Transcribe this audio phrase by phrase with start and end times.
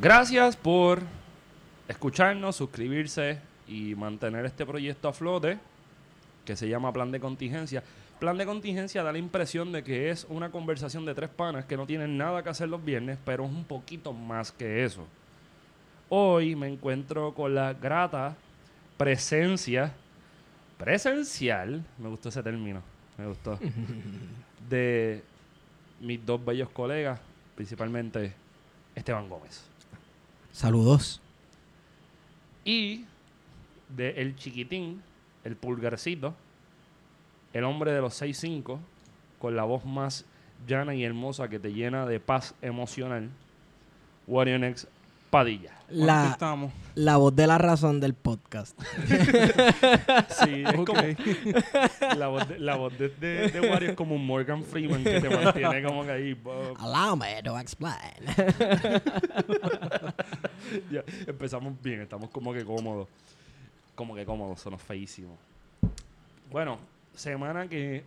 [0.00, 1.02] Gracias por
[1.86, 5.58] escucharnos, suscribirse y mantener este proyecto a flote
[6.46, 7.82] que se llama Plan de Contingencia.
[8.18, 11.76] Plan de Contingencia da la impresión de que es una conversación de tres panas que
[11.76, 15.06] no tienen nada que hacer los viernes, pero es un poquito más que eso.
[16.08, 18.34] Hoy me encuentro con la grata
[18.96, 19.92] presencia
[20.78, 22.82] presencial, me gustó ese término,
[23.18, 23.58] me gustó,
[24.70, 25.22] de
[26.00, 27.20] mis dos bellos colegas,
[27.54, 28.32] principalmente
[28.94, 29.69] Esteban Gómez.
[30.52, 31.20] Saludos.
[32.64, 33.04] Y
[33.88, 35.02] de el chiquitín,
[35.44, 36.34] el pulgarcito,
[37.52, 38.78] el hombre de los 6'5,
[39.38, 40.24] con la voz más
[40.66, 43.30] llana y hermosa que te llena de paz emocional,
[44.26, 44.86] Warionex
[45.30, 45.72] Padilla.
[45.88, 46.72] La, estamos?
[46.94, 48.78] la voz de la razón del podcast.
[50.44, 50.94] Sí, es como.
[52.16, 55.20] La voz, de, la voz de, de- de Wario es como un Morgan Freeman que
[55.20, 56.34] te mantiene como que ahí.
[56.34, 57.96] bo- Allow me to explain.
[60.90, 63.08] Ya, empezamos bien, estamos como que cómodos.
[63.94, 65.38] Como que cómodos, son feísimos.
[66.50, 66.78] Bueno,
[67.14, 68.04] semana que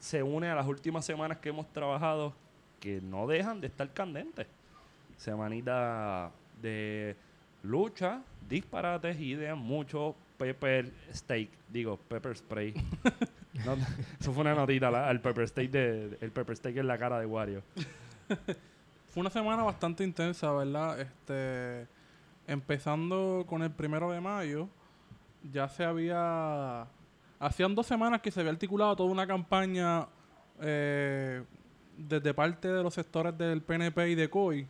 [0.00, 2.32] se une a las últimas semanas que hemos trabajado
[2.80, 4.46] que no dejan de estar candentes.
[5.16, 6.30] Semanita
[6.62, 7.16] de
[7.62, 12.74] lucha, disparates y de mucho pepper steak, digo, pepper spray.
[13.64, 13.72] No,
[14.20, 17.18] eso fue una notita, la- al pepper steak de, el pepper steak en la cara
[17.18, 17.62] de Wario.
[19.08, 21.00] Fue una semana bastante intensa, ¿verdad?
[21.00, 21.88] Este,
[22.46, 24.68] empezando con el primero de mayo,
[25.52, 26.86] ya se había...
[27.40, 30.06] Hacían dos semanas que se había articulado toda una campaña
[30.60, 31.42] eh,
[31.96, 34.66] desde parte de los sectores del PNP y de COI,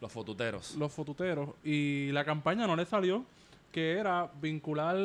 [0.00, 0.74] Los fotuteros.
[0.76, 3.24] los fotuteros, y la campaña no le salió,
[3.70, 4.96] que era vincular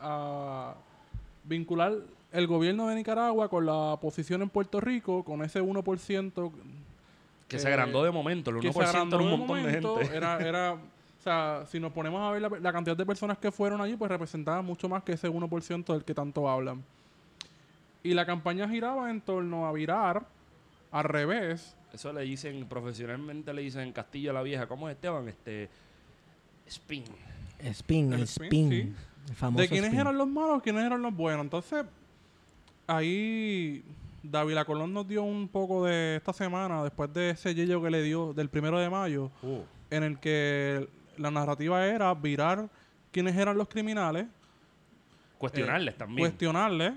[0.00, 0.74] a
[1.44, 1.92] vincular
[2.32, 6.52] el gobierno de Nicaragua con la posición en Puerto Rico, con ese 1%
[7.48, 10.04] Que se agrandó de momento, el 1% que se era un de montón momento, de
[10.04, 10.16] gente.
[10.16, 13.52] Era, era, o sea, si nos ponemos a ver la, la cantidad de personas que
[13.52, 16.82] fueron allí, pues representaba mucho más que ese 1% del que tanto hablan.
[18.02, 20.26] Y la campaña giraba en torno a virar
[20.90, 21.76] al revés.
[21.94, 25.28] Eso le dicen, profesionalmente le dicen en Castilla la Vieja, ¿cómo es Esteban?
[25.28, 25.68] Este,
[26.66, 27.04] spin.
[27.60, 28.70] Spin, El el spin, spin.
[28.70, 28.94] sí.
[29.28, 30.00] El famoso de quiénes spin.
[30.00, 31.44] eran los malos, quiénes eran los buenos.
[31.44, 31.84] Entonces,
[32.86, 33.84] ahí
[34.22, 38.02] David Colón nos dio un poco de esta semana, después de ese yello que le
[38.02, 39.30] dio del primero de mayo,
[39.90, 42.68] en el que la narrativa era virar
[43.12, 44.26] quiénes eran los criminales,
[45.38, 46.18] Cuestionarles eh, también.
[46.28, 46.92] cuestionarles.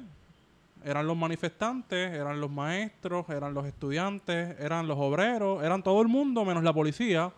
[0.87, 6.07] Eran los manifestantes, eran los maestros, eran los estudiantes, eran los obreros, eran todo el
[6.07, 7.29] mundo menos la policía.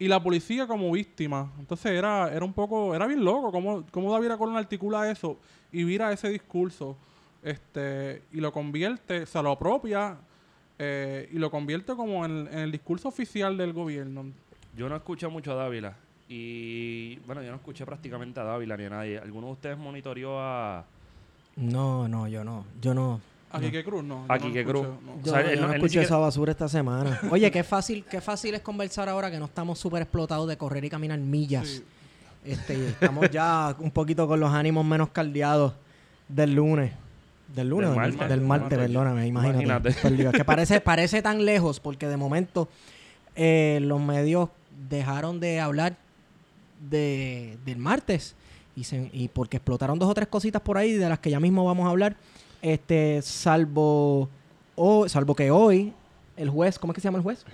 [0.00, 1.52] Y la policía como víctima.
[1.60, 5.38] Entonces era, era un poco, era bien loco cómo, cómo David Colón articula eso
[5.70, 6.96] y vira ese discurso
[7.40, 10.16] este y lo convierte, se lo apropia
[10.76, 14.24] eh, y lo convierte como en, en el discurso oficial del gobierno.
[14.76, 15.96] Yo no escuché mucho a Dávila.
[16.28, 19.18] Y bueno, yo no escuché prácticamente a Dávila ni a nadie.
[19.18, 20.84] ¿Alguno de ustedes monitoreó a.
[21.56, 22.64] No, no, yo no.
[22.80, 23.20] Yo no.
[23.50, 23.66] A no.
[23.66, 24.24] Quique Cruz, no.
[24.28, 25.04] A yo no Quique lo escuché, Cruz.
[25.04, 25.22] no.
[25.22, 27.20] Yo, O sea, yo él no- él escuché siquiera- esa basura esta semana.
[27.30, 30.84] Oye, qué fácil, qué fácil es conversar ahora que no estamos súper explotados de correr
[30.84, 31.68] y caminar millas.
[31.68, 31.84] Sí.
[32.44, 35.74] Este, estamos ya un poquito con los ánimos menos caldeados
[36.28, 36.92] del lunes.
[37.54, 38.28] Del lunes, Del o del, martes.
[38.30, 38.78] del martes, Martes.
[38.78, 39.64] perdóname, imagínate.
[39.64, 39.92] Imagínate.
[40.00, 40.30] Perdido.
[40.30, 42.68] Es que parece, parece tan lejos porque de momento
[43.36, 44.48] eh, los medios
[44.88, 45.96] dejaron de hablar
[46.88, 48.34] de, del martes
[48.76, 51.40] y, se- y porque explotaron dos o tres cositas por ahí de las que ya
[51.40, 52.16] mismo vamos a hablar.
[52.62, 54.28] Este, salvo,
[54.76, 55.92] o, salvo que hoy
[56.36, 57.44] el juez, ¿cómo es que se llama el juez?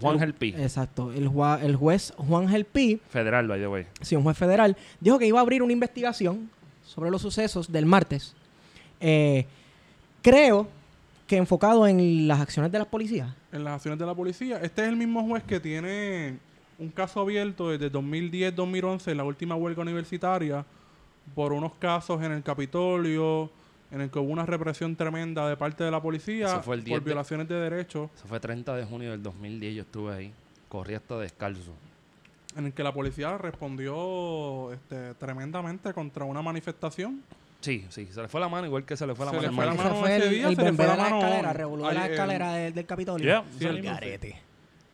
[0.00, 0.48] Juan Gelpi.
[0.56, 3.86] Exacto, el, jua- el juez Juan Gelpi Federal, by the way.
[4.00, 6.50] sí, un juez federal, dijo que iba a abrir una investigación
[6.84, 8.34] sobre los sucesos del martes.
[9.00, 9.46] Eh,
[10.22, 10.68] creo
[11.26, 13.28] que enfocado en las acciones de las policías.
[13.52, 14.58] en las acciones de la policía.
[14.62, 16.38] Este es el mismo juez que tiene
[16.78, 20.64] un caso abierto desde 2010-2011 en la última huelga universitaria
[21.34, 23.50] por unos casos en el Capitolio,
[23.90, 26.84] en el que hubo una represión tremenda de parte de la policía Eso fue el
[26.84, 28.10] 10 por de- violaciones de derechos.
[28.16, 30.32] Eso fue 30 de junio del 2010, yo estuve ahí.
[30.68, 31.72] Corrí hasta descalzo.
[32.56, 37.22] en el que la policía respondió este, tremendamente contra una manifestación.
[37.60, 39.48] Sí, sí, se le fue la mano igual que se le fue la Se mano
[39.50, 41.52] le fue la mano fue ese el, día, el se le fue la mano escalera,
[41.52, 43.24] revolvió la el- escalera del, del Capitolio.
[43.26, 44.40] Yeah, Sí, el- El garete.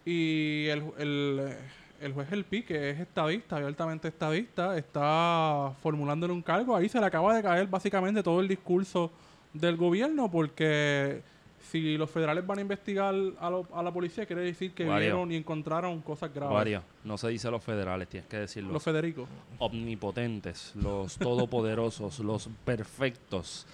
[0.05, 1.56] Y el, el,
[2.01, 6.77] el juez El Pi, que es estadista, abiertamente estadista, está formulándole un cargo.
[6.77, 9.11] Ahí se le acaba de caer básicamente todo el discurso
[9.53, 11.23] del gobierno, porque
[11.71, 15.33] si los federales van a investigar a, lo- a la policía, quiere decir que vieron
[15.33, 16.53] y encontraron cosas graves.
[16.55, 16.83] Varias.
[17.05, 19.27] No se dice los federales, tienes que decir Los los Federico.
[19.59, 23.67] omnipotentes, los todopoderosos, los perfectos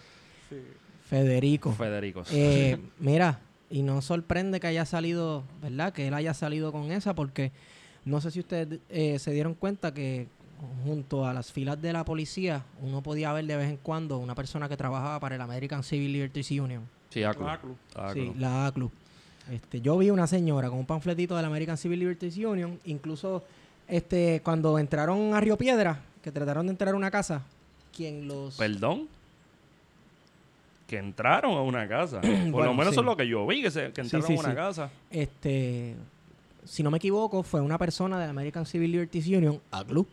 [0.48, 0.56] Sí.
[1.08, 1.72] Federico.
[1.72, 2.28] Federicos.
[2.32, 5.92] Eh, mira, y no sorprende que haya salido, ¿verdad?
[5.92, 7.52] Que él haya salido con esa, porque
[8.04, 10.28] no sé si ustedes eh, se dieron cuenta que
[10.84, 14.34] junto a las filas de la policía, uno podía ver de vez en cuando una
[14.34, 16.86] persona que trabajaba para el American Civil Liberties Union.
[17.08, 17.48] sí, ACLU.
[17.48, 17.76] Aclu.
[17.94, 18.22] ACLU.
[18.22, 18.90] Sí, la ACLU.
[19.50, 23.42] Este, yo vi una señora con un panfletito del American Civil Liberties Union, incluso
[23.88, 27.42] este, cuando entraron a Río Piedra, que trataron de entrar a una casa,
[27.94, 28.56] quien los...
[28.56, 29.08] Perdón.
[30.90, 32.20] Que entraron a una casa.
[32.50, 32.90] Por lo menos sí.
[32.92, 34.54] eso es lo que yo vi, que, se, que Sí, entraron sí, a una sí.
[34.56, 34.90] casa.
[35.10, 35.94] este,
[36.64, 40.06] si no me equivoco, fue una persona de American Civil Liberties Union, ACLU,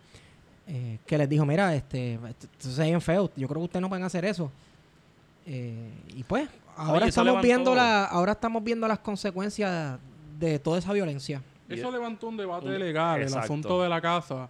[0.67, 3.65] eh, que les dijo, mira, este, esto esto se ve bien feo, yo creo que
[3.65, 4.51] ustedes no pueden hacer eso.
[5.45, 9.97] Eh, y pues, ahora Oye, estamos viendo la, ahora estamos viendo las consecuencias
[10.39, 11.41] de toda esa violencia.
[11.69, 14.49] Eso es- levantó un debate un- legal, el asunto de la casa.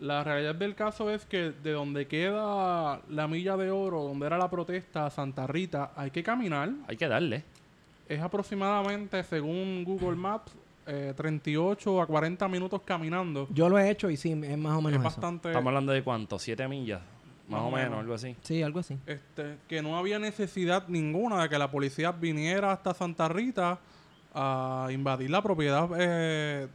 [0.00, 4.38] La realidad del caso es que de donde queda la milla de oro, donde era
[4.38, 6.70] la protesta a Santa Rita, hay que caminar.
[6.88, 7.44] Hay que darle.
[8.08, 10.52] Es aproximadamente, según Google Maps,
[10.86, 13.46] eh, 38 a 40 minutos caminando.
[13.52, 15.02] Yo lo he hecho y sí, es más o menos Es eso.
[15.04, 15.48] bastante...
[15.50, 17.00] Estamos hablando de cuánto, siete millas.
[17.48, 17.98] Más, Más o o menos, menos.
[18.00, 18.36] algo así.
[18.42, 18.96] Sí, algo así.
[19.06, 23.78] este, que no había necesidad ninguna de que la policía viniera hasta Santa Rita
[24.32, 26.68] a invadir la propiedad eh,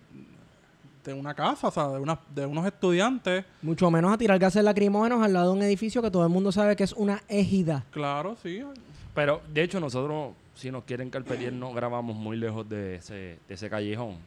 [1.06, 3.46] de una casa, o sea, de, una- de unos estudiantes.
[3.62, 6.52] Mucho menos a tirar gases lacrimógenos al lado de un edificio que todo el mundo
[6.52, 7.84] sabe que es una égida.
[7.92, 8.62] Claro, sí.
[9.14, 13.14] Pero, de hecho, nosotros, si nos quieren carpetear, no grabamos muy lejos de ese,
[13.48, 14.18] de ese callejón.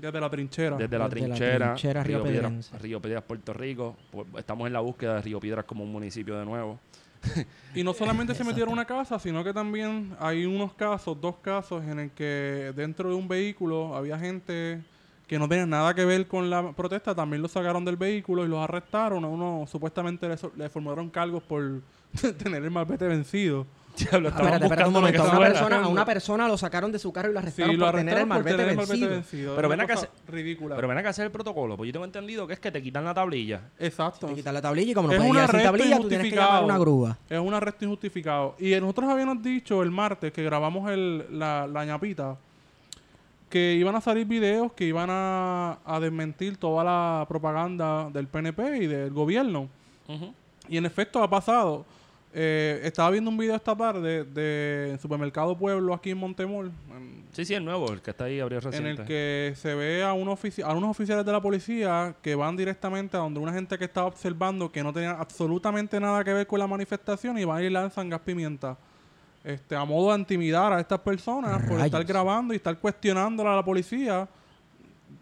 [0.00, 0.76] Desde la trinchera.
[0.76, 2.70] Desde la Desde la trinchera, trinchera Río, Piedras.
[2.80, 3.96] Río Piedras, Puerto Rico.
[4.10, 6.78] Por- Estamos en la búsqueda de Río Piedras como un municipio de nuevo.
[7.74, 11.36] Y no solamente se metieron a una casa, sino que también hay unos casos, dos
[11.42, 14.80] casos, en el que dentro de un vehículo había gente
[15.28, 18.48] que no tenía nada que ver con la protesta, también los sacaron del vehículo y
[18.48, 19.24] los arrestaron.
[19.24, 21.82] A uno supuestamente le, so- le formularon cargos por
[22.42, 23.66] tener el malvete vencido.
[23.98, 25.22] Diablo, Ah, espérate, espérate un momento.
[25.24, 27.78] A una, persona, a una persona lo sacaron de su carro y lo Sí, arrestaron
[27.78, 28.64] lo por tener el tener malvete
[29.08, 29.56] vencido.
[29.56, 30.76] Pero Es ven acá, se- ridícula.
[30.76, 32.80] Pero ven acá a hacer el protocolo, pues yo tengo entendido que es que te
[32.80, 33.60] quitan la tablilla.
[33.78, 34.28] Exacto.
[34.28, 36.48] Te quitan la tablilla y como no Es puedes sin tablilla, tú tienes que llamar
[36.50, 36.64] a injustificado.
[36.64, 37.18] una grúa.
[37.28, 38.54] Es un arresto injustificado.
[38.60, 42.38] Y nosotros habíamos dicho el martes que grabamos el, la, la ñapita
[43.48, 48.78] que iban a salir videos que iban a, a desmentir toda la propaganda del PNP
[48.78, 49.68] y del gobierno.
[50.68, 51.84] Y en efecto ha pasado.
[52.34, 57.44] Eh, estaba viendo un video esta tarde de Supermercado Pueblo aquí en Montemor, en, Sí,
[57.46, 59.02] sí, el nuevo, el que está ahí abrió en reciente.
[59.02, 63.16] el que se ve a, un a unos oficiales de la policía que van directamente
[63.16, 66.58] a donde una gente que estaba observando que no tenía absolutamente nada que ver con
[66.58, 68.76] la manifestación y van y lanzan gas pimienta.
[69.48, 73.56] Este, a modo de intimidar a estas personas por estar grabando y estar cuestionándola a
[73.56, 74.28] la policía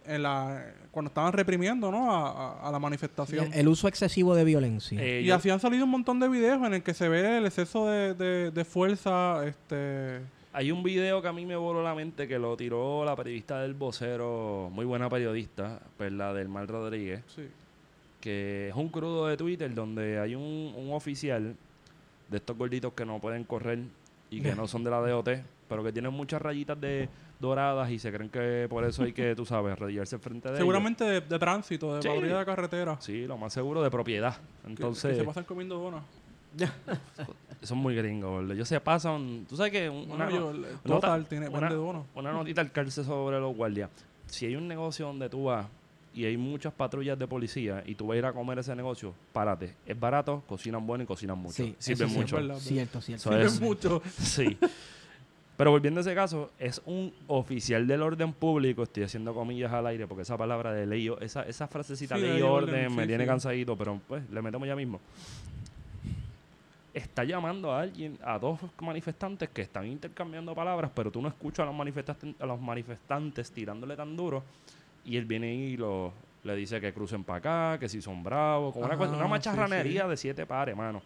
[0.04, 2.10] en la, cuando estaban reprimiendo ¿no?
[2.10, 2.30] a,
[2.62, 3.52] a- a la manifestación.
[3.52, 5.00] El, el uso excesivo de violencia.
[5.00, 7.38] Eh, Y yo- así han salido un montón de videos en el que se ve
[7.38, 9.46] el exceso de, de- de fuerza.
[9.46, 10.20] Este,
[10.52, 13.60] Hay un video que a mí me voló la mente que lo tiró la periodista
[13.60, 17.46] del vocero, muy buena periodista, pues la del Mal Rodríguez, sí.
[18.20, 21.54] que es un crudo de Twitter donde hay un, un oficial
[22.28, 23.78] de estos gorditos que no pueden correr
[24.30, 25.28] y que no son de la DOT,
[25.68, 29.34] pero que tienen muchas rayitas de doradas y se creen que por eso hay que,
[29.34, 30.58] tú sabes, arrodillarse frente de ellos.
[30.60, 32.08] Seguramente de, de tránsito, de Sí.
[32.08, 32.96] de carretera.
[33.00, 34.36] Sí, lo más seguro de propiedad.
[34.66, 36.02] Entonces, que se pasan comiendo donas.
[37.62, 38.56] son muy gringos, ¿verdad?
[38.56, 42.02] Ellos se pasan, tú sabes que un- una, yo- nota- Total tiene una- vende donas.
[42.14, 43.90] Una notita al calce sobre los guardias.
[44.26, 45.66] Si hay un negocio donde tú vas
[46.16, 49.14] y hay muchas patrullas de policía y tú vas a ir a comer ese negocio,
[49.32, 49.74] párate.
[49.86, 51.62] Es barato, cocinan bueno y cocinan mucho.
[51.62, 52.38] Sí, Sirven sí, mucho.
[52.38, 52.62] es.
[52.62, 53.36] Cierto, cierto.
[53.38, 54.02] Es- Sirven mucho.
[54.18, 54.56] Sí.
[55.58, 59.86] Pero volviendo a ese caso, es un oficial del orden público, estoy haciendo comillas al
[59.86, 63.08] aire porque esa palabra de ley, esa, esa frasecita Sí, ley orden, orden, me sí,
[63.08, 63.28] tiene sí.
[63.28, 65.00] cansadito, pero pues le metemos ya mismo.
[66.92, 71.60] Está llamando a alguien, a dos manifestantes que están intercambiando palabras, pero tú no escuchas
[71.60, 74.42] a los manifestantes, a los manifestantes tirándole tan duro
[75.06, 76.12] y él viene y lo,
[76.44, 77.38] le dice que crucen para
[77.72, 81.00] acá, que si son bravos, como una, cosa- una sí, macharranería de siete pares, mano.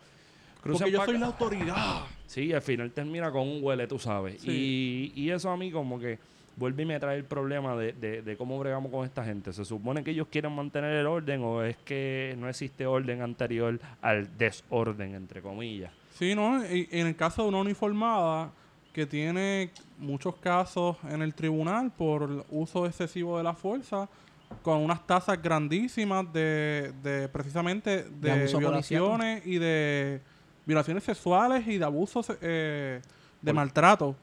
[0.63, 1.21] Crucen Porque yo soy acá.
[1.21, 2.01] la autoridad.
[2.27, 4.43] Sí, al final termina con un huele, tú sabes.
[4.43, 5.13] Sí.
[5.17, 6.19] Y, y eso a mí como que
[6.57, 9.53] vuelve y me trae el problema de, de- de cómo bregamos con esta gente.
[9.55, 13.81] ¿Se supone que ellos quieren mantener el orden o es que no existe orden anterior
[14.03, 15.91] al desorden, entre comillas?
[16.19, 16.63] Sí, ¿no?
[16.71, 18.51] Y- en el caso de una uniformada
[18.93, 24.09] que tiene muchos casos en el tribunal por el uso excesivo de la fuerza,
[24.63, 30.21] con unas tasas grandísimas de, de precisamente de, violaciones y de
[30.67, 33.01] violaciones sexuales y de abusos eh,
[33.41, 34.17] de maltrato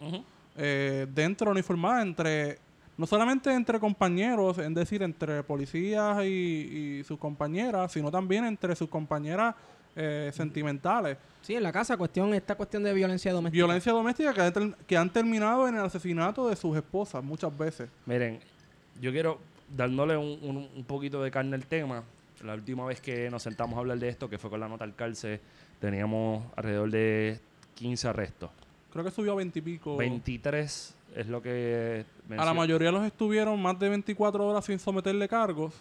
[0.57, 2.59] eh, dentro de la uniformada entre
[2.97, 8.75] no solamente entre compañeros, es decir, entre policías y, y sus compañeras, sino también entre
[8.75, 9.53] sus compañeras
[9.99, 11.17] eh, sentimentales.
[11.47, 13.55] Sí, en la casa, cuestión, esta cuestión de violencia doméstica.
[13.55, 17.87] Violencia doméstica que, que han terminado en el asesinato de sus esposas muchas veces.
[18.05, 18.41] Miren,
[18.99, 19.39] yo quiero
[19.73, 22.03] dándole un, un- un poquito de carne al tema.
[22.43, 24.83] La última vez que nos sentamos a hablar de esto, que fue con la nota
[24.83, 25.39] al calce,
[25.79, 27.39] teníamos alrededor de
[27.75, 28.49] 15 arrestos.
[28.91, 29.95] Creo que subió a 20 y pico.
[29.95, 32.03] 23 es lo que...
[32.37, 35.73] A la mayoría los estuvieron más de 24 horas sin someterle cargos.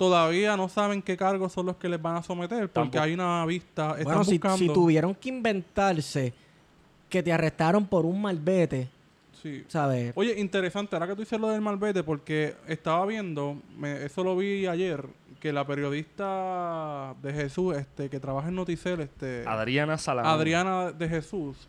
[0.00, 3.02] Todavía no saben qué cargos son los que les van a someter porque Tampoco.
[3.02, 3.90] hay una vista.
[3.90, 4.56] Están bueno, si, buscando.
[4.56, 6.32] si tuvieron que inventarse
[7.10, 8.88] que te arrestaron por un malvete,
[9.42, 9.62] Sí.
[9.68, 10.12] ¿sabes?
[10.16, 14.34] Oye, interesante, ahora que tú dices lo del malvete, porque estaba viendo, me- eso lo
[14.36, 15.04] vi ayer,
[15.38, 20.30] que la periodista de Jesús, este, que trabaja en Noticel, este, Adriana Salamón.
[20.32, 21.68] Adriana de Jesús,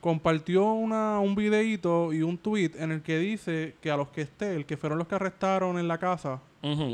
[0.00, 4.22] compartió una, un videíto y un tweet en el que dice que a los que
[4.22, 6.40] esté, el que fueron los que arrestaron en la casa,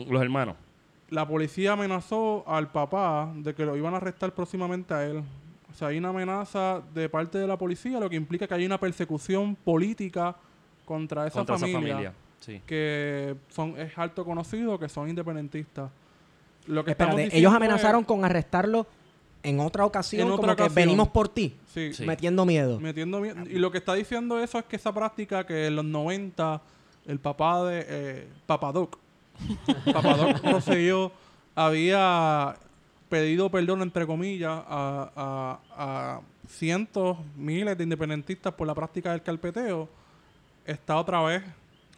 [0.09, 0.57] Los hermanos.
[1.11, 5.23] la policía amenazó al papá de que lo iban a arrestar próximamente a él.
[5.71, 8.67] O sea, hay una amenaza de parte de la policía, lo que implica que hay
[8.67, 10.37] una persecución política
[10.85, 12.12] contra esa contra familia, esa familia.
[12.41, 12.61] Sí.
[12.67, 15.91] que son es alto conocido que son independentistas.
[16.67, 18.87] Lo que Espérate, ellos es- amenazaron con arrestarlo
[19.43, 20.75] en otra ocasión, En otra como que ocasión.
[20.75, 22.05] venimos por ti, sí, Sí.
[22.07, 22.79] metiendo miedo.
[22.81, 25.85] metiendo mie- y lo que está diciendo eso es que esa práctica que en los
[25.85, 26.61] 90
[27.07, 28.99] el papá de eh, Papadoc
[29.93, 31.13] Papadoc Rosselló
[31.55, 32.57] había
[33.09, 35.61] pedido perdón entre comillas a, a-
[36.17, 39.89] a cientos miles de independentistas por la práctica del carpeteo
[40.65, 41.43] está otra vez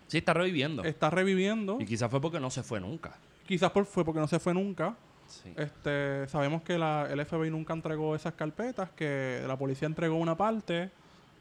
[0.08, 0.84] Sí, está reviviendo.
[0.84, 3.14] está reviviendo Y quizás fue porque no se fue nunca.
[3.46, 4.94] quizás por- fue porque no se fue nunca
[5.28, 5.50] Sí.
[5.56, 10.36] Este, sabemos que la, el FBI nunca entregó esas carpetas, que la policía entregó una
[10.36, 10.90] parte.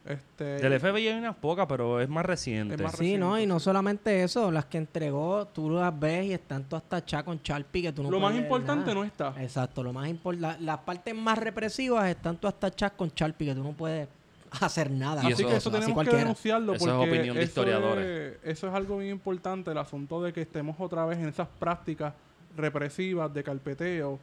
[0.04, 2.74] Este, Del FBI hay unas pocas, pero es más reciente.
[2.74, 3.38] Es más Sí, ¿no?
[3.38, 7.38] Y no solamente eso, las que entregó, tú las ves y están todas tachadas con
[7.40, 8.94] Sharpie que tú no lo más importante nada.
[8.94, 9.34] no está.
[9.40, 13.62] Exacto, lo más importante, las partes más represivas están todas tachadas con Sharpie que tú
[13.62, 14.08] no puedes
[14.60, 15.22] hacer nada.
[15.22, 17.48] Y Así eso- que eso así tenemos que denunciarlo Eso es porque opinión de eso
[17.50, 18.04] historiadores.
[18.42, 21.46] Es, eso es algo bien importante, el asunto de que estemos otra vez en esas
[21.60, 22.12] prácticas
[22.56, 24.18] represivas de carpeteo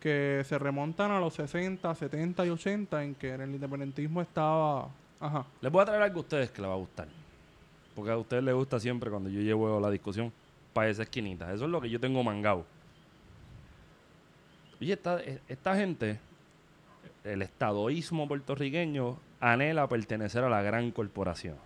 [0.00, 4.88] que se remontan a los 60, 70 y 80 en que en el independentismo estaba...
[5.20, 5.44] Ajá.
[5.60, 7.06] Les voy a traer algo a ustedes que les va a gustar.
[7.94, 10.32] Porque a ustedes les gusta siempre cuando yo llevo la discusión
[10.72, 11.52] para esa esquinita.
[11.52, 12.64] Eso es lo que yo tengo mangado.
[14.80, 16.18] Oye, esta, e- esta gente,
[17.24, 21.56] el estadoísmo puertorriqueño, anhela pertenecer a la gran corporación.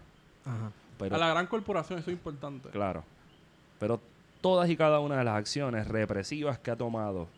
[0.45, 0.73] Ajá.
[0.99, 2.69] Pero, a la gran corporación, eso es importante.
[2.71, 3.05] Claro.
[3.79, 4.01] Pero
[4.41, 7.29] todas y cada una de las acciones represivas que ha tomado,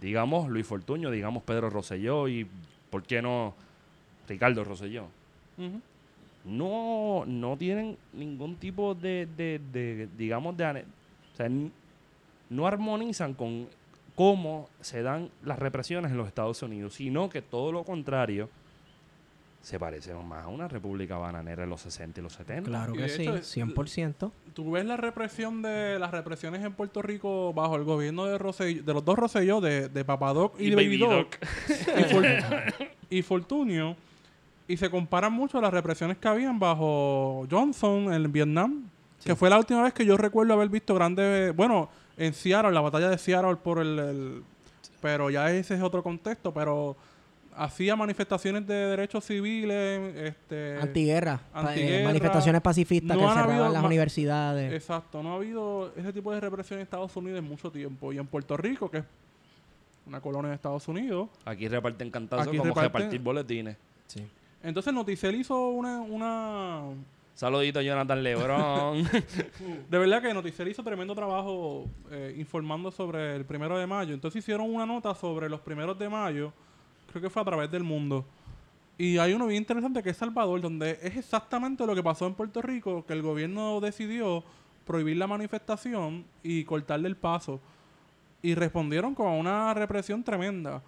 [0.00, 2.48] digamos Luis Fortuño, digamos Pedro Rosselló y,
[2.90, 3.54] ¿por qué no,
[4.28, 5.06] Ricardo Rosselló?
[6.44, 10.64] No, no tienen ningún tipo de, de- de, digamos, de...
[10.64, 10.84] ane-
[11.34, 11.48] O sea,
[12.50, 13.68] no armonizan con
[14.14, 18.48] cómo se dan las represiones en los Estados Unidos, sino que todo lo contrario
[19.60, 22.70] se parece más a una república bananera en los 60 y los 70.
[22.70, 24.30] Claro Y que sí, hecho, es- 100%.
[24.54, 28.82] Tú ves la represión de las represiones en Puerto Rico bajo el gobierno de Rosselló,
[28.82, 31.36] de los dos Rosselló, de, de Papadoc y, de Baby Doc,
[31.68, 32.24] y, For-
[33.10, 33.96] y Fortunio,
[34.68, 38.84] y se comparan mucho a las represiones que habían bajo Johnson en Vietnam,
[39.24, 42.80] que fue la última vez que yo recuerdo haber visto grandes, bueno, en Seattle, la
[42.80, 44.42] batalla de Seattle por el, el-
[45.00, 46.96] pero ya ese es otro contexto, pero
[47.56, 52.04] hacía manifestaciones de derechos civiles, este, Antiguerra, eh, antiguerra.
[52.06, 54.72] manifestaciones pacifistas No que cerraban habido las universidades.
[54.72, 58.12] Exacto, no ha habido ese tipo de represión en Estados Unidos en mucho tiempo.
[58.12, 59.04] Y en Puerto Rico, que es
[60.06, 61.28] una colonia de Estados Unidos.
[61.44, 63.76] Aquí reparten cantazos Aquí como reparten- repartir boletines.
[64.06, 64.24] Sí.
[64.62, 66.82] Entonces Noticel hizo una, una...
[67.34, 69.04] Saludito Jonathan Lebron.
[69.90, 74.14] De verdad que Noticel hizo tremendo trabajo eh, informando sobre el primero de mayo.
[74.14, 76.52] Entonces hicieron una nota sobre los primeros de mayo.
[77.10, 78.24] Creo que fue a través del mundo.
[78.98, 82.34] Y hay uno bien interesante que es Salvador, donde es exactamente lo que pasó en
[82.34, 84.42] Puerto Rico, que el gobierno decidió
[84.84, 87.60] prohibir la manifestación y cortarle el paso.
[88.42, 90.82] Y respondieron con una represión tremenda.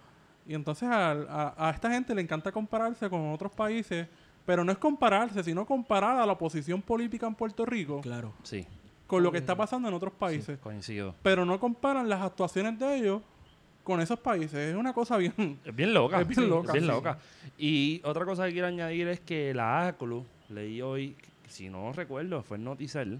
[0.47, 4.07] Y entonces al- a, a esta gente le encanta compararse con otros países
[4.45, 8.33] Pero no es compararse, sino comparar a la oposición política en Puerto Rico Claro.
[8.43, 8.65] Sí,
[9.07, 10.57] con lo que está pasando en otros países.
[10.59, 11.13] coincido.
[11.21, 13.21] Pero no comparan las actuaciones de ellos
[13.83, 14.53] con esos países.
[14.55, 15.59] Es una cosa bien...
[15.65, 16.21] Es bien loca.
[16.21, 16.89] Es bien sí, loca, bien sí.
[16.91, 17.17] loca.
[17.57, 21.15] Y otra cosa que quiero añadir es que la ACLU, leí hoy,
[21.47, 23.19] si no recuerdo, fue en Noticel,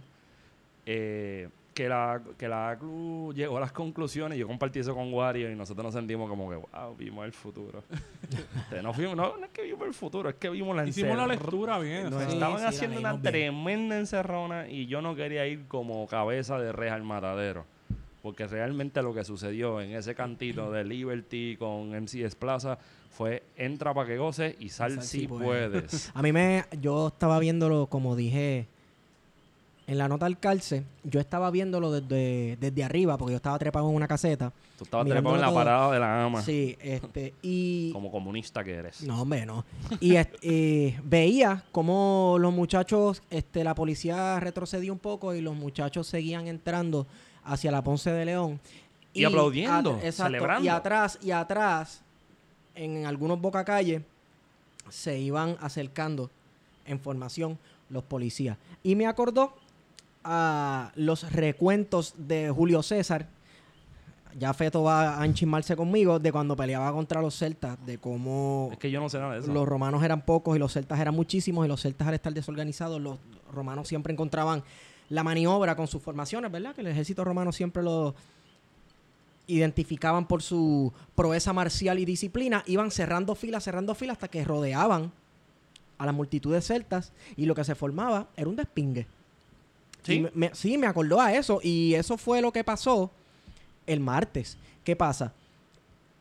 [0.85, 1.49] eh,
[1.81, 4.37] que, la, que la ACLU llegó a las conclusiones.
[4.37, 7.83] Yo compartí eso con Wario y nosotros nos sentimos como que, wow, vimos el futuro.
[8.55, 11.17] Este, no, fuimos- no, no es que vimos el futuro, es que vimos la Hicimos
[11.17, 12.09] la lectura bien.
[12.09, 13.23] Nos Sí, estaban sí, haciendo una bien.
[13.23, 17.65] tremenda encerrona y yo no quería ir como cabeza de res al matadero.
[18.21, 22.77] Porque realmente lo que sucedió en ese cantito de Liberty con MCS Plaza
[23.09, 25.69] fue entra para que goces y sal, Sal si si puedes.
[25.71, 26.11] puedes.
[26.15, 26.63] A mí me...
[26.79, 28.67] Yo estaba viéndolo, como dije,
[29.91, 33.89] en la nota al calce, yo estaba viéndolo desde, desde arriba, porque yo estaba trepado
[33.89, 34.53] en una caseta.
[34.77, 35.55] Tú estabas trepado en la todo.
[35.57, 36.41] parada de la ama.
[36.41, 37.33] Sí, este...
[37.41, 37.91] Y...
[37.93, 39.03] Como comunista que eres.
[39.03, 39.65] No, hombre, no.
[39.99, 46.07] Y eh, veía cómo los muchachos, este, la policía retrocedió un poco y los muchachos
[46.07, 47.05] seguían entrando
[47.43, 48.61] hacia la Ponce de León.
[49.11, 50.63] Y aplaudiendo, exacto, celebrando.
[50.63, 52.01] Y atrás, y atrás,
[52.75, 54.03] en algunos bocacalles,
[54.87, 56.29] se iban acercando
[56.85, 58.57] en formación los policías.
[58.83, 59.53] Y me acordó
[60.23, 63.27] a los recuentos de Julio César.
[64.37, 68.77] Ya Feto va a enchismarse conmigo de cuando peleaba contra los celtas, de cómo Es
[68.77, 69.51] que yo no sé nada de eso.
[69.51, 73.01] los romanos eran pocos y los celtas eran muchísimos y los celtas al estar desorganizados,
[73.01, 73.19] los
[73.51, 74.63] romanos siempre encontraban
[75.09, 76.73] la maniobra con sus formaciones, ¿verdad?
[76.73, 78.15] Que el ejército romano siempre lo
[79.47, 85.11] identificaban por su proeza marcial y disciplina, iban cerrando filas, cerrando filas hasta que rodeaban
[85.97, 89.07] a las multitudes celtas y lo que se formaba era un despingue.
[90.03, 90.19] ¿Sí?
[90.19, 93.11] Me- me- sí, me acordó a eso y eso fue lo que pasó
[93.85, 94.57] el martes.
[94.83, 95.33] ¿Qué pasa?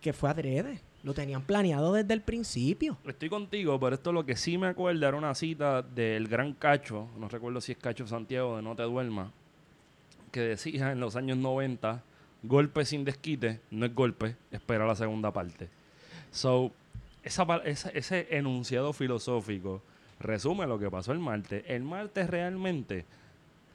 [0.00, 0.80] Que fue adrede.
[1.02, 2.98] Lo tenían planeado desde el principio.
[3.06, 7.08] Estoy contigo, pero esto lo que sí me acuerda era una cita del gran Cacho,
[7.18, 9.30] no recuerdo si es Cacho Santiago de No Te Duermas,
[10.30, 12.02] que decía en los años 90,
[12.42, 15.68] golpe sin desquite no es golpe, espera la segunda parte.
[16.32, 16.70] So,
[17.22, 19.80] esa, pa- esa- ese enunciado filosófico
[20.20, 21.64] resume lo que pasó el martes.
[21.66, 23.06] El martes realmente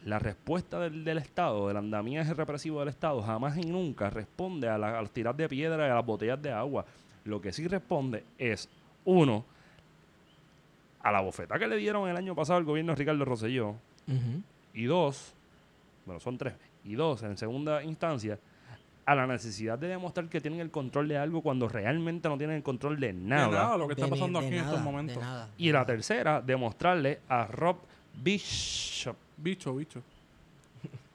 [0.05, 4.77] la respuesta del, del Estado, del andamiaje represivo del Estado, jamás y nunca responde a,
[4.77, 6.85] la- a las tiras de piedra y a las botellas de agua.
[7.25, 8.69] Lo que sí responde es,
[9.03, 9.43] uno,
[11.01, 13.75] a la bofeta que le dieron el año pasado al gobierno de Ricardo Rosselló,
[14.73, 15.33] y dos,
[16.05, 18.37] bueno, son tres, y dos, en segunda instancia,
[19.07, 22.55] a la necesidad de demostrar que tienen el control de algo cuando realmente no tienen
[22.57, 23.47] el control de de nada.
[23.49, 25.17] nada lo que está pasando de aquí en nada, estos de momentos.
[25.21, 25.49] nada.
[25.57, 27.77] Y la tercera, demostrarle a Rob
[28.21, 30.01] Bishop Bicho, bicho.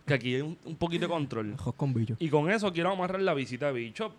[0.07, 1.57] que aquí hay un, un poquito de control.
[1.77, 2.17] Con billo.
[2.19, 4.13] Y con eso quiero amarrar la visita de Bishop.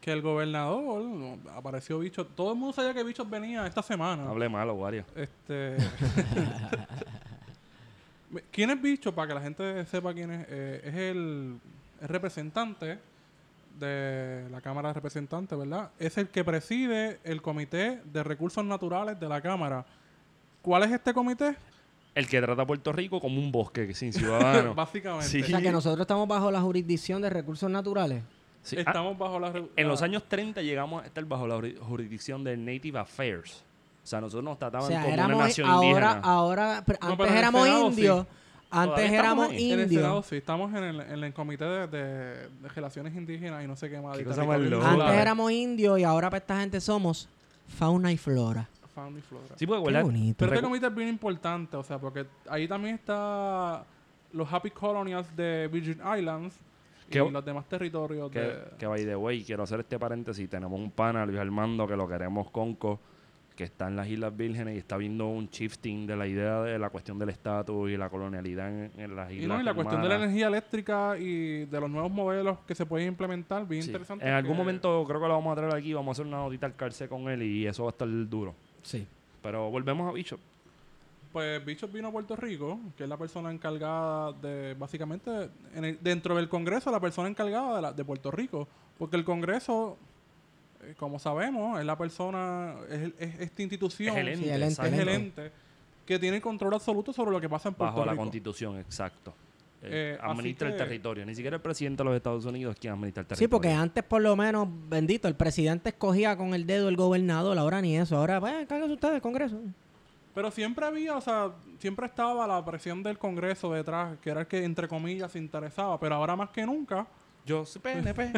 [0.00, 2.24] Que el gobernador no, apareció bicho.
[2.24, 4.28] Todo el mundo sabía que bichos venía esta semana.
[4.30, 5.04] Hable malo, Wario.
[5.16, 5.76] Este.
[8.52, 9.14] ¿Quién es Bicho?
[9.14, 10.46] Para que la gente sepa quién es.
[10.50, 11.58] Eh, es el,
[12.00, 12.98] el representante
[13.78, 15.90] de la Cámara de Representantes, ¿verdad?
[15.98, 19.84] Es el que preside el Comité de Recursos Naturales de la Cámara.
[20.62, 21.56] ¿Cuál es este comité?
[22.14, 24.74] El que trata a Puerto Rico como un bosque sin ciudadano.
[24.74, 25.26] Básicamente.
[25.28, 25.42] Sí.
[25.42, 28.22] O sea que nosotros estamos bajo la jurisdicción de recursos naturales.
[28.62, 29.52] Sí, ah, Estamos bajo la.
[29.76, 33.62] en los años 30 llegamos a estar bajo la juri- jurisdicción del Native Affairs.
[34.02, 36.20] O sea, nosotros nos O trataban sea, como una éramos nación ahora, indígena.
[36.24, 38.26] ahora, pero No, antes pero éramos Senado indios.
[38.26, 38.38] Todavía
[38.70, 39.72] Antes éramos ahí.
[39.72, 40.26] En el Senado, indios.
[40.26, 40.36] sí.
[40.36, 44.00] Estamos en el, en el Comité de, de- de Relaciones Indígenas y no sé qué
[44.00, 44.18] más.
[44.18, 44.24] Qué.
[44.24, 47.28] Antes éramos indios y ahora para esta gente somos
[47.78, 48.68] fauna y flora.
[48.98, 49.44] Fauna y flora.
[49.56, 50.36] Sí, porque Qué bonito.
[50.38, 53.84] Pero este comité es bien importante, o sea, porque ahí también está
[54.32, 56.58] los Happy Colonials de Virgin Islands
[57.10, 58.58] y los demás territorios Que, de...
[58.78, 60.48] que by the way, quiero hacer este paréntesis.
[60.50, 62.98] Tenemos un pana, Luis Armando, que lo queremos conco,
[63.56, 66.78] que está en las Islas Vírgenes y está viendo un shifting de la idea de
[66.78, 69.48] la cuestión del estatus y la colonialidad en, en las Y, islas.
[69.48, 72.86] no, y la cuestión de la energía eléctrica y de los nuevos modelos que se
[72.86, 73.88] pueden implementar, bien Sí.
[73.88, 74.24] interesante.
[74.28, 76.66] En algún momento creo que lo vamos a traer aquí, vamos a hacer una notita
[76.66, 78.54] al calce con él y eso va a estar duro.
[78.88, 79.06] Sí.
[79.42, 80.40] Pero volvemos a Bishop.
[81.32, 85.98] Pues Bishop vino a Puerto Rico, que es la persona encargada de, básicamente, en el-
[86.00, 88.66] dentro del Congreso, la persona encargada de, la- de Puerto Rico.
[88.98, 89.98] Porque el Congreso,
[90.82, 94.50] eh, como sabemos, es la persona, es, el- es esta institución, Es el ente, Sí,
[94.50, 94.94] el ente, exacto.
[94.94, 95.42] es el ente.
[95.46, 95.52] ente
[96.06, 98.22] que tiene control absoluto sobre lo que pasa en Puerto Bajo la Rico.
[98.22, 99.34] constitución, exacto.
[99.82, 101.24] Eh, Eh, administra el territorio.
[101.24, 103.50] Ni siquiera el presidente de los Estados Unidos es quien administra el Sí, territorio.
[103.50, 107.80] porque antes por lo menos, bendito, el presidente escogía con el dedo el gobernador, ahora
[107.80, 108.16] ni eso.
[108.16, 109.60] Ahora, pues, cárguense ustedes, Congreso.
[110.34, 114.46] Pero siempre había, o sea, siempre estaba la presión del Congreso detrás, que era el
[114.46, 115.98] que, entre comillas, se interesaba.
[116.00, 117.06] Pero ahora más que nunca,
[117.46, 118.32] Yo soy PNP.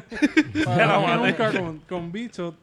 [0.67, 2.55] ahora más que nunca con, con Bicho,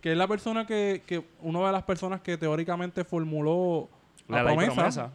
[0.00, 3.88] que es la persona que, que una de las personas que teóricamente formuló
[4.28, 4.74] la, La ley promesa.
[4.74, 5.10] promesa.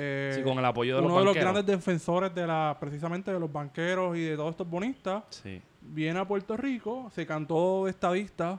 [0.00, 3.32] Eh, Sí, con el apoyo de los uno de los grandes defensores de la precisamente
[3.32, 5.60] de los banqueros y de todos estos bonistas Sí.
[5.82, 8.58] viene a Puerto Rico, se cantó de estadista,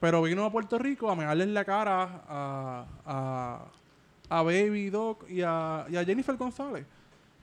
[0.00, 3.64] pero vino a Puerto Rico a mearles la cara a, a,
[4.30, 6.84] a Baby Doc y a, y a Jennifer González.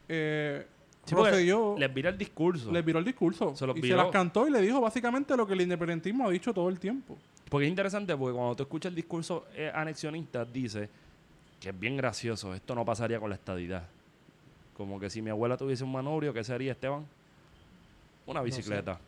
[0.07, 0.65] Eh,
[1.05, 2.71] Sí, procedió, les vira el discurso.
[2.71, 3.97] les viró el discurso Se los y viró.
[3.97, 6.79] se las cantó y le dijo básicamente lo que el independentismo ha dicho todo el
[6.79, 7.17] tiempo.
[7.49, 10.87] Porque es interesante, porque cuando tú escuchas el discurso eh, anexionista, dice
[11.59, 13.83] que es bien gracioso, esto no pasaría con la estadidad.
[14.77, 17.05] Como que si mi abuela tuviese un manubrio, ¿qué sería, Esteban?
[18.25, 18.99] Una bicicleta.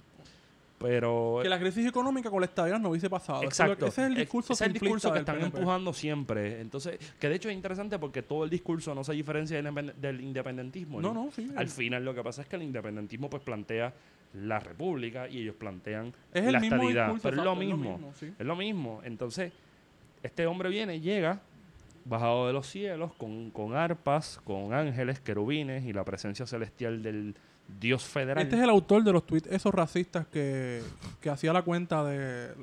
[0.80, 1.40] Pero...
[1.44, 3.44] Que la crisis económica con la estadía no hubiese pasado.
[3.44, 3.86] Exacto.
[3.86, 5.58] ese es el discurso ese es el simplista discurso que están PNP.
[5.58, 6.60] empujando siempre.
[6.60, 9.94] Entonces, que de hecho es interesante porque todo el discurso no se diferencia del, independ-
[9.94, 11.00] del independentismo.
[11.00, 11.52] No, no, sí.
[11.56, 13.94] Al final lo que pasa es que el independentismo pues plantea
[14.34, 17.06] la república y ellos plantean Es la mismo estadidad.
[17.14, 17.98] discurso, pero es lo exacto, es lo mismo.
[17.98, 18.34] mismo, sí.
[18.40, 19.02] Es lo mismo.
[19.04, 19.54] Entonces,
[20.24, 21.40] este hombre viene, llega,
[22.06, 27.36] bajado de los cielos, con, con arpas, con ángeles, querubines y la presencia celestial del
[27.80, 28.44] Dios federal.
[28.44, 30.82] Este es el autor de los tweets esos racistas que,
[31.22, 32.54] que hacía la cuenta de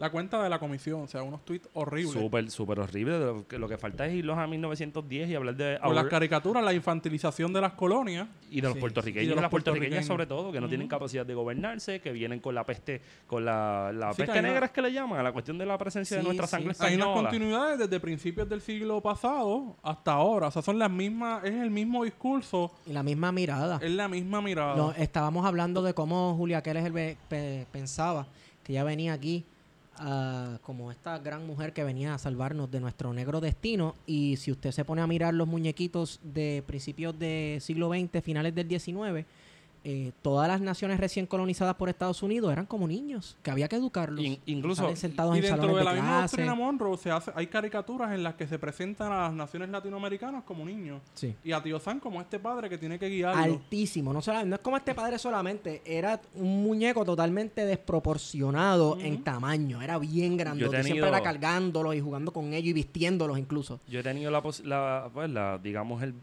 [0.00, 2.14] la cuenta de la comisión, o sea, unos tweets horribles.
[2.14, 3.18] Súper, súper horrible.
[3.20, 5.78] Lo que, lo que falta es irlos a 1910 y hablar de...
[5.82, 8.26] Con las caricaturas, la infantilización de las colonias.
[8.50, 8.80] Y de los Sí.
[8.80, 12.00] puertorriqueños, Y y de los las puertorriqueñas sobre todo, que no tienen capacidad de gobernarse,
[12.00, 14.82] que vienen con la peste, con la, la Sí, que peste negra una- es que
[14.82, 16.80] le llaman, a la cuestión de la presencia de nuestra sí, sangre sí.
[16.82, 17.28] Hay unas española.
[17.28, 20.46] continuidades desde principios del siglo pasado hasta ahora.
[20.46, 23.78] O sea, son las mismas, es el mismo discurso, Y la misma mirada.
[23.82, 24.76] es la misma mirada.
[24.76, 28.26] No, estábamos hablando de cómo Julia pe- pensaba
[28.64, 29.44] que ella venía aquí
[29.96, 33.96] ah, como esta gran mujer que venía a salvarnos de nuestro negro destino.
[34.06, 38.54] Y si usted se pone a mirar los muñequitos de principios del siglo XX, finales
[38.54, 39.26] del XIX,
[39.84, 43.76] eh, todas las naciones recién colonizadas por Estados Unidos eran como niños, que había que
[43.76, 44.24] educarlos.
[44.24, 47.46] In- incluso- sentados y en dentro de la de misma doctrina Monroe se hace, hay
[47.46, 51.00] caricaturas en las que se presentan a las naciones latinoamericanas como niños.
[51.14, 51.34] Sí.
[51.44, 53.42] Y a Tío Sam como este padre que tiene que guiarlo.
[53.42, 54.12] altísimo.
[54.12, 59.80] No, no es como este padre solamente, era un muñeco totalmente desproporcionado en tamaño.
[59.82, 60.64] Era bien grande.
[60.68, 63.80] tenido- Siempre era cargándolos y jugando con ellos y vistiéndolos incluso.
[63.88, 66.14] Yo he tenido la, la, pues, la digamos, el,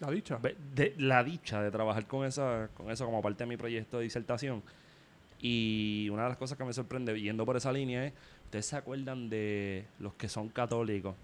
[0.00, 0.36] La dicha.
[0.38, 3.98] ve- de, la dicha de trabajar con esa con eso como parte de mi proyecto
[3.98, 4.62] de disertación.
[5.42, 8.12] Y una de las cosas que me sorprende yendo por esa línea es,
[8.44, 11.14] ¿ustedes se acuerdan de los que son católicos?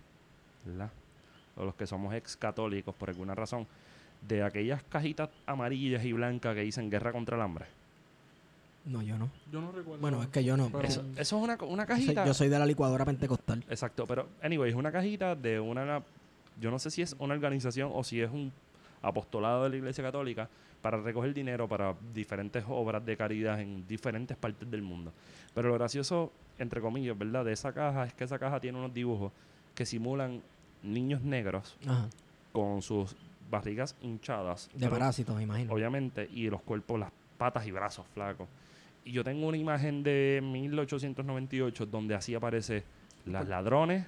[0.65, 0.91] ¿Verdad?
[1.57, 3.67] O los que somos ex católicos por alguna razón.
[4.27, 7.67] De aquellas cajitas amarillas y blancas que dicen guerra contra el hambre.
[8.87, 9.29] No, yo no.
[9.53, 10.01] Yo no recuerdo.
[10.01, 10.71] Bueno, es que yo no.
[10.83, 12.27] Eso, eso es una, una Yo soy- cajita.
[12.27, 13.65] yo soy de la licuadora pentecostal.
[13.69, 16.03] Exacto, pero anyway, es una cajita de una,
[16.61, 18.53] yo no sé si es una organización o si es un
[19.09, 20.49] apostolado de la Iglesia Católica
[20.83, 25.13] para recoger dinero para diferentes obras de caridad en diferentes partes del mundo.
[25.55, 27.45] Pero lo gracioso, entre comillas, ¿verdad?
[27.45, 29.33] De esa caja es que esa caja tiene unos dibujos
[29.75, 30.43] que simulan
[30.83, 32.09] niños negros Ajá.
[32.53, 33.17] con sus
[33.51, 34.69] barrigas hinchadas.
[34.75, 35.73] De parásitos, me imagino.
[35.73, 38.49] obviamente, y los cuerpos, las patas y brazos flacos.
[39.05, 42.83] Y yo tengo una imagen de 1898 donde así aparece
[43.25, 44.05] las ladrones,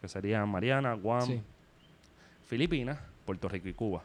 [0.00, 1.40] que serían Mariana, Guam, Sí.
[2.46, 4.02] Filipinas, Puerto Rico y Cuba.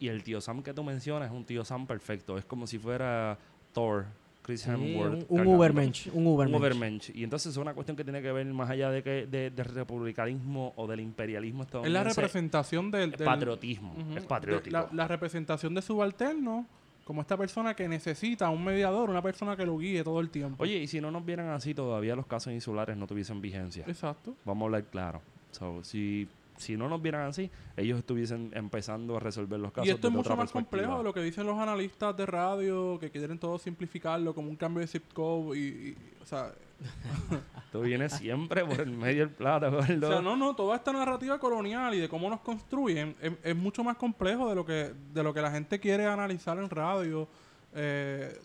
[0.00, 2.36] Y el tío Sam que tú mencionas es un tío Sam perfecto.
[2.38, 3.38] Es como si fuera
[3.72, 4.06] Thor,
[4.42, 5.26] Chris Sí, Hemsworth.
[5.28, 6.06] un, un Ubermensch.
[6.08, 6.60] Un un Ubermensch.
[6.60, 7.10] Ubermensch.
[7.14, 9.66] Y entonces es una cuestión que tiene que ver más allá de que de, del
[9.66, 12.20] republicanismo o del imperialismo es la estadounidense.
[12.20, 13.94] representación del, del- patriotismo.
[14.16, 14.72] Es patriótico.
[14.72, 16.66] La, la representación de subalterno
[17.04, 20.62] como esta persona que necesita un mediador, una persona que lo guíe todo el tiempo.
[20.62, 23.84] Oye, y si no nos vieran así, todavía los casos insulares no tuviesen vigencia.
[23.88, 24.34] Exacto.
[24.44, 25.20] Vamos a hablar claro.
[25.50, 26.28] So, si,
[26.60, 29.88] si no nos vieran así, ellos estuviesen empezando a resolver los casos.
[29.88, 32.98] Y esto es mucho otra más complejo de lo que dicen los analistas de radio,
[33.00, 36.52] que quieren todo simplificarlo como un cambio de zip code y, y- o sea,
[37.72, 40.06] Tú vienes siempre por el medio del plato, gordo.
[40.08, 43.54] o sea, no, no, toda esta narrativa colonial y de cómo nos construyen es, es
[43.56, 47.28] mucho más complejo de lo que de lo que la gente quiere analizar en radio.
[47.74, 48.36] eh,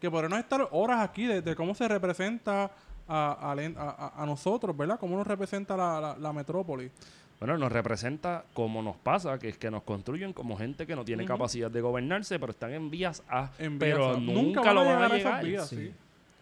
[0.00, 2.70] que podemos estar horas aquí de, de cómo se representa
[3.08, 4.98] a, a len- a- a- a nosotros, ¿verdad?
[5.00, 6.90] Cómo nos representa la, la- la metrópoli.
[7.38, 11.04] Bueno, nos representa como nos pasa, que es que nos construyen como gente que no
[11.04, 11.32] tiene Ujú.
[11.34, 14.20] capacidad de gobernarse, pero están en vías A, En pero vías A.
[14.20, 15.44] nunca, van lo van a esas llegar.
[15.44, 15.76] vías, Sí.
[15.76, 15.92] sí.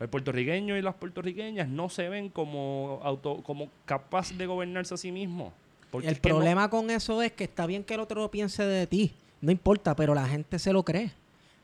[0.01, 4.97] El puertorriqueño y las puertorriqueñas no se ven como auto, como capaz de gobernarse a
[4.97, 5.53] sí mismo.
[5.91, 8.29] Porque El es que no- problema con eso es que está bien que el otro
[8.31, 9.15] piense de ti.
[9.41, 11.13] No importa, pero la gente se lo cree.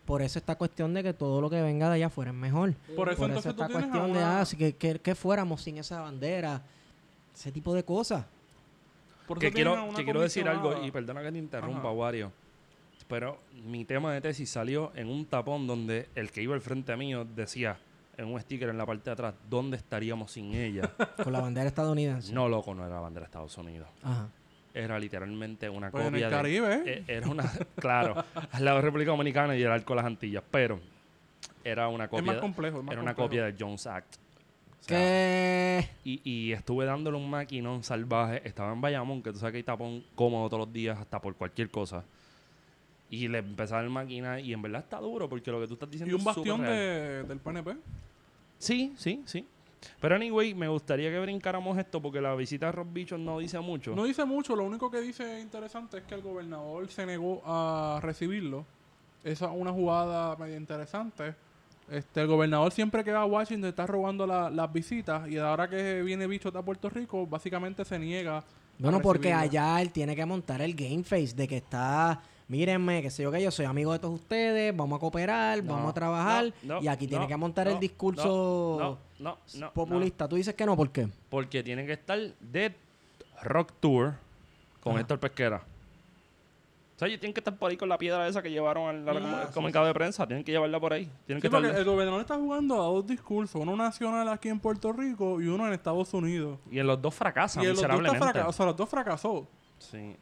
[0.06, 2.74] Por eso esta cuestión de que todo lo que venga de allá afuera es mejor.
[2.96, 4.44] Por eso entonces tú esta a cuestión de, ah,
[4.78, 6.62] que, que fuéramos sin esa bandera.
[7.34, 8.24] Ese tipo de cosas.
[9.30, 11.90] Por que quiero, una que quiero decir algo, y perdona que te interrumpa, Ajá.
[11.92, 12.32] Wario.
[13.06, 16.96] Pero mi tema de tesis salió en un tapón donde el que iba al frente
[16.96, 17.78] mío decía,
[18.16, 20.90] en un sticker en la parte de atrás, ¿dónde estaríamos sin ella?
[21.22, 22.32] Con la bandera estadounidense.
[22.32, 23.88] no, loco, no era la bandera de Estados Unidos.
[24.02, 24.28] Ajá.
[24.74, 26.36] Era literalmente una Pues en copia el de...
[26.36, 26.82] Caribe, ¿eh?
[26.86, 27.44] Eh, Era una,
[27.76, 30.80] claro, al lado de República Dominicana y el arco de las Antillas, pero
[31.64, 32.78] era una es copia, más complejo.
[32.78, 33.28] es más era una complejo.
[33.28, 34.16] copia del Jones Act.
[34.80, 38.40] O sea, y, y estuve dándole un maquinón salvaje.
[38.46, 41.34] Estaba en Bayamón, que tú sabes que hay tapón cómodo todos los días, hasta por
[41.34, 42.04] cualquier cosa.
[43.10, 45.90] Y le empezaba el máquina y en verdad está duro, porque lo que tú estás
[45.90, 47.76] diciendo Y un es bastión de, del PNP.
[48.58, 49.46] Sí, sí, sí.
[50.00, 53.58] Pero anyway, me gustaría que brincáramos esto porque la visita de Rob Bichos no dice
[53.60, 53.94] mucho.
[53.94, 58.00] No dice mucho, lo único que dice interesante es que el gobernador se negó a
[58.02, 58.66] recibirlo.
[59.24, 61.34] Esa es una jugada medio interesante.
[61.90, 65.68] Este, el gobernador siempre que va a Washington está robando la- las visitas y ahora
[65.68, 68.38] que viene Bicho a Puerto Rico, básicamente se niega.
[68.38, 68.44] a
[68.78, 73.10] Bueno, porque allá él tiene que montar el game face de que está, mírenme, que
[73.10, 75.94] sé yo que yo soy amigo de todos ustedes, vamos a cooperar, No, vamos a
[75.94, 79.72] trabajar, no, no, y aquí tiene que montar no, el discurso No, no, no, no.
[79.72, 80.28] populista.
[80.28, 81.08] Tú dices que no, ¿por qué?
[81.28, 82.74] Porque tiene que estar de
[83.42, 84.14] Rock Tour
[84.80, 85.00] con Ajá.
[85.00, 85.62] Héctor Pesquera.
[87.00, 89.08] O sea, ellos tienen que estar por ahí con la piedra esa que llevaron al,
[89.08, 90.26] al Ah, al sí, comunicado de prensa.
[90.26, 91.10] Tienen que llevarla por ahí.
[91.24, 94.60] Tienen Sí, que porque el gobernador está jugando a dos discursos, uno nacional aquí en
[94.60, 96.58] Puerto Rico y uno en Estados Unidos.
[96.70, 98.32] Y en los dos fracasan y en los dos, miserablemente.
[98.32, 99.48] fraca- o sea, los dos fracasó.
[99.78, 100.14] Sí.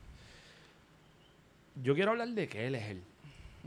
[1.82, 3.02] Yo quiero hablar de que él es él.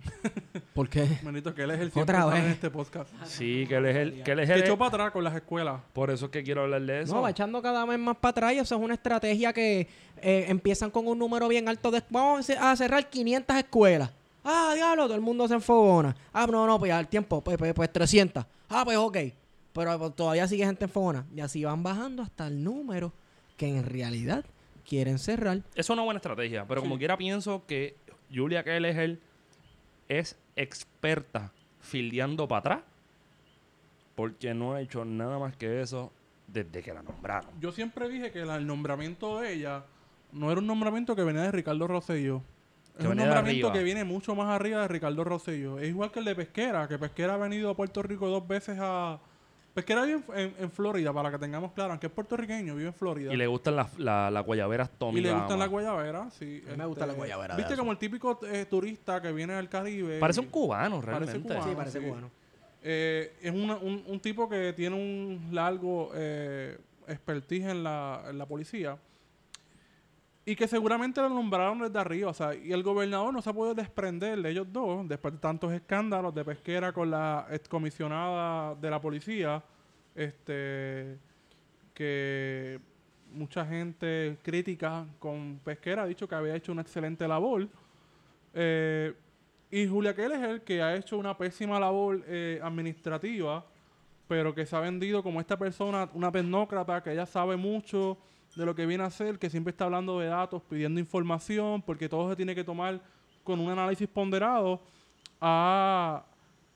[0.73, 1.07] ¿Por qué?
[1.23, 2.43] Bendito que él es el Otra vez.
[2.43, 3.09] en este podcast.
[3.25, 4.23] Sí, que él es el...
[4.23, 5.81] Que él es Que el echó para atrás con las escuelas.
[5.93, 7.13] Por eso es que quiero hablar de eso.
[7.15, 9.87] No, va echando cada vez más para atrás y eso es una estrategia que
[10.21, 12.01] eh, empiezan con un número bien alto de...
[12.09, 14.09] Vamos a ce- a cerrar 500 escuelas.
[14.43, 16.15] Ah, diablo, todo el mundo se enfogona.
[16.33, 18.45] Ah, no, no, pues al tiempo, pues, pues, pues 300.
[18.69, 19.17] Ah, pues ok.
[19.73, 21.25] Pero pues, todavía sigue gente enfogona.
[21.35, 23.13] Y así van bajando hasta el número
[23.57, 24.43] que en realidad
[24.87, 25.59] quieren cerrar.
[25.75, 27.95] Es una buena estrategia, pero como quiera pienso que
[28.33, 29.19] Julia Kelleher
[30.19, 32.79] es experta fildeando para atrás
[34.15, 36.11] porque no ha hecho nada más que eso
[36.47, 37.49] desde que la nombraron.
[37.61, 39.83] Yo siempre dije que la- el nombramiento de ella
[40.33, 42.41] no era un nombramiento que venía de Ricardo Rosselló.
[42.99, 45.79] Es un nombramiento que viene mucho más arriba de Ricardo Rosselló.
[45.79, 48.77] Es igual que el de Pesquera, que Pesquera ha venido a Puerto Rico dos veces
[48.81, 49.17] a...
[49.73, 52.93] Pesquera vive en, en- en Florida, para que tengamos claro, aunque es puertorriqueño, vive en
[52.93, 53.33] Florida.
[53.33, 56.57] Y le gustan las la, las guayaberas Tommy Y le gustan las guayaberas, sí.
[56.57, 59.31] este, A mí me gusta la guayabera de Viste como el típico eh, turista que
[59.31, 60.19] viene al Caribe.
[60.19, 61.47] Parece un cubano Parece realmente.
[61.47, 61.63] cubano.
[61.69, 62.05] sí, parece sí.
[62.05, 62.31] cubano.
[62.83, 68.37] Eh, es una- un, un tipo que tiene un largo eh, expertise en la, en
[68.37, 68.97] la policía
[70.45, 72.31] y que seguramente lo nombraron desde arriba.
[72.31, 75.39] O sea, y el gobernador no se ha podido desprender de ellos dos después de
[75.39, 79.63] tantos escándalos de pesquera con la excomisionada de la policía.
[80.15, 81.17] Este
[81.93, 82.79] que
[83.33, 87.67] mucha gente crítica con pesquera ha dicho que había hecho una excelente labor.
[88.53, 89.13] Eh,
[89.69, 93.63] y Julia Keller, que ha hecho una pésima labor eh, administrativa,
[94.27, 98.17] pero que se ha vendido como esta persona, una tecnócrata, que ella sabe mucho
[98.55, 102.09] de lo que viene a hacer, que siempre está hablando de datos, pidiendo información, porque
[102.09, 103.01] todo se tiene que tomar
[103.43, 104.81] con un análisis ponderado.
[105.39, 106.25] A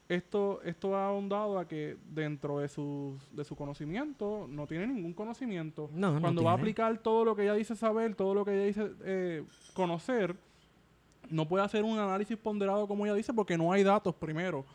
[0.08, 5.14] esto, esto ha ahondado a que dentro de su, de su conocimiento no tiene ningún
[5.14, 5.90] conocimiento.
[5.94, 8.54] No, no Cuando va a aplicar todo lo que ella dice saber, todo lo que
[8.54, 10.36] ella dice eh, conocer,
[11.30, 14.66] no puede hacer un análisis ponderado como ella dice porque no hay datos primero.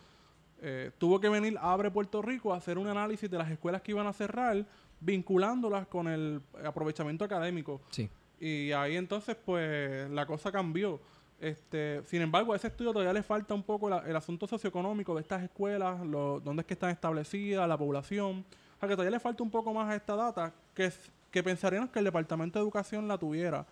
[0.63, 3.83] Eh, tuvo que venir a Abre Puerto Rico a hacer un análisis de las escuelas
[3.83, 4.67] que iban a cerrar,
[5.01, 7.81] vinculándolas con el aprovechamiento académico.
[7.91, 8.09] Sí.
[8.39, 11.01] Y ahí entonces, pues, la cosa cambió.
[11.41, 15.15] Este, sin embargo, a ese estudio todavía le falta un poco la- el asunto socioeconómico
[15.15, 18.45] de estas escuelas, lo, dónde es que están establecidas, la población.
[18.77, 20.91] O sea, que todavía le falta un poco más a esta data, que,
[21.31, 23.67] que pensaríamos que el Departamento de Educación la tuviera.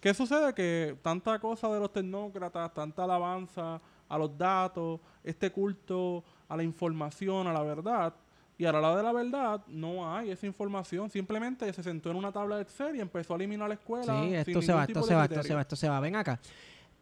[0.00, 0.54] ¿Qué sucede?
[0.54, 6.62] Que tanta cosa de los tecnócratas, tanta alabanza a los datos, este culto a la
[6.62, 8.14] información, a la verdad,
[8.58, 11.08] y a la hora de la verdad no hay esa información.
[11.08, 14.20] Simplemente se sentó en una tabla de Excel y empezó a eliminar la escuela.
[14.20, 16.00] Sí, esto se va, esto se va, esto se va, esto se va.
[16.00, 16.40] Ven acá.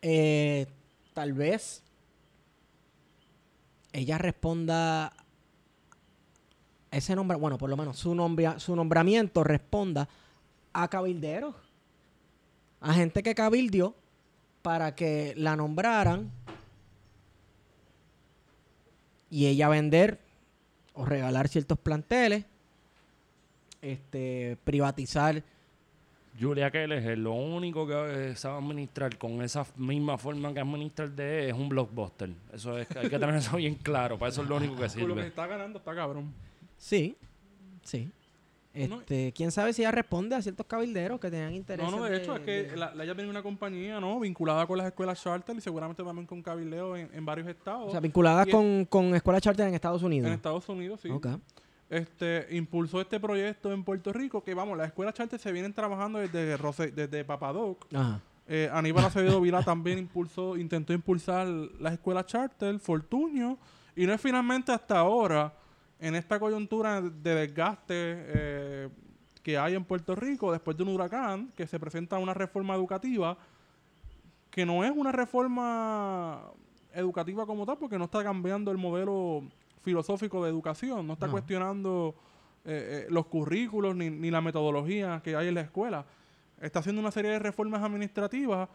[0.02, 0.66] Eh,
[1.14, 1.82] tal vez
[3.94, 5.14] ella responda
[6.90, 10.10] ese nombre, bueno, por lo menos su nombre, su nombramiento responda
[10.74, 11.54] a cabilderos,
[12.80, 13.94] a gente que cabildió
[14.60, 16.30] para que la nombraran
[19.30, 20.25] y ella vender
[20.96, 22.44] o regalar ciertos planteles,
[23.82, 25.42] este, privatizar
[26.38, 31.48] Julia Keller, lo único que sabe administrar con esa misma forma que administra el DE
[31.48, 32.30] es un blockbuster.
[32.52, 34.18] Eso es, hay que tener eso bien claro.
[34.18, 35.26] Para eso es lo único que Con lo que sirve.
[35.28, 36.34] está ganando está cabrón.
[36.76, 37.16] Sí,
[37.82, 38.10] sí.
[38.76, 41.84] Este, quién sabe si ella responde a ciertos cabilderos que tenían interés.
[41.90, 44.20] No, no, de hecho es que la, la- ella tiene una compañía, ¿no?
[44.20, 47.88] Vinculada con las escuelas charter y seguramente también con cabildeo en, en varios estados.
[47.88, 50.26] O sea, vinculadas Y- con, con escuelas charter en Estados Unidos.
[50.28, 51.08] En Estados Unidos, sí.
[51.10, 51.26] Ok.
[51.88, 56.18] Este, impulsó este proyecto en Puerto Rico, que vamos, las escuelas charter se vienen trabajando
[56.18, 57.86] desde, Rose- desde Papadoc.
[57.94, 58.20] Ajá.
[58.48, 63.58] Eh, Aníbal Acevedo Vila también impulsó, intentó impulsar las escuelas charter, Fortuño,
[63.96, 65.52] y no es finalmente hasta ahora,
[65.98, 68.88] en esta coyuntura de desgaste eh,
[69.42, 73.36] que hay en Puerto Rico después de un huracán, que se presenta una reforma educativa,
[74.50, 76.42] que no es una reforma
[76.92, 79.44] educativa como tal, porque no está cambiando el modelo
[79.82, 81.32] filosófico de educación, no está No.
[81.32, 82.14] cuestionando
[82.64, 86.04] eh, eh, los currículos ni, ni la metodología que hay en la escuela.
[86.60, 88.68] Está haciendo una serie de reformas administrativas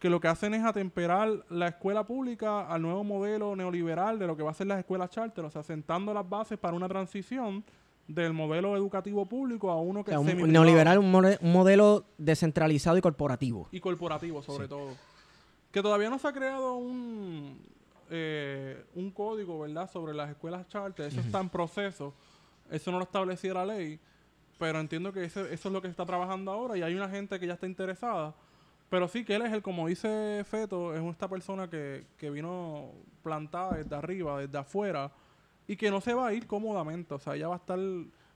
[0.00, 4.36] que lo que hacen es atemperar la escuela pública al nuevo modelo neoliberal de lo
[4.36, 7.62] que va a ser las escuelas charter, o sea, sentando las bases para una transición
[8.08, 11.52] del modelo educativo público a uno O que sea, es un neoliberal, un, mode- un
[11.52, 13.68] modelo descentralizado y corporativo.
[13.70, 14.88] y corporativo sobre todo.
[15.70, 17.60] Que todavía no se ha creado un,
[18.10, 21.06] eh, un código, ¿verdad?, sobre las escuelas charter.
[21.06, 22.12] Eso está en proceso.
[22.70, 24.00] Eso no lo establecía la ley.
[24.58, 27.08] Pero entiendo que ese- eso es lo que se está trabajando ahora y hay una
[27.08, 28.34] gente que ya está interesada.
[28.90, 32.90] Pero sí que él es el, como dice Feto, es esta persona que, que vino
[33.22, 35.10] plantada desde arriba, desde afuera,
[35.68, 37.14] y que no se va a ir cómodamente.
[37.14, 37.78] O sea, ella va a estar...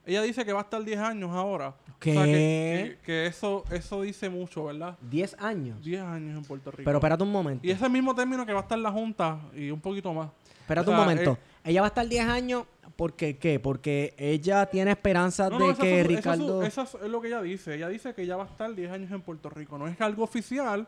[0.06, 1.68] Ella dice que va a estar 10 años ahora.
[1.70, 1.74] O
[2.14, 4.96] sea, que, que- que eso, eso dice mucho, ¿verdad?
[5.10, 5.82] 10 años.
[5.82, 6.82] 10 años en Puerto Rico.
[6.84, 7.66] Pero espérate un momento.
[7.66, 10.28] y ese mismo término que va a estar la Junta y un poquito más.
[10.60, 11.32] Espérate o un momento.
[11.32, 12.64] eh, ella va a estar 10 años.
[12.96, 13.58] ¿Porque qué?
[13.58, 16.62] Porque ella tiene esperanza No, de no, que es su- eso es su- Ricardo.
[16.62, 17.74] Eso es, lo que ella dice.
[17.74, 19.76] Ella dice que ella va a estar 10 años en Puerto Rico.
[19.78, 20.86] No es algo oficial,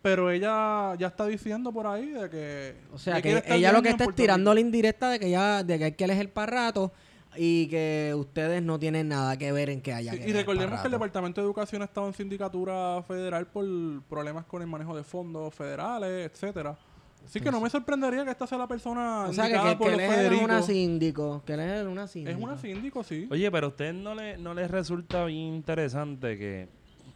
[0.00, 2.76] pero ella ya está diciendo por ahí de que...
[2.94, 4.54] O sea, que ella 10 lo que está es Puerto tirando Rico.
[4.54, 6.92] la indirecta de que ya de que hay que elegir para rato
[7.36, 10.80] y que ustedes no tienen nada que ver en que haya Sí, que y recordemos
[10.80, 10.92] que el.
[10.92, 13.66] Departamento de Educación ha estado en sindicatura federal por
[14.08, 16.78] problemas con el manejo de fondos federales, etcétera.
[17.26, 19.96] Así que no me sorprendería que esta sea la persona O sea, que, que, por
[19.96, 21.42] que él es una síndico.
[21.44, 22.38] Que él es una síndico.
[22.38, 23.26] Es una síndico, sí.
[23.30, 26.68] Oye, pero a usted no le, no les resulta bien interesante que.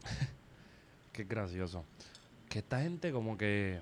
[1.12, 1.85] que es gracioso.
[2.49, 3.81] Que esta gente, como que.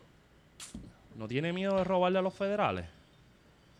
[1.16, 2.84] No tiene miedo de robarle a los federales.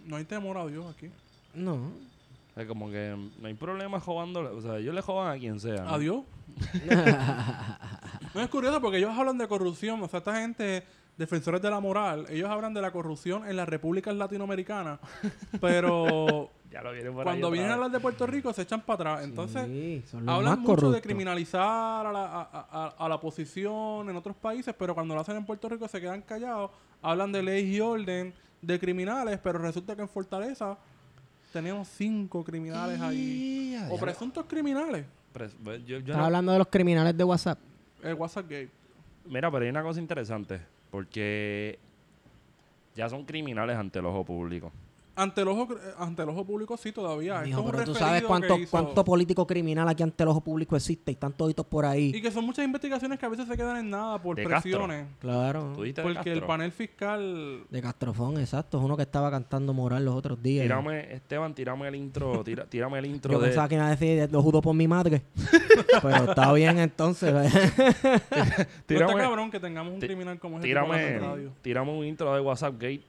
[0.07, 1.11] No hay temor a Dios aquí.
[1.53, 1.75] No.
[1.75, 4.49] O sea, como que no hay problema robándole.
[4.49, 5.85] O sea, ellos le jodan a quien sea.
[5.85, 5.91] ¿no?
[5.91, 6.25] ¿A Dios?
[8.35, 10.03] no es curioso porque ellos hablan de corrupción.
[10.03, 10.83] O sea, esta gente,
[11.19, 15.01] defensores de la moral, ellos hablan de la corrupción en las repúblicas latinoamericanas.
[15.61, 18.83] Pero Ya lo vienen por ahí cuando vienen a hablar de Puerto Rico se echan
[18.83, 19.25] para atrás.
[19.25, 23.15] Entonces, Sí, son los hablan más mucho de criminalizar a la, a, a- a la
[23.15, 26.71] oposición en otros países, pero cuando lo hacen en Puerto Rico se quedan callados.
[27.03, 30.77] Hablan de ley y orden de criminales, pero resulta que en Fortaleza
[31.53, 33.77] tenemos cinco criminales ahí.
[33.91, 35.07] O presuntos criminales.
[35.35, 37.59] Pres- pues, yo- yo Estás no- hablando de los criminales de WhatsApp.
[38.03, 38.71] El WhatsApp Gate.
[39.25, 40.61] Mira, pero hay una cosa interesante.
[40.91, 41.79] Porque
[42.95, 44.73] ya son criminales ante el ojo público.
[45.19, 47.41] Ante el ojo, eh, ante el ojo público sí todavía.
[47.41, 50.29] Mijo, Esto es un pero tú sabes cuánto, hizo- cuánto político criminal aquí ante el
[50.29, 52.13] ojo público existe y están toditos por ahí.
[52.15, 54.61] Y que son muchas investigaciones que a veces se quedan en nada por De Castro.
[54.87, 55.07] presiones.
[55.19, 55.73] Claro.
[55.75, 57.65] ¿Tú diste de Porque el panel fiscal...
[57.69, 58.79] De Castrofón, exacto.
[58.79, 60.63] Es uno que estaba cantando moral los otros días.
[60.63, 62.45] Tírame, Esteban, tírame el intro.
[62.45, 63.47] tira- tírame el intro Yo de.
[63.49, 65.23] pensaba que iba a decir lo judo por mi madre.
[66.03, 67.33] Pero está bien entonces.
[67.33, 67.41] No
[68.87, 71.51] Tírame- está cabrón que tengamos un criminal como ese Tírame, radio.
[71.63, 73.03] tírame un intro de WhatsApp Gate.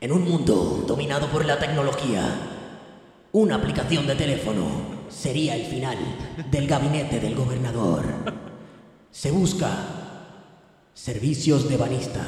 [0.00, 2.22] En un mundo dominado por la tecnología,
[3.32, 4.66] una aplicación de teléfono
[5.08, 5.96] sería el final
[6.50, 8.04] del gabinete del gobernador.
[9.10, 9.70] Se busca
[10.92, 12.22] servicios de banista.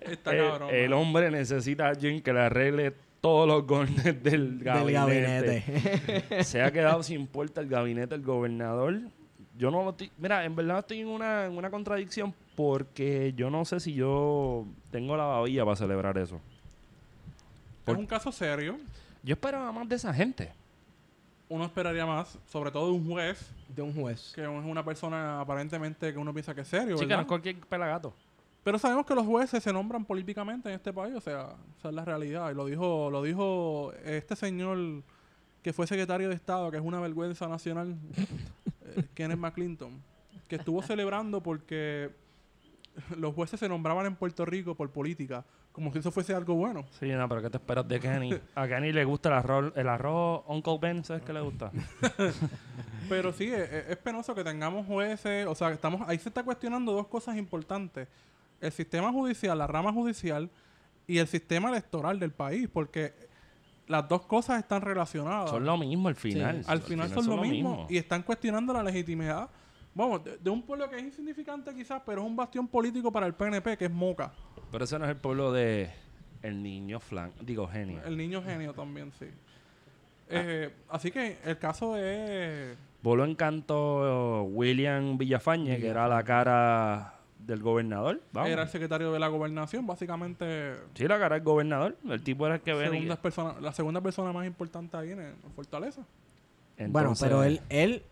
[0.00, 0.68] Está El, cabrón.
[0.72, 5.64] el hombre necesita a alguien que le arregle todos los gornes del del gabinete.
[5.66, 6.44] gabinete.
[6.44, 8.98] Se ha quedado sin puerta el gabinete del gobernador.
[9.60, 10.10] Yo no lo estoy.
[10.16, 14.64] Mira, en verdad estoy en una, en una contradicción porque yo no sé si yo
[14.90, 16.40] tengo la babilla para celebrar eso.
[17.86, 18.78] Es un caso serio.
[19.22, 20.50] Yo esperaba más de esa gente.
[21.50, 24.32] Uno esperaría más, sobre todo de un juez, de un juez.
[24.34, 27.20] que es una persona aparentemente que uno piensa que es serio, Chica, no ¿verdad?
[27.20, 28.14] es cualquier pelagato.
[28.64, 31.94] Pero sabemos que los jueces se nombran políticamente en este país, o sea, esa es
[31.94, 32.50] la realidad.
[32.50, 35.02] Y lo dijo, lo dijo este señor
[35.62, 40.02] que fue secretario de Estado, que es una vergüenza nacional, eh, Kenneth McClinton,
[40.48, 42.10] que estuvo celebrando porque
[43.16, 46.84] los jueces se nombraban en Puerto Rico por política, como si eso fuese algo bueno.
[46.98, 48.40] Sí, no, pero ¿qué te esperas de Kenny?
[48.54, 51.70] A Kenny le gusta el arroz, el arroz Uncle Ben, ¿sabes qué le gusta?
[53.08, 56.92] Pero sí, es, es penoso que tengamos jueces, o sea, estamos ahí se está cuestionando
[56.92, 58.08] dos cosas importantes.
[58.60, 60.50] El sistema judicial, la rama judicial
[61.06, 63.29] y el sistema electoral del país, porque
[63.90, 65.50] las dos cosas están relacionadas.
[65.50, 66.62] Son lo mismo al final.
[66.66, 69.50] al final son, lo mismo, y están cuestionando la legitimidad.
[69.92, 73.26] Vamos, de, de un pueblo que es insignificante quizás, pero es un bastión político para
[73.26, 74.32] el PNP, que es Moca.
[74.70, 75.90] Pero ese no es el pueblo de
[76.42, 78.00] el niño flan, digo genio.
[78.04, 79.26] El niño genio también, sí.
[80.28, 82.78] Eh, así que el caso es...
[83.02, 87.19] Voló en canto William Villafañe, que era la cara
[87.50, 88.20] del gobernador.
[88.32, 88.48] Vamos.
[88.48, 90.74] Era el secretario de la gobernación, básicamente.
[90.94, 91.96] Sí, la cara del gobernador.
[92.08, 93.16] El tipo era el que venía.
[93.16, 96.02] persona, la segunda persona más importante ahí en, en Fortaleza.
[96.88, 98.04] bueno, pero él, él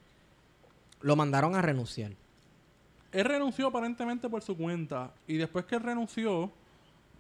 [1.01, 2.13] lo mandaron a renunciar.
[3.13, 5.13] Él renunció aparentemente por su cuenta.
[5.27, 6.51] Y después que él renunció,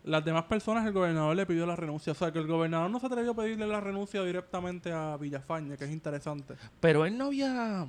[0.04, 2.12] las demás personas, el gobernador le pidió la renuncia.
[2.12, 5.76] O sea, que el gobernador no se atrevió a pedirle la renuncia directamente a Villafañe,
[5.76, 6.54] que es interesante.
[6.80, 7.88] Pero él no había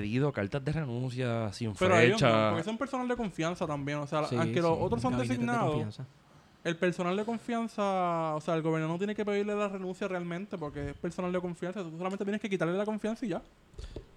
[0.00, 2.48] pedido cartas de renuncia sin Pero a ellos no, fecha.
[2.50, 3.98] porque son personal de confianza también.
[3.98, 6.00] O sea, Sí, aunque los sí, otros son de designados,
[6.64, 10.56] el personal de confianza, o sea, el gobernador no tiene que pedirle la renuncia realmente
[10.56, 11.82] porque es personal de confianza.
[11.82, 13.42] Tú solamente tienes que quitarle la confianza y ya.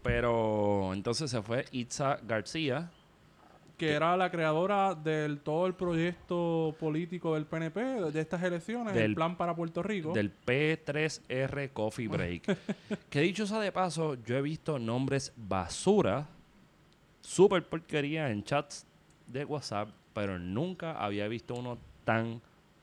[0.04, 2.90] Pero entonces se fue Itza García.
[3.78, 7.80] Que era la creadora del todo el proyecto político del PNP,
[8.12, 10.14] de, estas elecciones, Del- el plan para Puerto Rico.
[10.14, 12.58] del P3R Coffee Break.
[13.10, 16.28] que dicho sea de paso, yo he visto nombres basura,
[17.22, 18.86] super porquería en chats
[19.28, 22.42] de WhatsApp, pero nunca había visto uno tan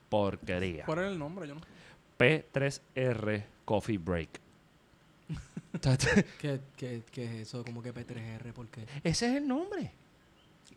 [0.09, 0.85] porquería.
[0.85, 1.47] ¿Cuál era el nombre?
[1.47, 1.67] Yo no sé.
[2.19, 4.29] P3R Coffee Break.
[6.39, 7.63] ¿Qué, qué, qué es eso?
[7.65, 8.53] Como que P3R?
[8.53, 8.85] ¿Por qué?
[9.03, 9.91] Ese es el nombre.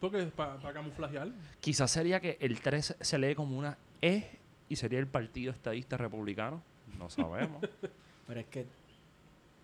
[0.00, 1.28] Porque es para camuflajear.
[1.60, 4.38] Quizás sería que el 3 se lee como una E
[4.68, 6.62] y sería el Partido Estadista Republicano.
[6.98, 7.62] No sabemos.
[8.26, 8.66] Pero es que...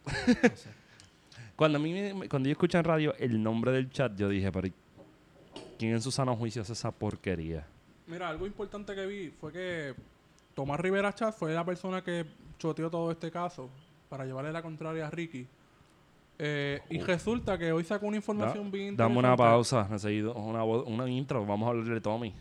[0.07, 0.71] No sé.
[1.57, 4.51] Cuando, a mí, me- cuando yo escuché en radio el nombre del chat, yo dije,
[4.51, 4.69] pero
[5.79, 7.67] ¿quién en su sano juicio hace esa porquería?
[8.07, 9.95] Mira, algo importante que vi fue que
[10.55, 12.27] Tomás Rivera Chat fue la persona que
[12.59, 13.71] choteó todo este caso
[14.09, 15.47] para llevarle la contraria a Ricky.
[16.39, 19.53] Eh, y resulta que hoy sacó una información Da- bien dame una interesante.
[19.53, 21.45] pausa, necesito una, una intro.
[21.47, 22.35] Vamos a hablar de Tommy.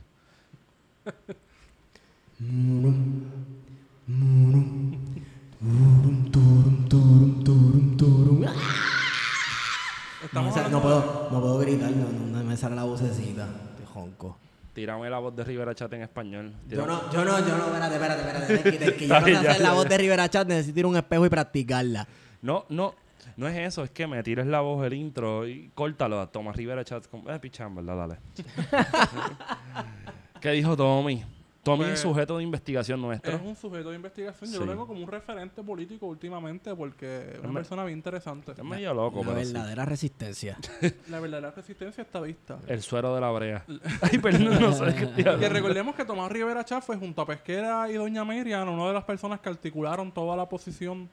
[10.22, 13.48] No, Estamos no hablando- puedo, no puedo gritar, no, no, no me sale la vocecita.
[13.78, 14.38] Te jonco.
[14.74, 16.54] Tírame la voz de Rivera Chat en español.
[16.70, 18.54] Yo Tírame- no, yo no, yo no, espérate, espérate, espérate.
[18.56, 20.86] Es que, es que yo no sé hacer la voz de Rivera Chat, necesito ir
[20.86, 22.08] a un espejo y practicarla.
[22.42, 22.96] No, no,
[23.42, 26.56] no es eso, es que me tires la voz del intro y córtalo a Tomás
[26.56, 27.08] Rivera Chat.
[27.08, 27.30] Con...
[27.30, 27.98] Eh, pichán, ¿verdad?
[27.98, 28.18] Dale.
[30.40, 31.24] ¿Qué dijo Tommy?
[31.64, 33.36] Tommy Pues, es sujeto de investigación nuestro.
[33.36, 34.50] Es un sujeto de investigación.
[34.50, 34.66] Yo Sí.
[34.66, 38.54] lo tengo como un referente político últimamente porque es una me- persona bien interesante.
[38.54, 39.54] Es medio loco, Una pero sí.
[39.54, 40.58] verdadera resistencia.
[41.10, 42.58] La verdadera resistencia está vista.
[42.68, 43.64] El suero de la brea.
[44.02, 47.92] Ay, perdón, no sé qué Que recordemos que Tomás Rivera Chá fue junto a Pesquera
[47.92, 51.12] y Doña Miriam una de las personas que articularon toda la oposición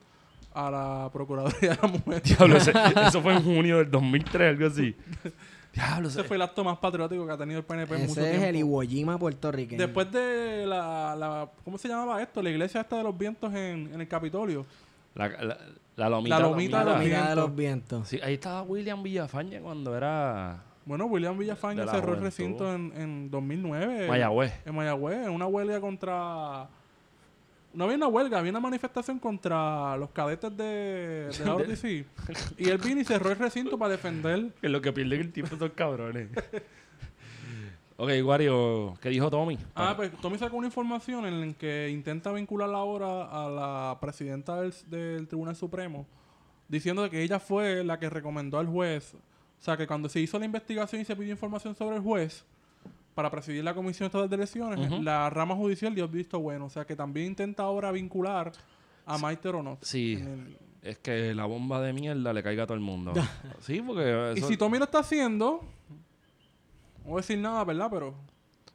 [0.55, 2.23] a la Procuraduría de la Mujer.
[2.23, 2.73] Diablo, ese-
[3.07, 4.95] eso fue en junio del 2003, algo así.
[5.75, 8.21] Diablo, Ese ese- fue el acto más patriótico que ha tenido el PNP en mucho
[8.21, 8.59] Ese es el tiempo.
[8.83, 9.79] Iwo Jima puertorriqueño.
[9.81, 12.43] Después de la, la- ¿Cómo se llamaba esto?
[12.43, 14.65] La iglesia esta de los vientos en, en el Capitolio.
[15.15, 15.59] la, la,
[15.97, 16.39] la lomita.
[16.39, 17.37] La lomita de la los de vientos.
[17.37, 18.09] los vientos.
[18.09, 22.25] Sí, ahí estaba William Villafañe cuando era Bueno, William Villafañe De la cerró el juventud.
[22.25, 24.09] recinto en, en 2009.
[24.09, 24.53] Mayagüez.
[24.65, 26.67] En Mayagüez, en una huelga contra...
[27.75, 31.85] No había una huelga, había una manifestación contra los cadetes de, de la OTC.
[32.59, 35.57] y él vino y cerró el recinto para defender Que lo que pierden el tiempo
[35.57, 36.29] son cabrones.
[37.97, 39.59] ok, Wario, ¿qué dijo Tommy?
[39.75, 44.61] Ah, pues Tommy sacó una información en la que intenta vincular ahora a la presidenta
[44.63, 46.07] del, del Tribunal Supremo,
[46.69, 49.15] diciendo que ella fue la que recomendó al juez.
[49.15, 52.45] O sea, que cuando se hizo la investigación y se pidió información sobre el juez
[53.19, 56.67] para presidir la Comisión Estatal de Elecciones, la rama judicial dio visto bueno.
[56.67, 58.53] O sea, que también intenta ahora vincular
[59.05, 59.83] a Maite Ronot.
[59.83, 63.13] Sí, el- es que la bomba de mierda le caiga a todo el mundo.
[63.59, 65.65] sí, porque Y si Tommy lo está haciendo,
[66.99, 67.89] no voy a decir nada, ¿verdad?
[67.91, 68.15] Pero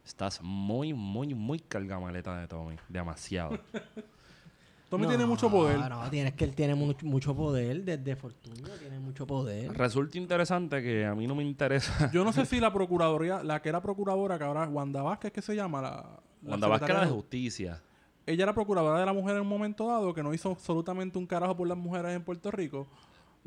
[0.04, 2.76] estás muy, muy, muy cargamaleta de Tommy.
[2.90, 3.58] Demasiado.
[4.94, 5.78] Tommy No, tiene mucho poder.
[5.78, 7.84] No, tienes que él tiene mucho, mucho poder.
[7.84, 9.76] Desde Fortunio tiene mucho poder.
[9.76, 12.10] Resulta interesante que a mí no me interesa.
[12.12, 15.42] Yo no sé si la procuraduría, la que era procuradora, que ahora Wanda Vázquez, que
[15.42, 15.82] se llama?
[15.82, 17.82] La, la Cuando vas secretaria de justicia.
[18.26, 21.26] Ella era procuradora de la mujer en un momento dado, que no hizo absolutamente un
[21.26, 22.86] carajo por las mujeres en Puerto Rico.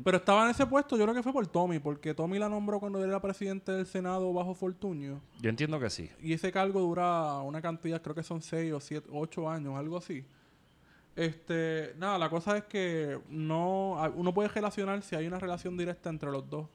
[0.04, 2.78] Pero estaba en ese puesto, yo creo que fue por Tommy, porque Tommy la nombró
[2.78, 5.20] cuando él era presidente del Senado bajo Fortuño.
[5.40, 6.08] Yo entiendo que sí.
[6.22, 9.96] Y ese cargo dura una cantidad, creo que son 6 o 7, 8 años, algo
[9.96, 10.24] así.
[11.18, 16.10] Este, nada, la cosa es que no uno puede relacionar si hay una relación directa
[16.10, 16.68] entre los dos,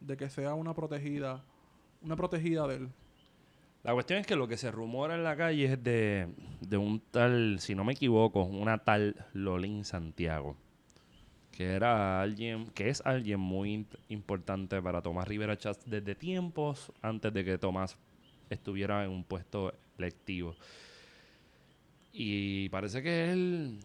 [0.00, 1.42] de que sea una protegida,
[2.02, 2.88] una protegida de él.
[3.84, 6.28] La cuestión es que lo que se rumora en la calle es de,
[6.60, 10.56] de un tal, si no me equivoco, una tal Lolín Santiago.
[11.50, 17.32] Que era alguien, que es alguien muy importante para Tomás Rivera Chats desde tiempos antes
[17.32, 17.96] de que Tomás
[18.50, 20.54] estuviera en un puesto electivo.
[22.18, 23.78] Y parece que él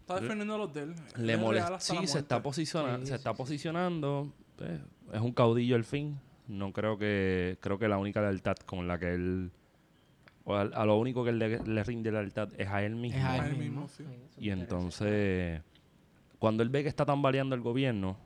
[0.00, 0.94] Está defendiendo a los de él.
[1.18, 1.78] le molesta.
[1.78, 3.36] Sí, se está, posiciona- Sí, se sí, está sí.
[3.36, 4.32] posicionando.
[4.56, 4.80] pues,
[5.12, 6.18] es un caudillo al fin.
[6.48, 7.58] No creo que.
[7.60, 9.50] Creo que la única lealtad con la que él.
[10.44, 13.18] o a, a lo único que él le, le rinde lealtad es a él mismo.
[13.20, 13.86] Es a él mismo.
[13.88, 14.02] sí.
[14.36, 15.62] Y entonces.
[16.40, 18.16] Cuando él ve que está tambaleando el gobierno.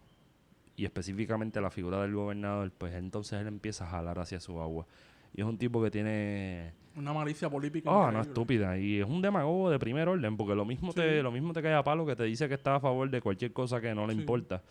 [0.76, 4.86] Y específicamente la figura del gobernador, pues entonces él empieza a jalar hacia su agua.
[5.34, 7.90] Y es un tipo que tiene Una malicia política.
[7.90, 8.28] Ah, no, increíble.
[8.28, 8.78] estúpida.
[8.78, 11.74] Y es un demagogo de primer orden, porque lo mismo, te, lo mismo te cae
[11.74, 14.14] a palo que te dice que está a favor de cualquier cosa que no le
[14.14, 14.20] Sí.
[14.20, 14.62] importa.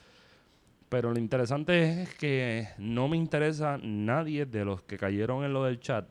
[0.90, 5.64] Pero lo interesante es que no me interesa nadie de los que cayeron en lo
[5.66, 6.08] del chat,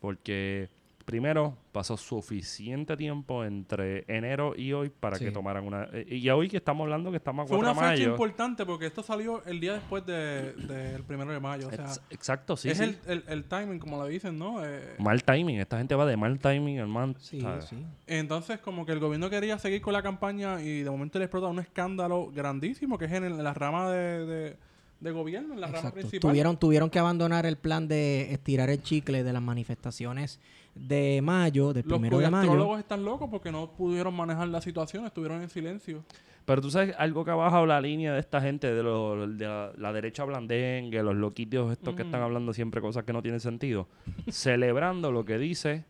[0.00, 0.68] porque
[1.04, 5.24] primero pasó suficiente tiempo entre enero y hoy para Sí.
[5.24, 5.88] que tomaran una...
[5.92, 8.66] eh, Y hoy que estamos hablando que estamos a Fue 4 una de fecha importante
[8.66, 11.68] porque esto salió el día después de- del primero de mayo.
[11.68, 12.84] O sea, Ex- Exacto, sí, es sí.
[12.84, 14.64] El, el, el timing, como le dicen, ¿no?
[14.64, 15.60] Eh, Mal timing.
[15.60, 17.14] Esta gente va de mal timing, hermano.
[17.18, 17.64] Sí, ¿sabes?
[17.66, 17.76] sí.
[18.06, 21.46] entonces, como que el gobierno quería seguir con la campaña y de momento le explota
[21.48, 24.56] un escándalo grandísimo que es en, el- en la rama de, de-
[25.00, 26.30] de gobierno, en la rama principal.
[26.30, 30.38] Tuvieron, tuvieron que abandonar el plan de estirar el chicle de las manifestaciones
[30.74, 32.50] de mayo, del Los primero de mayo.
[32.50, 36.02] astrólogos están locos porque no pudieron manejar la situación, estuvieron en silencio.
[36.44, 39.46] Pero tú sabes algo que ha bajado la línea de esta gente, de, lo- de
[39.46, 43.38] la, la derecha blandengue, los loquitos estos que están hablando siempre cosas que no tienen
[43.40, 43.86] sentido,
[44.28, 45.84] celebrando lo que dice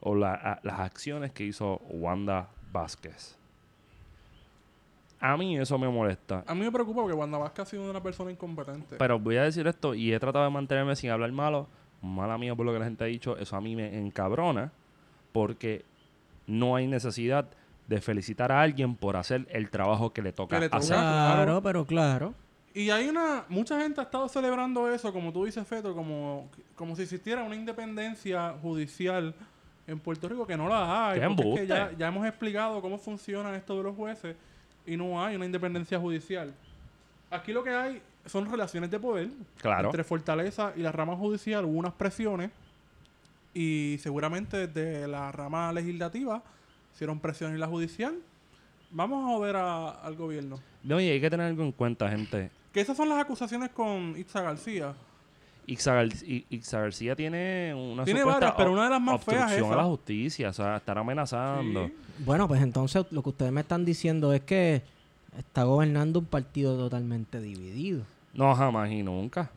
[0.00, 3.36] o la- a- las acciones que hizo Wanda Vázquez.
[5.18, 6.44] A mí eso me molesta.
[6.46, 8.96] A mí me preocupa porque Wanda Vázquez ha sido una persona incompetente.
[8.98, 11.66] Pero voy a decir esto y he tratado de mantenerme sin hablar malo.
[12.06, 13.36] Mala mía por lo que la gente ha dicho.
[13.36, 14.72] Eso a mí me encabrona
[15.32, 15.84] porque
[16.46, 17.46] no hay necesidad
[17.88, 20.78] de felicitar a alguien por hacer el trabajo que le toca Que le toca.
[20.78, 20.96] hacer.
[20.96, 22.34] Claro, pero claro.
[22.74, 23.44] Y hay una...
[23.48, 27.54] Mucha gente ha estado celebrando eso, como tú dices, Feto, como, como si existiera una
[27.56, 29.34] independencia judicial
[29.86, 31.20] en Puerto Rico que no la hay.
[31.20, 31.66] ¡Qué porque es que embuste!
[31.68, 34.36] ya, ya hemos explicado cómo funciona esto de los jueces
[34.84, 36.52] y no hay una independencia judicial.
[37.30, 39.28] Aquí lo que hay son relaciones de poder
[39.60, 39.88] Claro.
[39.88, 41.64] entre Fortaleza y la rama judicial.
[41.64, 42.50] Hubo unas presiones
[43.54, 46.42] y seguramente desde la rama legislativa
[46.94, 48.14] hicieron presiones en la judicial.
[48.90, 50.60] Vamos a joder a- al gobierno.
[50.82, 52.50] No, y hay que tener algo en cuenta, gente.
[52.72, 54.94] Que esas son las acusaciones con Itza García.
[55.68, 59.36] Ixa, Gar- I- Ixa García tiene una Tiene varias, pero una de las más feas
[59.38, 59.76] es obstrucción a esa.
[59.82, 61.86] la justicia, o sea, estar amenazando.
[61.88, 61.94] Sí.
[62.24, 64.82] Bueno, pues entonces lo que ustedes me están diciendo es que
[65.36, 68.04] está gobernando un partido totalmente dividido.
[68.36, 69.50] No, jamás y nunca.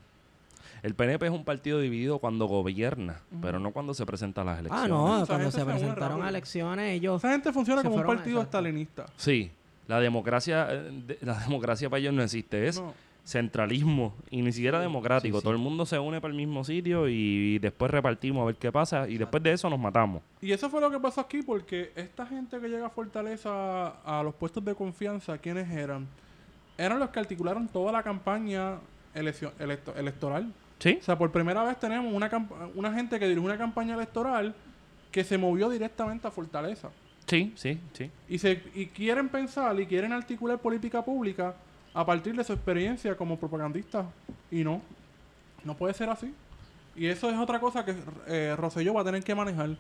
[0.81, 4.59] El PNP es un partido dividido cuando gobierna, pero no cuando se presenta a las
[4.59, 4.85] elecciones.
[4.85, 7.21] Ah, no, Esa cuando se presentaron a elecciones, ellos...
[7.21, 9.05] Esa gente funciona como un partido estalinista.
[9.17, 9.51] Sí,
[9.87, 12.93] la democracia, eh, de- la democracia para ellos no existe, es No.
[13.25, 15.39] centralismo y ni siquiera democrático.
[15.39, 15.43] sí.
[15.43, 18.71] Todo el mundo se une para el mismo sitio y, después repartimos a ver qué
[18.71, 20.21] pasa y después de eso nos matamos.
[20.41, 24.23] Y eso fue lo que pasó aquí porque esta gente que llega a Fortaleza a
[24.23, 26.07] los puestos de confianza, ¿quiénes eran?
[26.79, 28.75] Eran los que articularon toda la campaña
[29.13, 29.51] electo-
[29.97, 30.51] electoral.
[30.79, 30.97] ¿Sí?
[31.01, 32.29] O sea, por primera vez tenemos una,
[32.73, 34.55] una gente que dirige una campaña electoral
[35.11, 36.89] que se movió directamente a Fortaleza.
[37.27, 38.09] Sí, sí, sí.
[38.29, 41.53] Y, se, y quieren pensar y quieren articular política pública
[41.93, 44.05] a partir de su experiencia como propagandista.
[44.49, 44.81] Y no,
[45.65, 46.33] no puede ser así.
[46.95, 47.93] Y eso es otra cosa que
[48.27, 49.75] eh, Rosselló va a tener que manejar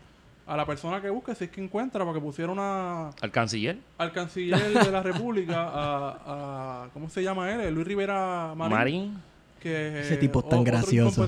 [0.49, 3.77] a la persona que busque, si es que encuentra, porque pusieron a, Al canciller.
[3.97, 7.73] al canciller de la República, a, a- ¿cómo se llama él?
[7.73, 8.77] Luis Rivera Marín.
[8.77, 9.29] Marín.
[9.59, 11.27] Que, Ese tipo es tan gracioso.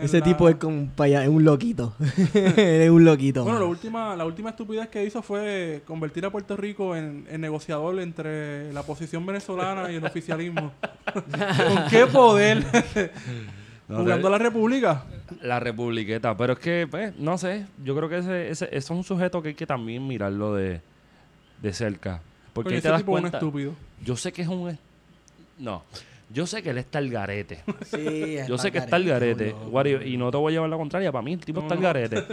[0.00, 1.94] Ese la- tipo es como un paya- es un loquito.
[2.34, 3.44] es un loquito.
[3.44, 7.40] Bueno, la última, la última estupidez que hizo fue convertir a Puerto Rico en, en
[7.42, 10.72] negociador entre la posición venezolana y el oficialismo.
[11.14, 12.64] ¿Con qué poder?
[13.88, 14.34] No Jugando sé.
[14.34, 15.04] a la República.
[15.42, 18.90] La republiqueta, pero es que, pues, no sé, yo creo que ese, ese, ese es
[18.90, 20.80] un sujeto que hay que también mirarlo de,
[21.62, 22.20] de cerca.
[22.52, 23.72] Porque ahí te ese das tipo es un cuenta, estúpido.
[24.04, 24.78] yo sé que es un...
[25.58, 25.82] No,
[26.30, 27.62] yo sé que él está al garete.
[27.86, 30.76] Sí, yo sé que está al garete, Wario, y no te voy a llevar la
[30.76, 31.86] contraria, para mí el tipo No, está al no.
[31.86, 32.24] garete.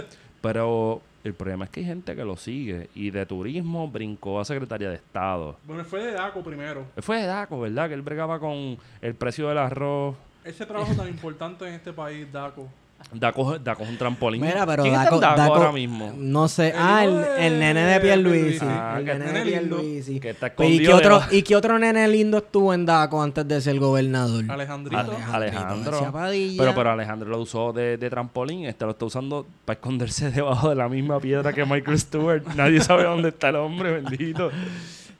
[0.41, 4.45] Pero el problema es que hay gente que lo sigue y de turismo brincó a
[4.45, 5.57] secretaria de Estado.
[5.65, 6.85] Bueno, fue de DACO primero.
[6.95, 7.87] Él fue de DACO, ¿verdad?
[7.87, 10.15] Que él bregaba con el precio del arroz.
[10.45, 12.67] Ese trabajo tan importante en este país, DACO.
[13.11, 14.41] Daco, Daco es un trampolín.
[14.41, 16.13] Mira, pero ¿Quién está Daco, en Daco Daco- ahora mismo?
[16.17, 16.69] No sé.
[16.69, 18.59] El ah, el, el nene de Pierluisi.
[18.65, 19.45] Ah, el que nene nene de.
[19.51, 20.19] Pierluisi.
[20.19, 22.85] Que está Pues, ¿y, qué escondido otro, debajo- ¿Y qué otro nene lindo estuvo en
[22.85, 24.45] Daco antes de ser gobernador?
[24.49, 24.97] Alejandrito.
[24.97, 26.11] Ale- Alejandro.
[26.11, 26.63] Padilla.
[26.63, 28.65] Pero, pero Alejandro lo usó de, de trampolín.
[28.65, 32.43] Este lo está usando para esconderse debajo de la misma piedra que Michael Stewart.
[32.55, 34.51] Nadie sabe dónde está el hombre, bendito.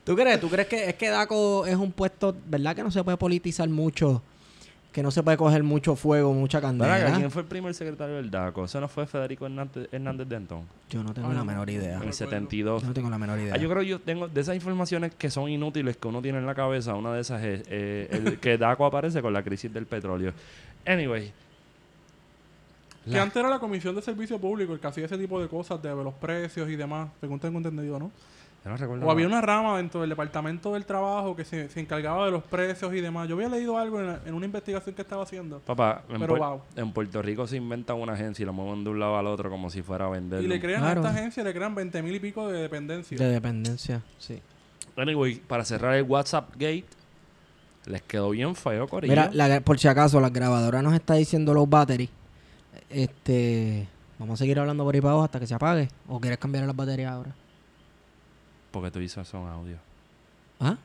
[0.02, 0.40] ¿Tú crees?
[0.40, 3.68] ¿Tú crees que es que Daco es un puesto, verdad que no se puede politizar
[3.68, 4.22] mucho?
[4.96, 7.12] Que no se puede coger mucho fuego, mucha candela.
[7.14, 8.64] ¿Quién fue el primer secretario del DACO?
[8.64, 10.62] ¿Eso no fue Federico Hernández, Hernández Denton?
[10.88, 11.44] Yo no tengo Ah, la no.
[11.44, 11.82] menor idea.
[11.82, 12.12] En el recuerdo.
[12.14, 12.80] 72.
[12.80, 13.52] Yo no tengo la menor idea.
[13.54, 16.38] Ah, yo creo que yo tengo de esas informaciones que son inútiles que uno tiene
[16.38, 16.94] en la cabeza.
[16.94, 20.32] Una de esas es eh, el que DACO aparece con la crisis del petróleo.
[20.86, 21.30] Anyway.
[23.04, 25.46] Que La- antes era la Comisión de Servicio Público el que hacía ese tipo de
[25.48, 28.10] cosas de los precios y demás, según tengo entendido, ¿no?
[28.66, 29.38] Yo no recuerdo O había nada.
[29.38, 33.00] una rama dentro del Departamento del Trabajo que se, se encargaba de los precios y
[33.00, 33.28] demás.
[33.28, 35.60] Yo había leído algo en, en una investigación que estaba haciendo.
[35.60, 36.60] Papá, en, Pero wow.
[36.74, 39.48] en Puerto Rico se inventa una agencia y la mueven de un lado al otro
[39.50, 40.42] como si fuera a vender.
[40.42, 41.00] Y le crean Claro.
[41.00, 43.16] a esta agencia, le crean 20 mil y pico de dependencia.
[43.16, 44.40] De dependencia, sí.
[44.96, 46.86] Anyway, para cerrar el WhatsApp Gate,
[47.86, 49.12] les quedó bien feo, Corillo.
[49.12, 52.10] Mira, la- por si acaso, la grabadora nos está diciendo los batteries.
[52.90, 53.86] Este.
[54.18, 55.88] Vamos a seguir hablando por ahí para abajo hasta que se apague.
[56.08, 57.34] ¿O quieres cambiar las baterías ahora?
[58.76, 59.78] Porque tú dices eso en audio.
[60.60, 60.76] ¿Ah?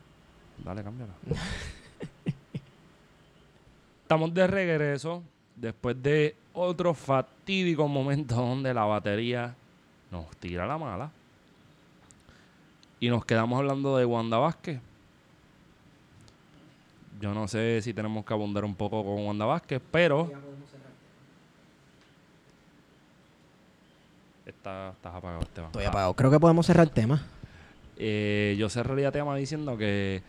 [0.64, 1.12] Dale, cámbiala.
[4.02, 5.22] Estamos de regreso
[5.54, 9.54] después de otro fatídico momento donde la batería
[10.10, 11.10] nos tira la mala.
[12.98, 14.80] Y nos quedamos hablando de Wanda Vázquez.
[17.20, 20.32] Yo no sé si tenemos que abundar un poco con Wanda Vázquez, pero...
[24.46, 25.68] Está, estás apagado, Esteban.
[25.68, 26.14] Estoy apagado.
[26.14, 27.22] Creo que podemos cerrar el tema.
[27.96, 30.22] Eh, yo cerraría tema diciendo que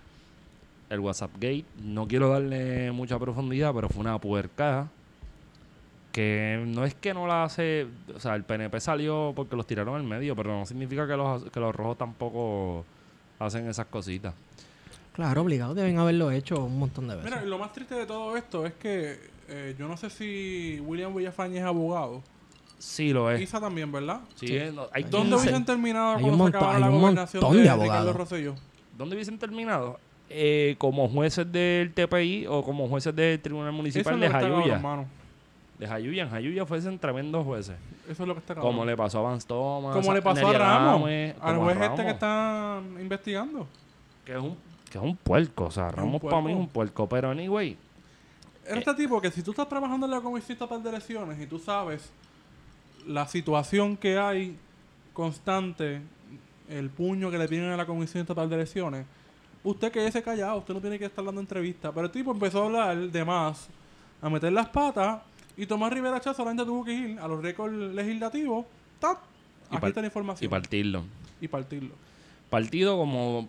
[0.89, 4.89] el WhatsApp Gate, no quiero darle mucha profundidad, pero fue una puerca
[6.11, 9.95] que no es que no la hace, o sea, el PNP salió porque los tiraron
[9.95, 12.86] al medio, pero no significa que los, que los rojos tampoco
[13.39, 14.36] hacen esas cositas.
[15.14, 15.74] Claro, obligado.
[15.74, 17.32] Deben haberlo hecho un montón de veces.
[17.32, 21.16] Mira, lo más triste de todo esto es que eh, yo no sé si William
[21.16, 22.24] Villafañe es abogado.
[22.84, 23.41] Sí lo es.
[23.41, 24.19] Isa también, ¿verdad?
[24.36, 24.55] Sí, Sí.
[24.57, 25.36] eh, no- hay ¿Dónde 15.
[25.43, 28.15] hubiesen terminado Hay un cuando se hay la un gobernación de, de Ricardo abogados.
[28.15, 28.55] Rosselló?
[28.97, 29.99] ¿Dónde hubiesen terminado?
[30.29, 34.81] Eh, como jueces del TPI o como jueces del Tribunal Municipal de Jayuya.
[35.79, 36.23] De Jayuya.
[36.23, 37.75] En Jayuya fuesen tremendos jueces.
[38.09, 38.71] Eso es lo que está cabrón.
[38.73, 39.95] Como le pasó a Vance Thomas.
[39.95, 43.67] Como le pasó a Ramos, Adame, al juez este que Ramos, están investigando.
[44.25, 44.57] que es un
[44.91, 47.75] que es un puerco, o sea, Ramos para mí es un puerco, pero anyway,
[48.65, 51.47] Era este tipo que si tú estás trabajando en la Comisión Estatal de Elecciones y
[51.47, 52.11] tú sabes
[53.08, 54.58] la situación que hay
[55.14, 56.01] constante,
[56.70, 59.06] el puño que le tienen a la Comisión Estatal de Elecciones,
[59.64, 61.91] usted quédese callado, usted no tiene que estar dando entrevistas.
[61.93, 63.68] Pero el tipo empezó a hablar de más,
[64.22, 65.22] a meter las patas,
[65.56, 68.66] y Tomás Rivera Chá solamente tuvo que ir a los récords legislativos,
[68.99, 69.20] ¡tap!
[69.72, 70.49] Y Aquí está la y información.
[70.49, 71.04] partirlo.
[71.41, 71.95] y partirlo.
[72.49, 73.47] Partido como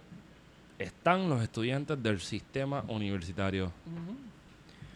[0.78, 3.70] están los estudiantes del sistema universitario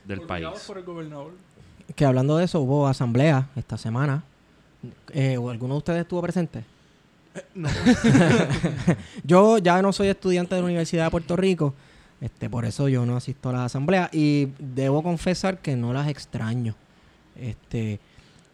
[0.04, 0.66] del Olvidados país.
[0.66, 1.32] por el gobernador.
[1.94, 4.22] Que hablando de eso, hubo asamblea esta semana.
[5.12, 6.64] Eh, ¿o ¿Alguno de ustedes estuvo presente?
[7.54, 7.68] No.
[9.24, 11.74] Yo ya no soy estudiante de la Universidad de Puerto Rico,
[12.20, 16.08] este, por eso yo no asisto a las asambleas y debo confesar que no las
[16.08, 16.74] extraño.
[17.36, 18.00] Este,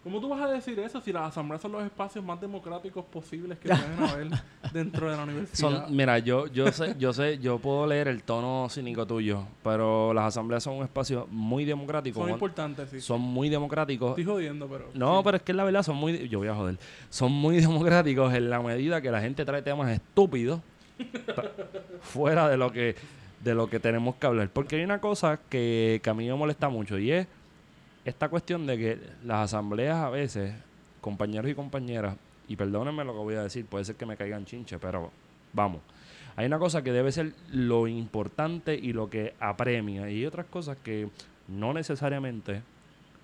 [0.05, 3.57] ¿Cómo tú vas a decir eso si las asambleas son los espacios más democráticos posibles
[3.57, 4.27] que pueden haber
[4.71, 5.57] dentro de la universidad?
[5.57, 10.13] Son, mira, yo, yo sé, yo sé, yo puedo leer el tono cínico tuyo, pero
[10.13, 12.19] las asambleas son un espacio muy democrático.
[12.19, 13.01] Son importantes, sí.
[13.01, 14.11] son muy democráticos.
[14.11, 14.91] Estoy jodiendo, pero...
[14.93, 15.21] No, sí.
[15.25, 16.77] pero es que la verdad son muy, yo voy a joder,
[17.09, 20.61] son muy democráticos en la medida que la gente trae temas estúpidos
[22.01, 22.95] fuera de lo que
[23.43, 24.49] de lo que tenemos que hablar.
[24.49, 27.27] Porque hay una cosa que, que a mí me molesta mucho y es
[28.05, 30.53] esta cuestión de que las asambleas a veces,
[31.01, 32.15] compañeros y compañeras,
[32.47, 35.11] y perdónenme lo que voy a decir, puede ser que me caigan chinche, pero
[35.51, 35.81] vamos.
[36.35, 40.45] Hay una cosa que debe ser lo importante y lo que apremia, y hay otras
[40.45, 41.09] cosas que
[41.47, 42.61] no necesariamente,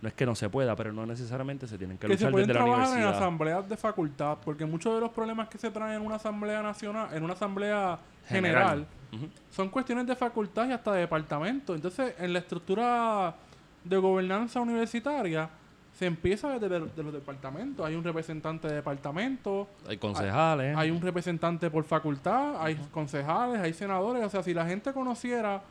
[0.01, 2.31] no es que no se pueda, pero no necesariamente se tienen que, que se luchar
[2.31, 3.21] pueden desde la trabajar en universidad.
[3.21, 7.09] asambleas de facultad, porque muchos de los problemas que se traen en una asamblea nacional,
[7.13, 9.27] en una asamblea general, Ujú.
[9.51, 11.75] son cuestiones de facultad y hasta de departamento.
[11.75, 13.35] Entonces, en la estructura
[13.83, 15.49] de gobernanza universitaria,
[15.97, 17.85] se empieza desde de, de los departamentos.
[17.85, 20.75] Hay un representante de departamento, Hay concejales.
[20.77, 24.23] hay un representante por facultad, hay concejales, hay senadores.
[24.23, 25.61] O sea, si la gente conociera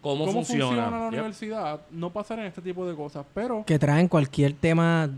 [0.00, 0.90] ¿Cómo, cómo, funciona, funciona?
[0.90, 1.12] la Yep.
[1.12, 3.24] universidad, no pasarían este tipo de cosas.
[3.34, 5.08] Pero que traen cualquier tema,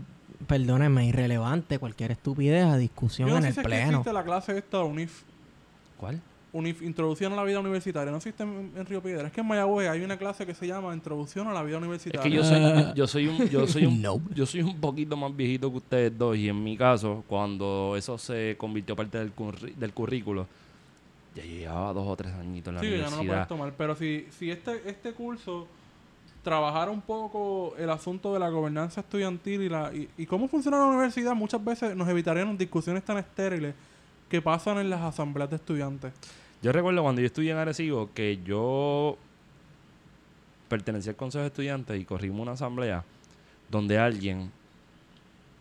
[0.47, 3.89] perdónenme, irrelevante, cualquier estupidez a discusión yo no en sé el si es que pleno.
[3.89, 5.23] existe la clase esta de UNIF.
[5.97, 6.21] ¿Cuál?
[6.63, 8.11] Introducción a la vida universitaria.
[8.11, 9.27] No existe en, en Río Piedra.
[9.27, 11.83] Es que en Mayagüez hay una clase que se llama Introducción a la vida Es
[11.83, 12.23] universitaria.
[12.23, 14.21] que yo soy, yo soy un, yo soy un, No.
[14.33, 18.17] yo soy un poquito más viejito que ustedes dos y en mi caso, cuando eso
[18.17, 20.47] se convirtió parte del, curri- del currículo,
[21.35, 23.47] ya llevaba dos o tres añitos en la Sí, que ya no lo puedes universidad.
[23.49, 23.73] tomar.
[23.77, 25.67] Pero si, si este, este curso
[26.43, 30.77] trabajara un poco el asunto de la gobernanza estudiantil y, la, y, y cómo funciona
[30.77, 33.73] la universidad, muchas veces nos evitarían discusiones tan estériles
[34.29, 36.13] que pasan en las asambleas de estudiantes.
[36.65, 39.19] Yo recuerdo cuando yo estudié en Arecibo que yo
[40.67, 43.03] pertenecía al consejo de estudiantes y corrimos una asamblea
[43.69, 44.49] donde alguien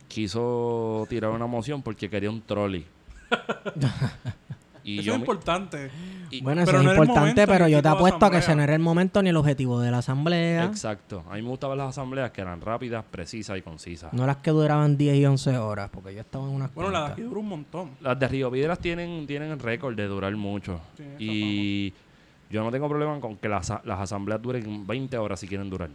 [0.09, 2.87] quiso tirar una moción porque quería un trolley.
[4.85, 5.91] y Eso yo es importante.
[6.30, 8.55] y- Bueno, eso Pero es no importante, momento pero yo te apuesto a que ese
[8.55, 10.64] no era el momento ni el objetivo de la asamblea.
[10.66, 11.24] Exacto.
[11.30, 14.12] A mí me gustaban las asambleas que eran rápidas, precisas y concisas.
[14.12, 17.07] No las que duraban 10 y 11 horas, porque yo estaba en unas Bueno, la
[17.07, 17.91] de aquí dura un montón.
[18.01, 20.80] Las de Río Piedras tienen, tienen el récord de durar mucho.
[21.18, 21.93] Y
[22.51, 25.89] yo no tengo problema con que las, las asambleas duren 20 horas si quieren durar.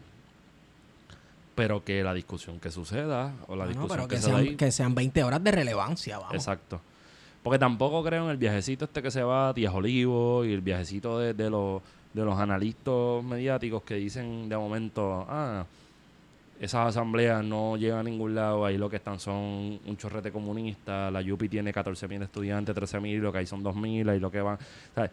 [1.55, 4.37] Pero que la discusión que suceda o la No, discusión pero que, que se da
[4.37, 6.33] sean, ahí- que sean 20 horas de relevancia, vamos.
[6.35, 6.79] Exacto.
[7.43, 10.61] Porque tampoco creo en el viajecito este que se va a Tías Olivo y el
[10.61, 11.81] viajecito de, de los,
[12.13, 15.65] de los analistas mediáticos que dicen de momento, ah,
[16.59, 21.09] esas asambleas no llegan a ningún lado, ahí lo que están son un chorrete comunista,
[21.09, 24.57] la Yupi tiene 14.000 estudiantes, 13.000, lo que hay son 2.000, ahí lo que van...
[24.93, 25.11] ¿sabes?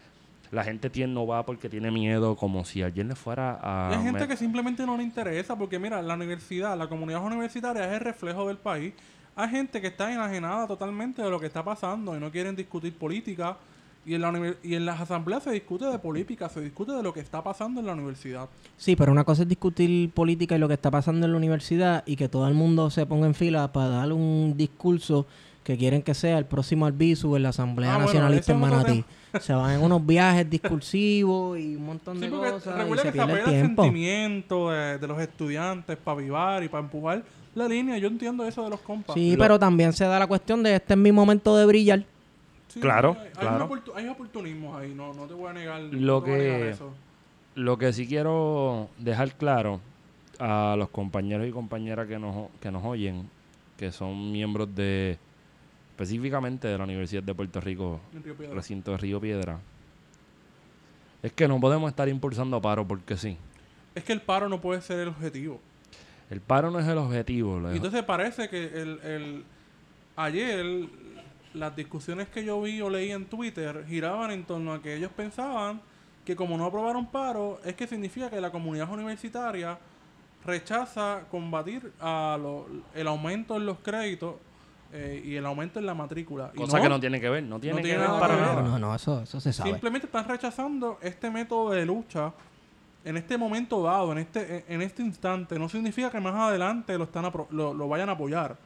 [0.51, 3.89] La gente tiene, no va porque tiene miedo, como si alguien le fuera a...
[3.89, 7.93] Hay gente que simplemente no le interesa, porque mira, la universidad, la comunidad universitaria es
[7.93, 8.93] el reflejo del país.
[9.39, 12.91] Hay gente que está enajenada totalmente de lo que está pasando y no quieren discutir
[12.97, 13.55] política.
[14.03, 17.13] Y en, la y en las asambleas se discute de política, se discute de lo
[17.13, 18.49] que está pasando en la universidad.
[18.77, 22.03] Sí, pero una cosa es discutir política y lo que está pasando en la universidad
[22.07, 25.27] y que todo el mundo se ponga en fila para dar un discurso
[25.63, 29.05] que quieren que sea el próximo Albizu en la Asamblea Ah, bueno, Nacionalista en Manatí.
[29.41, 33.11] Se van en unos viajes discursivos y un montón Sí, de cosas y se que
[33.11, 37.23] pierde el sentimiento de, de los estudiantes para avivar y para empujar
[37.57, 37.97] la línea.
[37.97, 39.13] Yo entiendo eso de los compas.
[39.13, 42.03] Sí, Lo- pero también se da la cuestión de este es mi momento de brillar.
[42.69, 43.69] Sí, Claro, hay, hay claro.
[43.69, 45.81] oportu- hay oportunismos ahí, no, no te voy a negar.
[45.81, 46.93] Lo no te voy a negar que- eso.
[47.55, 49.79] Lo que sí quiero dejar claro
[50.39, 53.27] a los compañeros y compañeras que nos, que nos oyen,
[53.77, 55.17] que son miembros de
[55.91, 58.55] específicamente de la Universidad de Puerto Rico, En Río Piedras.
[58.55, 59.59] recinto de Río Piedra,
[61.23, 63.37] es que no podemos estar impulsando paro porque sí.
[63.95, 65.59] Es que el paro no puede ser el objetivo.
[66.29, 67.59] El paro no es el objetivo.
[67.59, 69.45] lo- Y entonces parece que el, el-
[70.15, 70.87] ayer
[71.53, 75.11] las discusiones que yo vi o leí en Twitter giraban en torno a que ellos
[75.15, 75.81] pensaban
[76.25, 79.77] que como no aprobaron paro es que significa que la comunidad universitaria
[80.45, 84.35] rechaza combatir a lo- el aumento en los créditos
[84.93, 86.51] eh, y el aumento en la matrícula.
[86.53, 88.39] Y cosa que no tiene que ver, no tiene, tiene que ver nada para que
[88.39, 88.49] ver.
[88.49, 88.61] nada.
[88.61, 89.71] No, no, no, eso, eso se sabe.
[89.71, 92.31] Simplemente están rechazando este método de lucha
[93.05, 95.57] en este momento dado, en este, en este instante.
[95.57, 98.57] No significa que más adelante lo, están apro- lo, lo vayan a apoyar.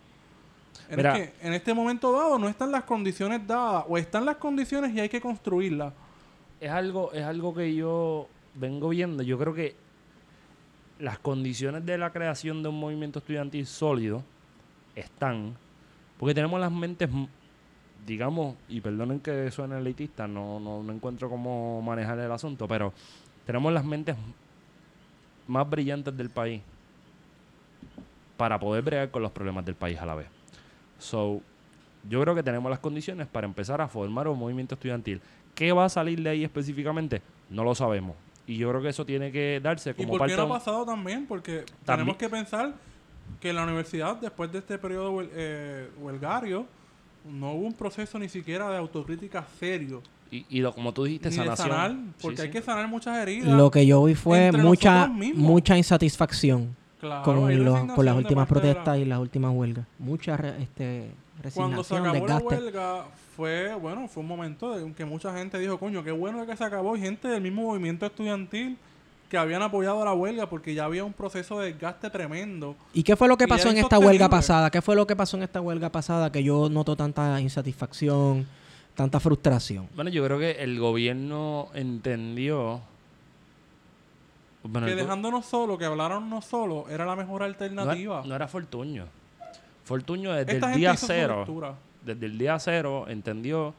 [0.90, 1.14] En, Mira.
[1.14, 5.00] que en este momento dado no están las condiciones dadas, o están las condiciones y
[5.00, 5.94] hay que construirlas.
[6.60, 9.24] es algo, es algo que yo vengo viendo.
[9.24, 9.76] Yo creo que
[11.00, 14.24] las condiciones de la creación de un movimiento estudiantil sólido
[14.96, 15.56] están.
[16.20, 17.10] Porque tenemos las mentes,
[18.06, 22.94] digamos, y perdonen que suene elitista, no, no, no encuentro cómo manejar el asunto, pero
[23.46, 24.16] tenemos las mentes
[25.48, 26.62] más brillantes del país
[28.38, 30.28] para poder bregar con los problemas del país a la vez.
[31.00, 31.42] So,
[32.10, 35.22] yo creo que tenemos las condiciones para empezar a formar un movimiento estudiantil.
[35.54, 37.22] ¿Qué va a salir de ahí específicamente?
[37.50, 38.16] No lo sabemos.
[38.48, 40.58] Y yo creo que eso tiene que darse ¿Y como por parte qué no ha
[40.58, 41.28] pasado también?
[41.28, 42.74] Porque tenemos que pensar
[43.40, 46.66] que en la universidad, después de este periodo eh, huelgario,
[47.24, 50.02] no hubo un proceso ni siquiera de autocrítica serio.
[50.32, 51.68] Y, y lo, como tú dijiste, Ni de sanación.
[51.70, 52.54] sanar, Sí, porque hay sí.
[52.54, 53.50] que sanar muchas heridas.
[53.50, 58.48] Lo que yo vi fue mucha mucha insatisfacción Claro, con, los- resignación con las últimas
[58.48, 59.86] de la- protestas y las últimas huelgas.
[60.00, 61.12] Mucha re- este,
[61.54, 62.56] Cuando se resignación, acabó la desgaste.
[62.64, 63.06] huelga,
[63.36, 66.64] fue, bueno, fue un momento en que mucha gente dijo, coño, qué bueno que se
[66.64, 66.96] acabó.
[66.96, 68.78] Y gente del mismo movimiento estudiantil
[69.30, 72.76] que habían apoyado la huelga porque ya había un proceso de desgaste tremendo.
[72.94, 74.70] ¿Y qué fue lo que pasó en esta huelga pasada?
[74.70, 78.46] ¿Qué fue lo que pasó en esta huelga pasada que yo noto tanta insatisfacción,
[79.02, 79.88] tanta frustración?
[79.96, 82.82] Bueno, yo creo que el gobierno entendió.
[84.64, 88.20] Bueno, que dejándonos solo, que hablaronnos solo, era la mejor no, alternativa.
[88.20, 89.06] era- no era Fortuño.
[89.84, 91.76] Fortuño desde Esta el día cero.
[92.06, 93.74] desde el día cero entendió, o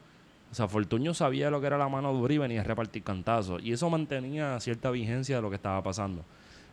[0.55, 3.61] sea, Fortuño sabía lo que era la mano dura y venía a repartir cantazos.
[3.63, 6.23] Y eso mantenía cierta vigencia de lo que estaba pasando.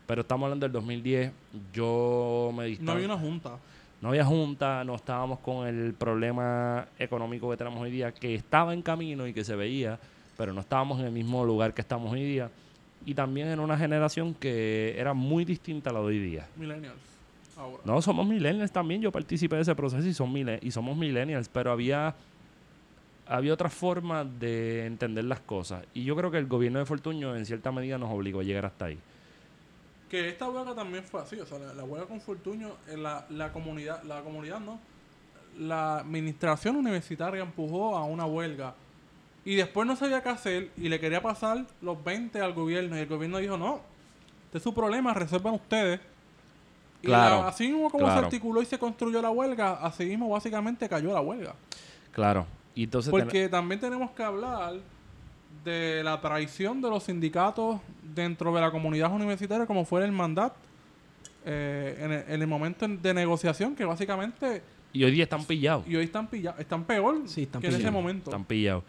[0.08, 1.32] Pero estamos hablando del 2010,
[1.72, 3.50] yo me No distaba- había una junta.
[4.00, 8.72] No había junta, no estábamos con el problema económico que tenemos hoy día, que estaba
[8.72, 9.98] en camino y que se veía,
[10.38, 12.50] pero no estábamos en el mismo lugar que estamos hoy día.
[13.04, 16.48] Y también en una generación que era muy distinta a la de hoy día.
[16.56, 16.96] Millennials.
[17.58, 17.82] Ahora.
[17.84, 19.02] No, somos millennials también.
[19.02, 22.14] Yo participé de ese proceso y, son y somos millennials, pero había,
[23.26, 25.84] había otra forma de entender las cosas.
[25.92, 28.64] Y yo creo que el gobierno de Fortuño en cierta medida nos obligó a llegar
[28.64, 28.98] hasta ahí.
[30.10, 33.24] Que esta huelga también fue así, o sea, la, la huelga con Fortuño, en la,
[33.30, 34.78] la comunidad, la comunidad no,
[35.58, 38.74] la administración universitaria empujó a una huelga
[39.44, 43.00] y después no sabía qué hacer y le quería pasar los 20 al gobierno y
[43.00, 43.80] el gobierno dijo, no,
[44.46, 46.00] este es su problema, resuelvan ustedes.
[47.02, 50.28] Y Claro, la- así mismo como se articuló y se construyó la huelga, así mismo
[50.28, 51.54] básicamente cayó la huelga.
[52.12, 52.46] Claro.
[52.74, 54.74] Y entonces ten- Porque también tenemos que hablar
[55.64, 60.52] de la traición de los sindicatos dentro de la comunidad universitaria, como fue el mandat
[61.44, 65.86] eh, en, el, en el momento de negociación, que básicamente, y hoy día están pillados.
[65.86, 67.94] y hoy están pillados, están peor Sí, están que en ese pillados.
[68.02, 68.30] momento.
[68.30, 68.84] Están pillados.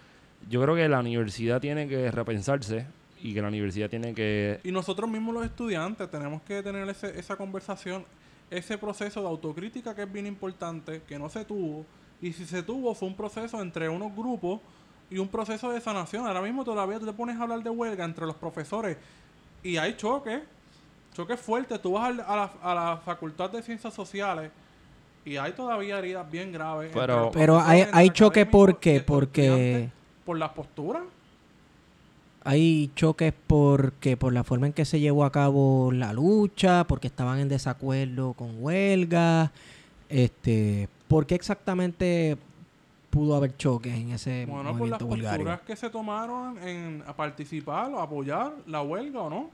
[0.50, 2.88] Yo creo que la universidad tiene que repensarse
[3.22, 4.60] y que la universidad tiene que...
[4.64, 8.04] Y nosotros mismos los estudiantes tenemos que tener ese- esa conversación,
[8.50, 11.86] ese proceso de autocrítica que es bien importante, que no se tuvo.
[12.22, 14.60] Y si se tuvo, fue un proceso entre unos grupos
[15.12, 16.26] y un proceso de sanación.
[16.26, 18.98] Ahora mismo todavía tú te pones a hablar de huelga entre los profesores
[19.62, 20.42] y hay choques,
[21.14, 21.80] choques fuertes.
[21.82, 24.50] Tú vas a la, a la Facultad de Ciencias Sociales
[25.26, 26.92] y hay todavía heridas bien graves.
[26.94, 29.90] Pero- Pero hay, hay choque académicos y porque,
[30.26, 31.04] Por las posturas.
[32.44, 37.08] hay choques porque por la forma en que se llevó a cabo la lucha, porque
[37.08, 39.52] estaban en desacuerdo con huelgas,
[40.10, 42.38] este, ¿por qué exactamente
[43.12, 45.38] pudo haber choques en ese Bueno, por las movimiento bulgario?
[45.46, 49.50] posturas que se tomaron en a participar o apoyar la huelga o no.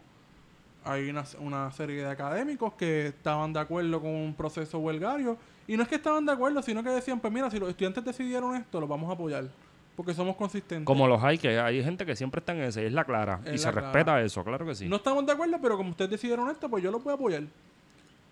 [0.86, 5.36] Hay una, una serie de académicos que estaban de acuerdo con un proceso huelgario.
[5.68, 8.05] Y no es que estaban de acuerdo, sino que decían, pues mira, si los estudiantes
[8.05, 9.49] decidieron esto, lo vamos a apoyar.
[9.97, 10.86] Porque somos consistentes.
[10.86, 13.41] Como los hay, que hay gente que siempre está en ese, es la clara.
[13.43, 13.82] Es y se clara.
[13.82, 14.88] respeta eso, claro que sí.
[14.88, 17.43] No estamos de acuerdo, pero como ustedes decidieron esto, pues yo lo voy a apoyar.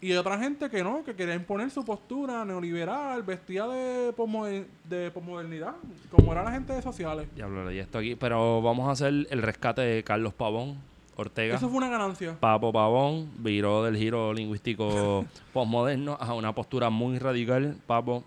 [0.05, 4.67] Y hay otra gente que no, que quería imponer su postura neoliberal, vestida de, posmoder-
[4.87, 5.73] de posmodernidad,
[6.11, 7.27] como era la gente de sociales.
[7.35, 7.47] Ya
[7.81, 8.13] esto aquí.
[8.15, 10.77] Pero vamos a hacer el rescate de Carlos Pavón
[11.15, 11.55] Ortega.
[11.55, 12.37] Eso fue una ganancia.
[12.39, 17.75] Papo Pavón viró del giro lingüístico postmoderno a una postura muy radical.
[17.87, 18.23] Papo,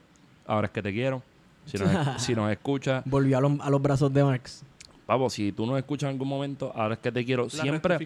[0.49, 1.23] ahora es que te quiero.
[1.65, 4.65] Si nos, si nos escuchas, Volvió a los, a los brazos de Marx.
[5.07, 7.45] Papo, si tú nos escuchas en algún momento, ahora es que te quiero.
[7.45, 7.99] La Siempre,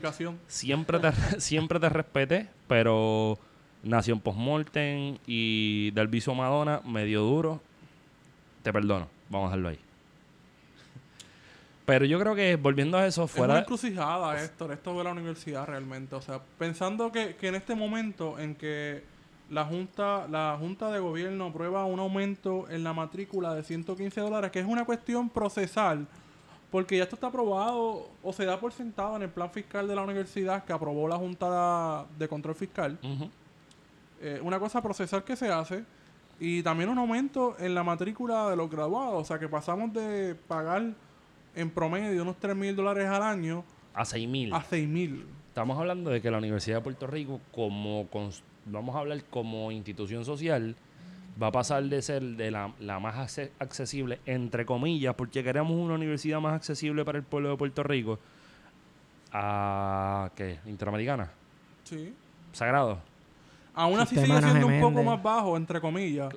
[0.46, 3.38] siempre te, siempre te respeté, pero
[3.82, 7.60] Nación Postmortem y del viso Madonna, medio duro.
[8.62, 9.08] Te perdono.
[9.28, 9.78] Vamos a dejarlo ahí.
[11.84, 13.58] Pero yo creo que volviendo a eso, Es una fuera.
[13.58, 16.14] encrucijada, Héctor, esto de la universidad realmente.
[16.14, 19.02] O sea, pensando que, que en este momento en que
[19.50, 24.52] la Junta, la Junta de Gobierno aprueba un aumento en la matrícula de 115 dólares,
[24.52, 26.06] que es una cuestión procesal,
[26.70, 29.94] porque ya esto está aprobado o se da por sentado en el plan fiscal de
[29.96, 32.96] la universidad que aprobó la Junta de Control Fiscal.
[33.02, 33.28] Ujú.
[34.22, 35.84] Eh, una cosa procesal que se hace
[36.40, 39.14] y también un aumento en la matrícula de los graduados.
[39.20, 40.92] O sea, que pasamos de pagar
[41.54, 43.64] en promedio unos 3 mil dólares al año
[43.94, 44.54] A 6 mil.
[44.54, 45.26] a 6 mil.
[45.48, 48.08] Estamos hablando de que la Universidad de Puerto Rico, como
[48.64, 50.76] vamos a hablar como institución social,
[51.42, 55.72] va a pasar de ser de la, la más acce- accesible, entre comillas, porque queremos
[55.72, 58.18] una universidad más accesible para el pueblo de Puerto Rico,
[59.32, 60.58] a ¿qué?
[60.66, 61.30] Interamericana,
[61.84, 62.14] Sí.
[62.52, 62.98] sagrado.
[63.74, 66.28] Aún así sigue siendo un poco más bajo, entre comillas.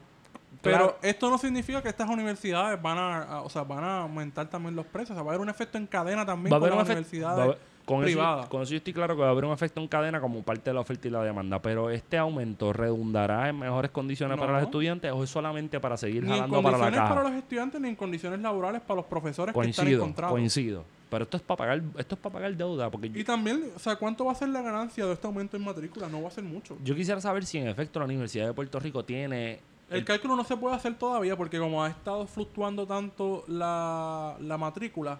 [0.61, 0.95] Claro.
[0.97, 4.47] Pero esto no significa que estas universidades van a, a- o sea, van a aumentar
[4.49, 5.11] también los precios.
[5.11, 7.99] O sea, va a haber un efecto en cadena también Va con las universidades con
[7.99, 8.47] eso, privadas.
[8.47, 10.69] con eso yo estoy claro que va a haber un efecto en cadena como parte
[10.69, 14.63] de la oferta y la demanda, pero este aumento redundará en mejores condiciones para los
[14.63, 17.15] estudiantes o es solamente para seguir ni en jalando para la condiciones caja.
[17.15, 20.85] para, los estudiantes ni en condiciones laborales para los profesores que están en Coincido, coincido.
[21.09, 23.79] Pero esto es para pagar, esto es para pagar deuda, porque Y yo, también, o
[23.79, 26.09] sea, ¿cuánto va a ser la ganancia de este aumento en matrícula?
[26.09, 26.77] No va a ser mucho.
[26.83, 29.59] yo quisiera saber si en efecto la Universidad de Puerto Rico tiene
[29.89, 34.57] El cálculo no se puede hacer todavía porque como ha estado fluctuando tanto la, la
[34.57, 35.19] matrícula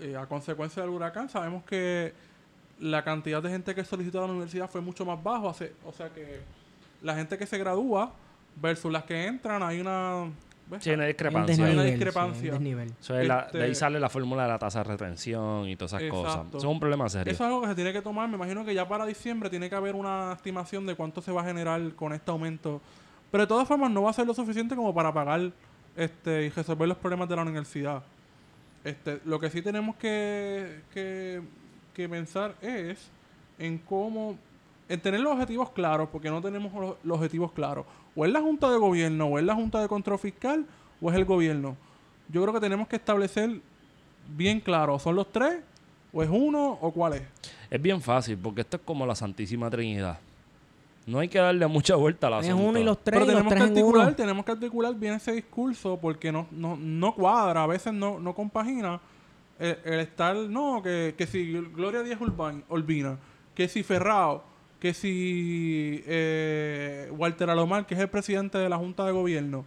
[0.00, 2.12] eh, a consecuencia del huracán, sabemos que
[2.80, 5.48] la cantidad de gente que solicitó a la universidad fue mucho más bajo.
[5.48, 6.40] hace- O sea que
[7.02, 8.12] la gente que se gradúa
[8.60, 10.24] versus las que entran, hay una...
[10.86, 11.66] El discrepancia.
[11.66, 12.52] Hay una sí, discrepancia.
[13.28, 16.10] la- Este- de ahí sale la fórmula de la tasa de retención y todas esas
[16.10, 16.46] cosas.
[16.48, 17.32] Eso es un problema serio.
[17.32, 18.28] Eso es algo que se tiene que tomar.
[18.28, 21.42] Me imagino que ya para diciembre tiene que haber una estimación de cuánto se va
[21.42, 22.80] a generar con este aumento.
[23.30, 25.52] Pero de todas formas no va a ser lo suficiente como para pagar
[25.96, 28.02] este y resolver los problemas de la universidad.
[28.84, 31.40] Este, lo que sí tenemos que, que,
[31.94, 33.08] que pensar es
[33.58, 34.36] en cómo
[34.88, 37.86] en tener los objetivos claros, porque no tenemos los, los objetivos claros.
[38.14, 40.66] O es la Junta de Gobierno, o es la Junta de Control Fiscal,
[41.00, 41.76] o es el gobierno.
[42.28, 43.60] Yo creo que tenemos que establecer
[44.28, 44.98] bien claro.
[44.98, 45.60] ¿Son los tres?
[46.12, 46.78] ¿O es uno?
[46.80, 47.22] ¿O cuál es?
[47.70, 50.18] Es bien fácil, porque esto es como la Santísima Trinidad.
[51.06, 53.34] No hay que darle mucha vuelta a la Es uno y los tres Pero y
[53.34, 54.16] los tenemos que en articular, uno.
[54.16, 58.34] tenemos que articular bien ese discurso porque no, no, no cuadra, a veces no, no
[58.34, 59.00] compagina
[59.58, 63.18] el, el estar, no, que, que si Gloria Díaz Urban- Olvina,
[63.54, 64.42] que si Ferrao,
[64.80, 69.64] que si eh, Walter Alomar, que es el presidente de la Junta de Gobierno,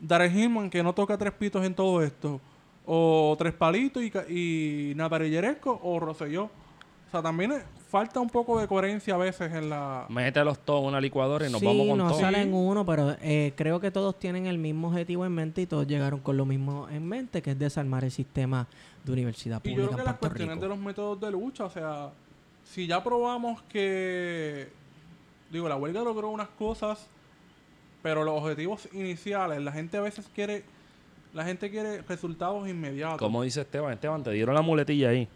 [0.00, 2.40] Darren Hillman, que no toca tres pitos en todo esto,
[2.86, 6.44] o Tres Palitos y, Ca- y Natalia Yeresco, o Rosselló.
[6.44, 7.62] O sea, también eh,
[7.94, 10.06] falta un poco de coherencia a veces en la...
[10.08, 12.18] Mételos todos en una licuadora y nos sí, vamos con no todo.
[12.18, 15.66] sale en uno, pero eh, creo que todos tienen el mismo objetivo en mente y
[15.66, 18.66] todos llegaron con lo mismo en mente, que es desarmar el sistema
[19.04, 20.62] de universidad Y yo pública creo que en las Puerto cuestiones Rico.
[20.64, 22.10] de los métodos de lucha, o sea,
[22.64, 24.70] si ya probamos que,
[25.52, 27.06] digo, la huelga logró unas cosas,
[28.02, 30.64] pero los objetivos iniciales, la gente a veces quiere,
[31.32, 33.18] la gente quiere resultados inmediatos.
[33.18, 35.28] Como dice Esteban, Esteban, te dieron la muletilla ahí.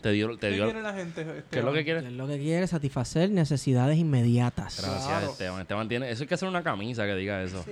[0.00, 0.64] Te dio, te ¿Qué dio.
[0.64, 1.24] quiere la gente?
[1.24, 1.66] ¿Qué es Esteban?
[1.66, 2.12] lo que Es quieres?
[2.12, 4.80] lo que quiere satisfacer necesidades inmediatas.
[4.82, 5.30] Gracias, Claro.
[5.30, 5.60] Esteban.
[5.60, 6.10] Esteban tiene.
[6.10, 7.64] Eso hay que hacer una camisa que diga eso.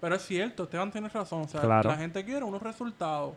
[0.00, 1.42] Pero es cierto, Esteban tiene razón.
[1.42, 1.90] O sea, Claro.
[1.90, 3.34] la gente quiere unos resultados.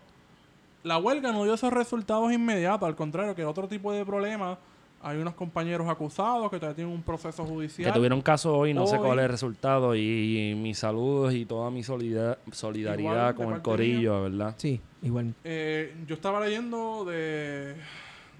[0.83, 4.57] La huelga no dio esos resultados inmediatos, al contrario, que otro tipo de problemas.
[5.01, 7.91] Hay unos compañeros acusados que todavía tienen un proceso judicial.
[7.91, 9.95] Que tuvieron caso hoy, no sé cuál es el resultado.
[9.95, 14.55] Y, mis saludos y toda mi solida- solidaridad Igual, con el corillo, ¿verdad?
[14.57, 15.33] Sí, igual.
[15.43, 17.75] Eh, yo estaba leyendo de,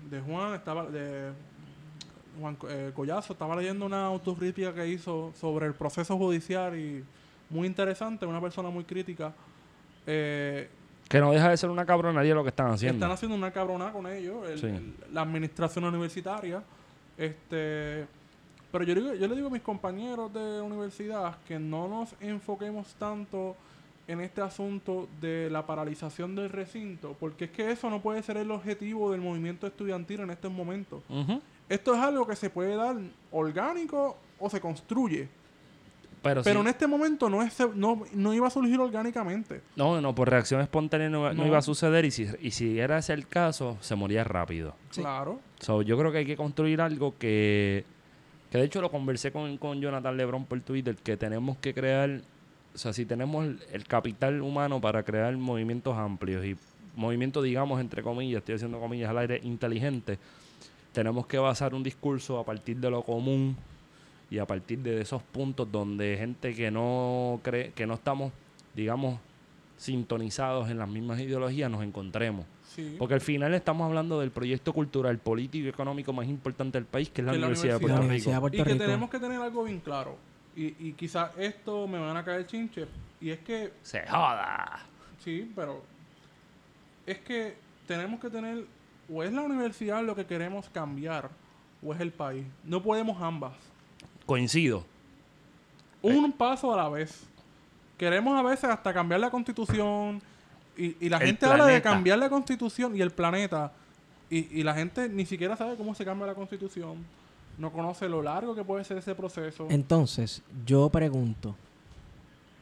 [0.09, 1.31] de Juan, estaba de
[2.39, 7.03] Juan eh, Collazo, estaba leyendo una autocrítica que hizo sobre el proceso judicial y
[7.49, 9.33] muy interesante, una persona muy crítica.
[10.05, 10.69] Eh,
[11.07, 12.97] Que no deja de ser una cabronería lo que están haciendo.
[12.97, 14.65] están haciendo una cabronada con ellos, el- Sí.
[14.67, 16.63] el- la administración universitaria.
[17.17, 18.05] Este,
[18.71, 22.93] pero yo, digo- yo le digo a mis compañeros de universidad que no nos enfoquemos
[22.95, 23.55] tanto
[24.07, 28.37] en este asunto de la paralización del recinto, porque es que eso no puede ser
[28.37, 31.01] el objetivo del movimiento estudiantil en estos momentos.
[31.67, 32.95] Esto es algo que se puede dar
[33.31, 35.27] orgánico o se construye,
[36.21, 39.61] Pero, pero sí- en este momento no, es, no, no iba a surgir orgánicamente.
[39.75, 41.47] No, no, por reacción espontánea no, no No.
[41.47, 42.05] iba a suceder.
[42.05, 44.75] Y si, y si era ese el caso, se moría rápido.
[44.91, 45.01] Sí.
[45.01, 45.39] Claro.
[45.59, 47.85] So, yo creo que hay que construir algo que,
[48.51, 52.21] que de hecho lo conversé con, con Jonathan Lebron por Twitter, que tenemos que crear,
[52.75, 56.57] o sea, si tenemos el, el capital humano para crear movimientos amplios y
[56.95, 60.19] movimientos, digamos, entre comillas, estoy haciendo comillas al aire, inteligentes,
[60.91, 63.55] tenemos que basar un discurso a partir de lo común
[64.29, 68.31] y a partir de esos puntos donde gente que no cree, que no estamos,
[68.73, 69.19] digamos,
[69.77, 72.45] sintonizados en las mismas ideologías nos encontremos.
[72.75, 72.95] Sí.
[72.97, 77.09] Porque al final estamos hablando del proyecto cultural, político y económico más importante del país,
[77.09, 77.99] que es la Que la Universidad de universidad.
[77.99, 78.41] Puerto Universidad Rico.
[78.41, 80.17] Puerto y que tenemos que tener algo bien claro.
[80.55, 82.87] Y, y quizás esto me van a caer chinche.
[83.19, 84.79] Y es que, ¡Se joda!
[85.23, 85.83] sí, pero
[87.05, 87.55] es que
[87.87, 88.65] tenemos que tener,
[89.11, 91.29] o es la universidad lo que queremos cambiar,
[91.83, 92.45] o es el país.
[92.63, 93.53] No podemos ambas.
[94.25, 94.85] Coincido.
[96.01, 97.23] Un paso a la vez.
[97.97, 100.21] Queremos a veces hasta cambiar la constitución.
[100.77, 103.71] Y, y la El gente habla de cambiar la constitución y el planeta.
[104.29, 107.05] Y, y la gente ni siquiera sabe cómo se cambia la constitución.
[107.57, 109.67] No conoce lo largo que puede ser ese proceso.
[109.69, 111.55] Entonces, yo pregunto.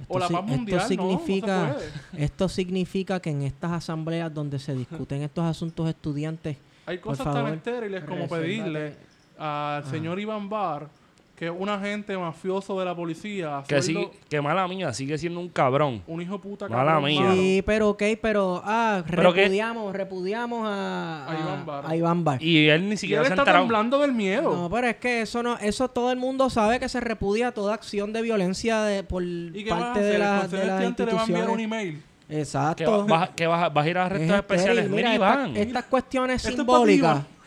[0.07, 1.91] O la paz mundial, no, no se significa, puede.
[2.25, 7.47] esto significa que en estas asambleas donde se discuten estos asuntos estudiantes, Hay cosas tan
[7.53, 8.95] estériles como pedirle
[9.37, 10.89] al señor Iván Bar,
[11.35, 15.49] que un agente mafioso de la policía, Que, sigue, que mala mía, sigue siendo un
[15.49, 16.01] cabrón.
[16.05, 17.21] un hijo puta Mala cabrón mía.
[17.21, 17.33] malo.
[17.33, 21.83] Sí, pero ok, pero ah, Pero que- repudiamos, repudiamos a, A Iván Bar.
[21.87, 22.43] a Iván Bar.
[22.43, 23.63] Y él ni Y siquiera él se está enterado.
[23.63, 24.55] temblando del miedo.
[24.55, 27.73] No, pero es que eso no, eso todo el mundo sabe que se repudia toda
[27.73, 30.11] acción de violencia de, por ¿Y qué vas a parte hacer?
[30.13, 31.65] de, la, de las Estudiante le va a enviar un instituciones.
[31.65, 32.03] email.
[32.29, 33.05] Que, Exacto.
[33.07, 34.89] va- vas, que vas, vas a ir a Es arrestos especiales.
[34.89, 35.57] Mira, esta- Iván.
[35.57, 36.67] estas cuestiones Esto es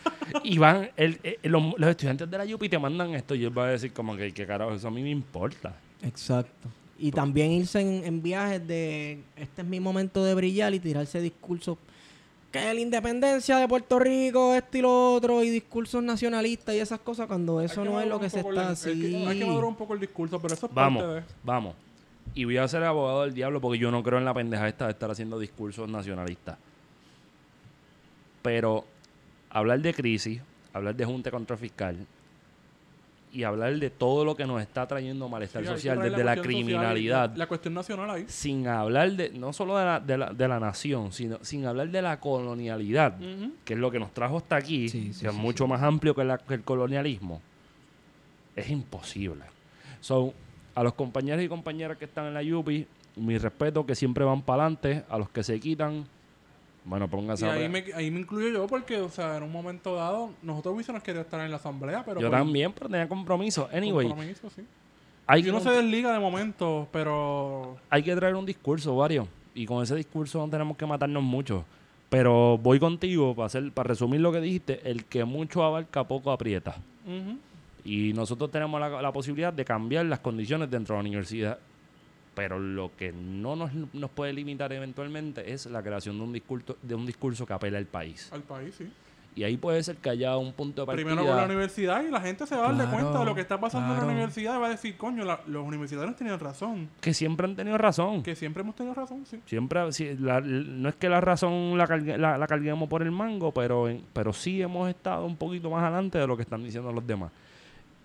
[0.09, 3.57] para Iván, el- el- los, los estudiantes de la UPI te mandan esto y él
[3.57, 5.75] va a decir como que, que carajo, eso a mí me importa.
[6.03, 6.69] Exacto.
[6.99, 11.21] Y también irse en, en viajes de este es mi momento de brillar y tirarse
[11.21, 11.77] discursos
[12.51, 16.99] que la independencia de Puerto Rico, esto y lo otro, y discursos nacionalistas y esas
[17.01, 18.89] cosas, cuando eso no es lo que se está así.
[19.27, 21.23] Hay que madurar un poco el discurso, pero eso es Vamos, parte de...
[21.43, 21.75] vamos.
[22.33, 24.85] Y voy a ser abogado del diablo porque yo no creo en la pendeja esta
[24.85, 26.57] de estar haciendo discursos nacionalistas.
[28.41, 28.85] Pero
[29.57, 30.41] hablar de crisis,
[30.73, 31.97] hablar de junta contra fiscal
[33.33, 37.31] y hablar de todo lo que nos está trayendo malestar Sí, social, desde la, criminalidad,
[37.31, 38.25] La, la cuestión nacional ahí.
[38.27, 41.89] sin hablar de, no solo de la, de la, de la nación, sino sin hablar
[41.89, 43.15] de la colonialidad,
[43.65, 45.81] que es lo que nos trajo hasta aquí, Sí, sí, que es sí, mucho más
[45.83, 47.41] amplio que, la- que el colonialismo,
[48.55, 49.43] es imposible.
[49.99, 50.33] So,
[50.73, 52.87] a los compañeros y compañeras que están en la UPI,
[53.17, 56.05] mi respeto que siempre van para adelante, a los que se quitan,
[56.87, 59.51] Bueno, póngase Y a ahí me, ahí me incluyo yo porque, o sea, en un
[59.51, 62.21] momento dado, nosotros hubiésemos querido estar en la asamblea, pero...
[62.21, 63.67] Yo por también, pero tenía compromiso.
[63.73, 64.61] Anyway, compromiso, sí.
[65.27, 67.75] hay Y que, uno se desliga de momento, pero...
[67.89, 69.27] hay que traer un discurso, varios.
[69.53, 71.65] Y con ese discurso no tenemos que matarnos mucho.
[72.09, 76.31] Pero voy contigo para hacer, para resumir lo que dijiste, el que mucho abarca poco
[76.31, 76.77] aprieta.
[77.83, 81.59] Y nosotros tenemos la, la posibilidad de cambiar las condiciones dentro de la universidad.
[82.37, 86.77] Pero lo que no nos, nos puede limitar eventualmente es la creación de un discurso,
[86.81, 88.29] de un discurso que apela al país.
[88.31, 88.87] Al país, sí.
[89.35, 91.05] Y ahí puede ser que haya un punto de partida.
[91.05, 93.41] Primero con la universidad y la gente se va a dar cuenta de lo que
[93.41, 96.89] está pasando en la universidad y va a decir, coño, la- los universitarios tenían razón.
[97.01, 98.23] que siempre han tenido razón.
[98.23, 99.39] Que siempre hemos tenido razón, sí.
[99.45, 103.11] Siempre, sí, la- no es que la razón la, cargue- la, la carguemos por el
[103.11, 106.91] mango, pero, pero sí hemos estado un poquito más adelante de lo que están diciendo
[106.91, 107.31] los demás.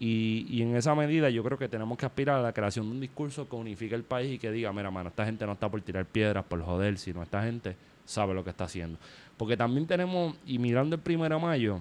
[0.04, 2.90] Y, y en esa medida yo creo que tenemos que aspirar a la creación de
[2.90, 5.68] un discurso que unifique el país y que diga, mira, mano, esta gente no está
[5.68, 8.98] por tirar piedras, por joder, sino esta gente sabe lo que está haciendo.
[9.36, 11.78] Porque también tenemos, y mirando el primero de mayo,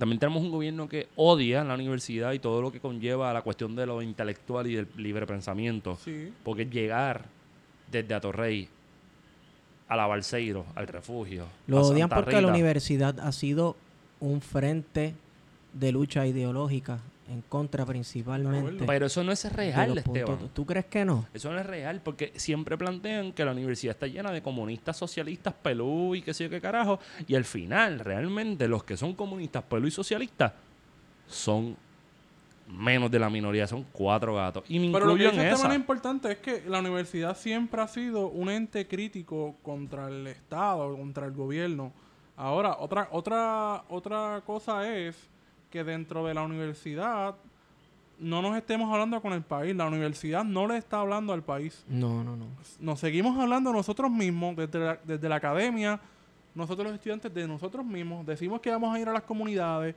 [0.00, 3.42] también tenemos un gobierno que odia la universidad y todo lo que conlleva a la
[3.42, 5.96] cuestión de lo intelectual y del libre pensamiento.
[6.02, 6.32] Sí.
[6.42, 7.26] Porque llegar
[7.88, 8.68] desde Atorrey
[9.86, 11.46] a la Balseiro, al refugio.
[11.68, 13.76] Lo a odian Santa porque la universidad ha sido
[14.18, 15.14] un frente
[15.72, 16.98] de lucha ideológica
[17.28, 18.84] en contra principalmente.
[18.86, 20.50] Pero eso no es real, Esteban.
[20.54, 21.26] ¿Tú crees que no?
[21.34, 25.54] Eso no es real porque siempre plantean que la universidad está llena de comunistas, socialistas,
[25.54, 26.98] pelú y qué sé yo qué carajo.
[27.26, 30.52] Y al final, realmente, los que son comunistas, pelú y socialistas
[31.26, 31.76] son
[32.66, 34.64] menos de la minoría, son cuatro gatos.
[34.68, 35.74] Y me Pero lo que dice en este esa.
[35.74, 41.26] importante es que la universidad siempre ha sido un ente crítico contra el Estado, contra
[41.26, 41.92] el gobierno.
[42.36, 45.28] Ahora, otra, otra, otra cosa es
[45.70, 47.36] que dentro de la universidad
[48.18, 49.74] no nos estemos hablando con el país.
[49.76, 51.84] La universidad no le está hablando al país.
[51.88, 52.46] No, no, no.
[52.80, 56.00] Nos seguimos hablando nosotros mismos, desde la, desde la academia,
[56.54, 58.26] nosotros los estudiantes de nosotros mismos.
[58.26, 59.94] Decimos que vamos a ir a las comunidades.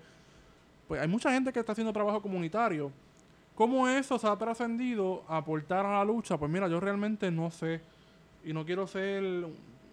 [0.87, 2.91] Pues hay mucha gente que está haciendo trabajo comunitario.
[3.55, 6.37] ¿Cómo eso se ha trascendido a aportar a la lucha?
[6.37, 7.81] Pues mira, yo realmente no sé.
[8.43, 9.47] Y no quiero ser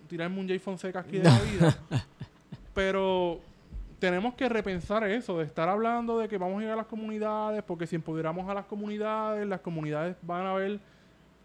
[0.08, 1.78] tirarme un Jay Fonseca aquí de la vida.
[2.74, 3.40] pero
[3.98, 7.62] tenemos que repensar eso, de estar hablando de que vamos a ir a las comunidades,
[7.62, 10.80] porque si empoderamos a las comunidades, las comunidades van a ver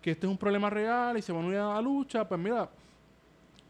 [0.01, 2.27] que este es un problema real y se van a unir a la lucha.
[2.27, 2.69] Pues mira,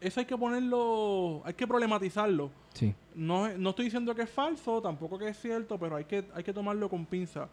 [0.00, 2.50] eso hay que ponerlo, hay que problematizarlo.
[2.74, 2.94] Sí.
[3.14, 6.42] No, no estoy diciendo que es falso, tampoco que es cierto, pero hay que, hay
[6.42, 7.48] que tomarlo con pinza.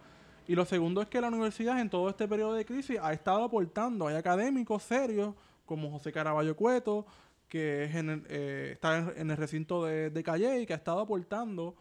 [0.47, 3.43] Y lo segundo es que la universidad en todo este periodo de crisis ha estado
[3.43, 4.07] aportando.
[4.07, 5.33] Hay académicos serios
[5.65, 7.05] como José Caraballo Cueto,
[7.51, 10.71] que es en el, eh, está en, en el recinto de, de Calle y que
[10.71, 11.75] ha estado aportando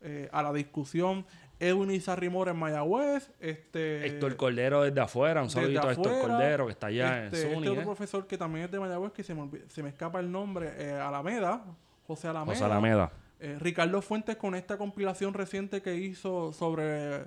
[0.00, 1.26] eh, a la discusión.
[1.58, 3.32] Edwin Izarrimor en Mayagüez.
[3.40, 7.42] Este, Héctor Cordero desde afuera, un saludito a Héctor Cordero que está allá este, en
[7.42, 7.68] este SUNY.
[7.68, 7.84] otro ¿eh?
[7.84, 11.64] profesor que también es de Mayagüez, que se me, se me escapa el nombre, Alameda,
[12.06, 12.54] José Alameda.
[12.54, 13.10] José Alameda.
[13.58, 17.24] Ricardo Fuentes con esta compilación reciente que hizo sobre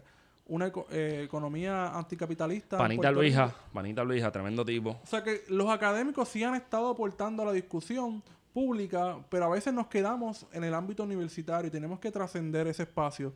[0.49, 2.77] una eh, economía anticapitalista.
[2.77, 3.51] Panita Rico.
[3.73, 4.99] Panita Luisa, tremendo tipo.
[5.03, 8.21] O sea que los académicos sí han estado aportando a la discusión
[8.53, 12.83] pública, pero a veces nos quedamos en el ámbito universitario y tenemos que trascender ese
[12.83, 13.33] espacio.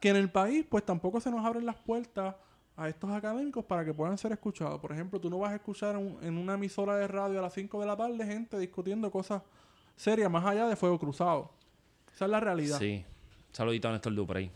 [0.00, 2.34] Que en el país, pues tampoco se nos abren las puertas
[2.76, 4.78] a estos académicos para que puedan ser escuchados.
[4.80, 7.52] Por ejemplo, tú no vas a escuchar un- en una emisora de radio a las
[7.54, 9.42] 5 de la tarde gente discutiendo cosas
[9.96, 11.50] serias más allá de fuego cruzado.
[12.14, 12.78] Esa es la realidad.
[12.78, 13.04] Sí.
[13.50, 14.50] Saludito a Néstor Duprey.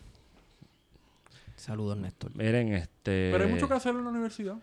[1.63, 2.35] Saludos, Néstor.
[2.35, 3.29] Miren, este.
[3.31, 4.57] Pero hay mucho que hacer en la universidad.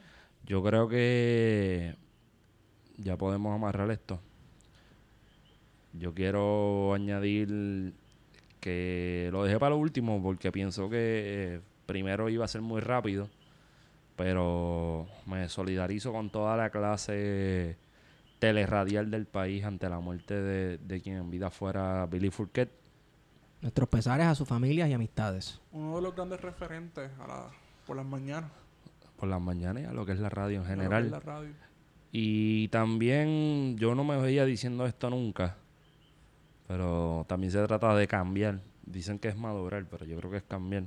[0.45, 1.97] Yo creo que
[2.99, 4.21] ya podemos amarrar esto.
[5.95, 7.95] Yo quiero añadir
[8.61, 13.31] que lo dejé para lo último porque pienso que primero iba a ser muy rápido,
[14.15, 17.79] pero me solidarizo con toda la clase
[18.41, 22.80] teleradial del país ante la muerte de, de quien en vida fuera Billy Fourquet.
[23.63, 25.61] Nuestros pesares a sus familias y amistades.
[25.73, 27.51] Uno de los grandes referentes a la-
[27.87, 28.51] por las mañanas.
[29.17, 31.05] por las mañanas y a lo que es la radio en de lo que general.
[31.05, 31.53] es La radio.
[32.11, 35.57] Y también yo no me veía diciendo esto nunca,
[36.67, 38.61] pero también se trata de cambiar.
[38.87, 40.85] Dicen que es madurar, pero yo creo que es cambiar.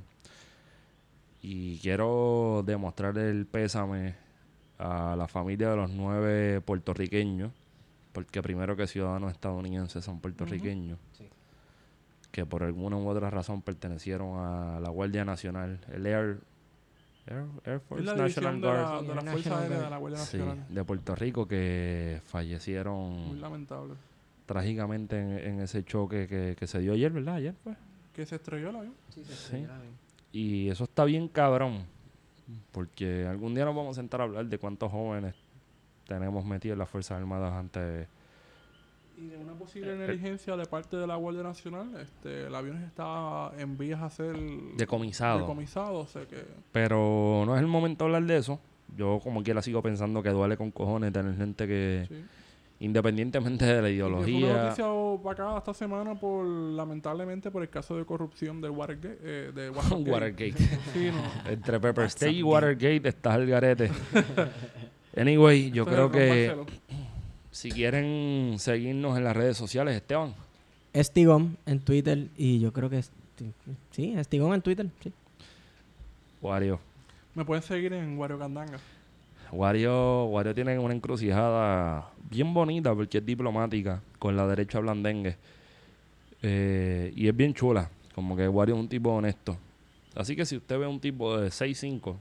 [1.42, 4.16] Y quiero demostrar el pésame
[4.78, 7.52] a la familia de los nueve puertorriqueños,
[8.12, 10.98] porque primero que ciudadanos estadounidenses son puertorriqueños,
[12.34, 16.40] que por alguna u otra razón pertenecieron a la Guardia Nacional, el Air,
[17.64, 18.76] Air, Force la National de Guard.
[18.80, 19.90] la, de la Sí, Fuerza National Aérea de Guard.
[19.92, 20.66] la Guardia Sí, Nacional.
[20.74, 23.94] de Puerto Rico que Muy fallecieron lamentable.
[24.46, 27.36] trágicamente en, en ese choque que, que se dio ayer, ¿verdad?
[27.36, 27.74] Ayer fue.
[28.12, 28.94] Que se estrelló el avión.
[29.10, 29.64] Sí.
[30.32, 31.84] Y eso está bien cabrón,
[32.72, 35.36] porque algún día nos vamos a sentar a hablar de cuántos jóvenes
[36.08, 38.08] tenemos metidos en las Fuerzas Armadas antes
[39.16, 43.52] Y de una posible negligencia de parte de la Guardia Nacional, este, el avión está
[43.58, 44.36] en vías a ser
[44.76, 45.40] Decomisado.
[45.40, 48.60] decomisado, o sea que Pero no es el momento de hablar de eso.
[48.96, 52.24] Yo como quiera sigo pensando que duele con cojones tener gente que, sí.
[52.80, 53.90] independientemente de la Fue una
[54.28, 59.18] ideología, noticia acá esta semana por lamentablemente por el caso de corrupción del Watergate.
[59.22, 60.10] eh, de Watergate.
[60.10, 60.54] Watergate.
[60.92, 61.50] Sí, no.
[61.50, 63.90] Entre Pepper State y Watergate está el garete.
[65.16, 66.52] Anyway, yo creo que.
[67.54, 70.34] Si quieren seguirnos en las redes sociales, Esteban,
[70.92, 72.98] Estigón en Twitter y yo creo que...
[72.98, 73.12] es-
[73.92, 75.12] Sí, Estigón en Twitter, sí.
[76.42, 76.78] Wario.
[77.34, 78.78] Me pueden seguir en Wario Candanga.
[79.52, 85.36] Wario, Wario tiene una encrucijada bien bonita porque es diplomática con la derecha blandengue.
[86.42, 87.88] Eh, y es bien chula.
[88.14, 89.56] Como que Wario es un tipo honesto.
[90.14, 92.14] Así que si usted ve un tipo de 6'5,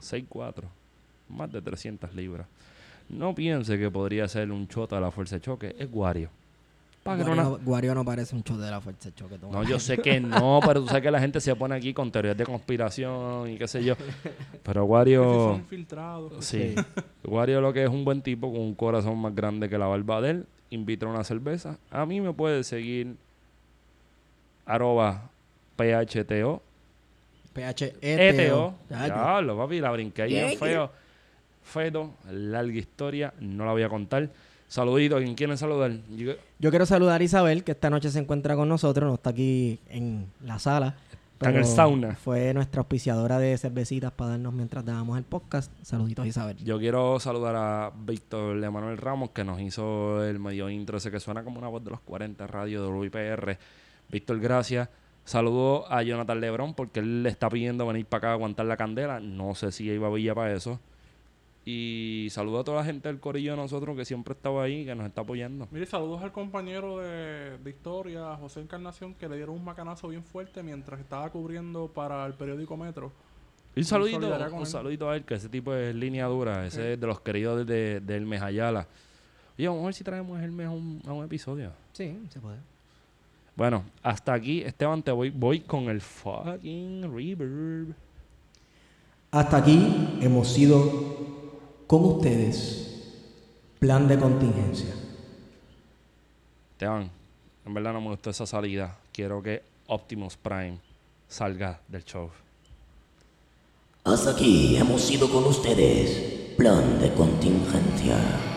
[0.00, 0.64] 6'4,
[1.28, 2.46] más de 300 libras,
[3.08, 5.74] no piense que podría ser un chota de la fuerza de choque.
[5.78, 6.30] Es Guario,
[7.04, 9.38] no, Guario no parece un show de la fuerza de choque.
[9.38, 12.10] no, yo sé que no, pero tú sabes que la gente se pone aquí con
[12.10, 13.94] teorías de conspiración y qué sé yo.
[14.62, 16.44] Pero infiltrados.
[16.44, 16.74] Sí.
[17.24, 20.20] Wario lo que es un buen tipo con un corazón más grande que la barba
[20.22, 20.46] de él.
[20.70, 21.78] Invita a una cerveza.
[21.90, 23.16] A mí me puede seguir
[24.64, 25.30] arroba
[25.76, 26.62] PHTO.
[27.52, 27.84] PHETO.
[28.00, 28.74] ETO.
[28.90, 30.90] Ya, Ya, lo papi, la brinqué ahí feo.
[31.64, 34.30] Fedo, larga historia, no la voy a contar.
[34.68, 35.92] Saludito, ¿a quién quieren saludar?
[36.16, 39.30] Yo- Yo quiero saludar a Isabel, que esta noche se encuentra con nosotros, no está
[39.30, 40.96] aquí en la sala.
[41.34, 42.14] Está en el sauna.
[42.14, 45.70] Fue nuestra auspiciadora de cervecitas para darnos mientras dábamos el podcast.
[45.82, 46.56] Saluditos, Isabel.
[46.64, 51.18] Yo quiero saludar a Víctor Emanuel Ramos, que nos hizo el medio intro ese que
[51.18, 53.58] suena como una voz de los 40 radio de WIPR.
[54.10, 54.88] Víctor, gracias.
[55.24, 58.76] Saludo a Jonathan Lebrón, porque él le está pidiendo venir para acá a aguantar la
[58.76, 59.18] candela.
[59.20, 60.78] No sé si iba a Villa para eso.
[61.66, 64.94] Y saludo a toda la gente del corillo de nosotros que siempre estaba ahí, que
[64.94, 65.66] nos está apoyando.
[65.70, 70.22] Mire, saludos al compañero de, de historia, José Encarnación, que le dieron un macanazo bien
[70.24, 73.12] fuerte mientras estaba cubriendo para el periódico Metro.
[73.74, 74.66] Y un saludito, un él.
[74.66, 76.66] saludito a él, que ese tipo es línea dura.
[76.66, 78.86] Ese es de los queridos de, de Hermes Ayala.
[79.58, 81.72] Oye, vamos a ver si traemos a Hermes a un, a un episodio.
[81.92, 82.58] Sí, se puede.
[83.56, 87.94] Bueno, hasta aquí, Esteban, te voy, voy con el fucking reverb.
[89.30, 91.33] Hasta aquí hemos sido
[91.86, 92.90] con ustedes.
[93.78, 94.94] Plan de contingencia.
[96.72, 97.10] Esteban,
[97.64, 98.98] en verdad no me gustó esa salida.
[99.12, 100.78] Quiero que Optimus Prime
[101.28, 102.30] salga del show.
[104.04, 106.54] Hasta aquí hemos sido con ustedes.
[106.56, 108.53] Plan de contingencia.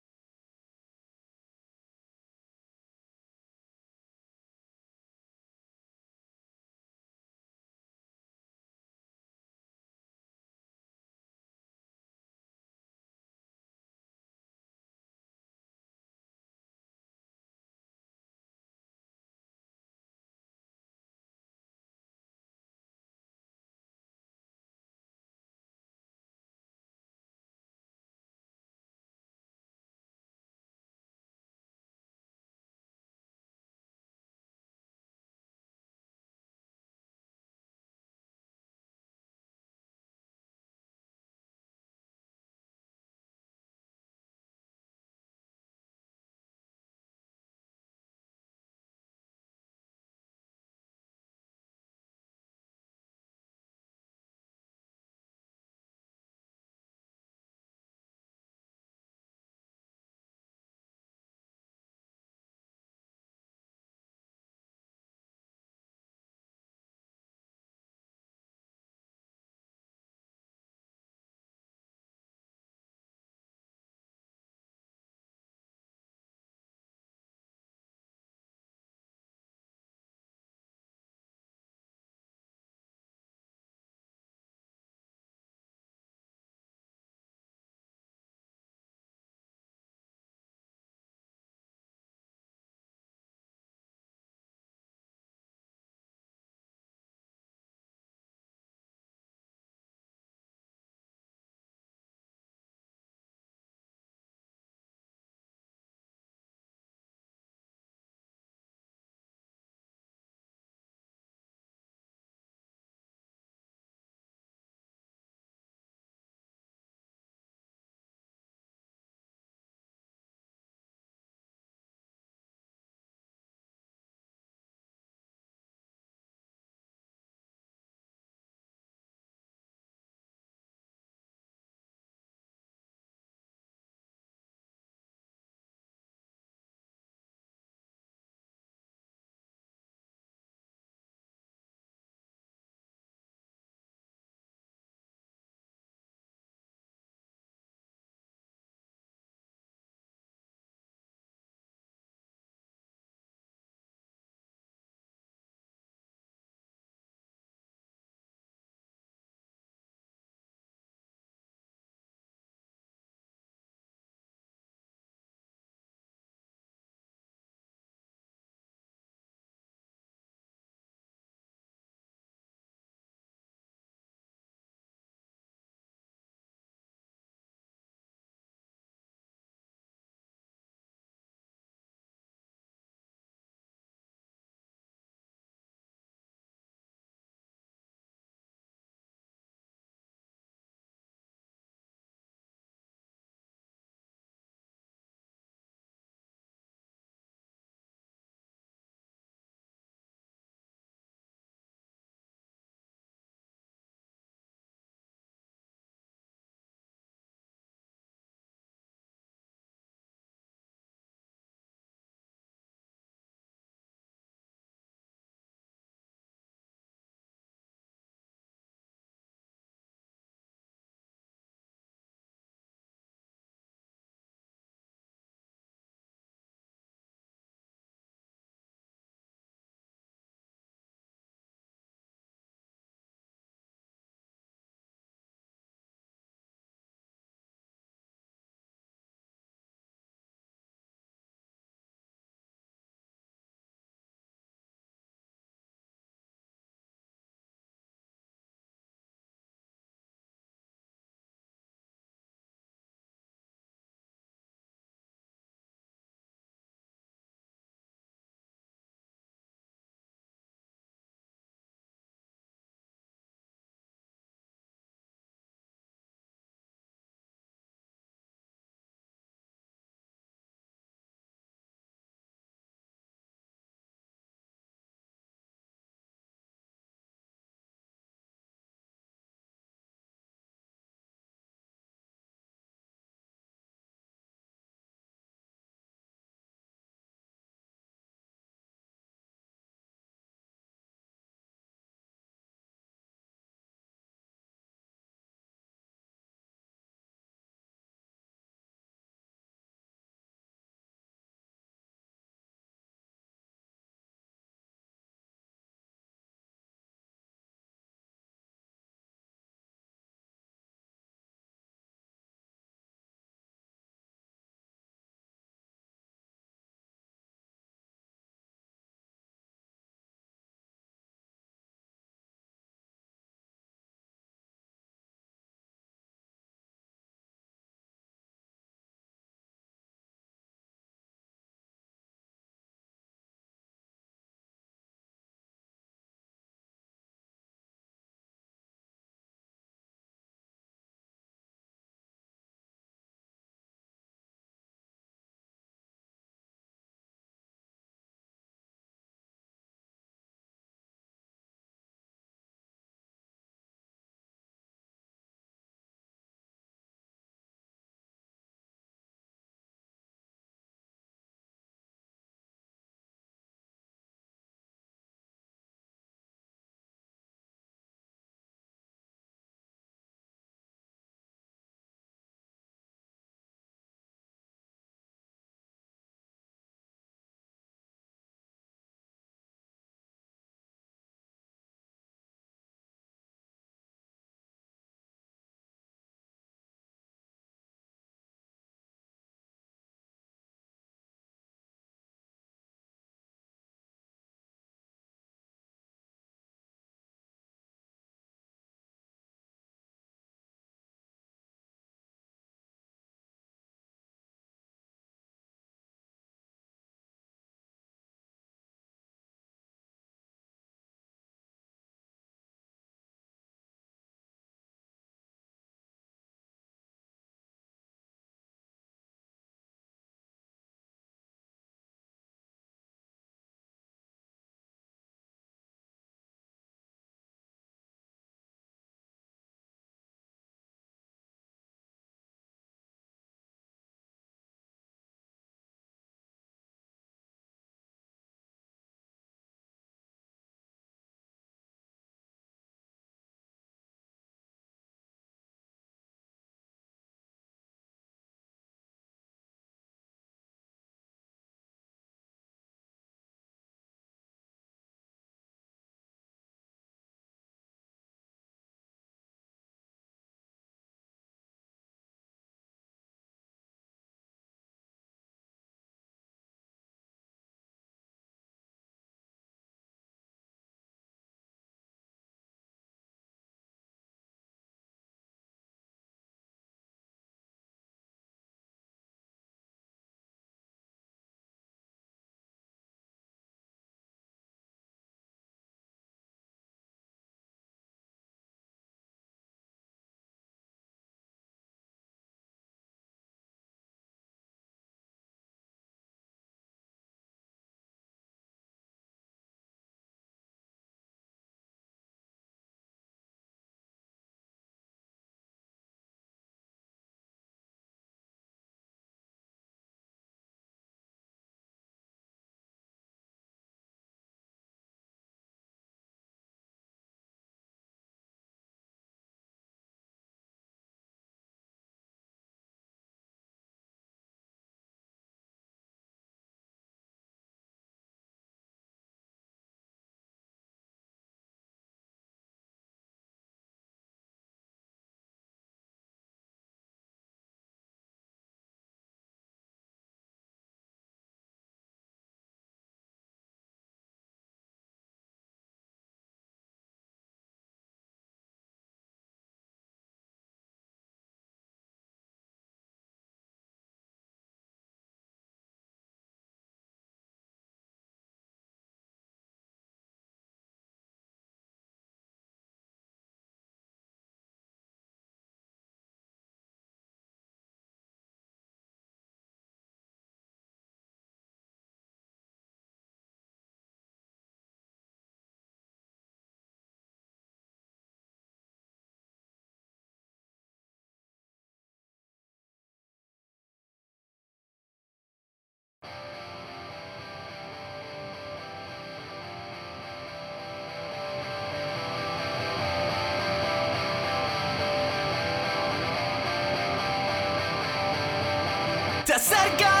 [599.41, 600.00] Cerca tu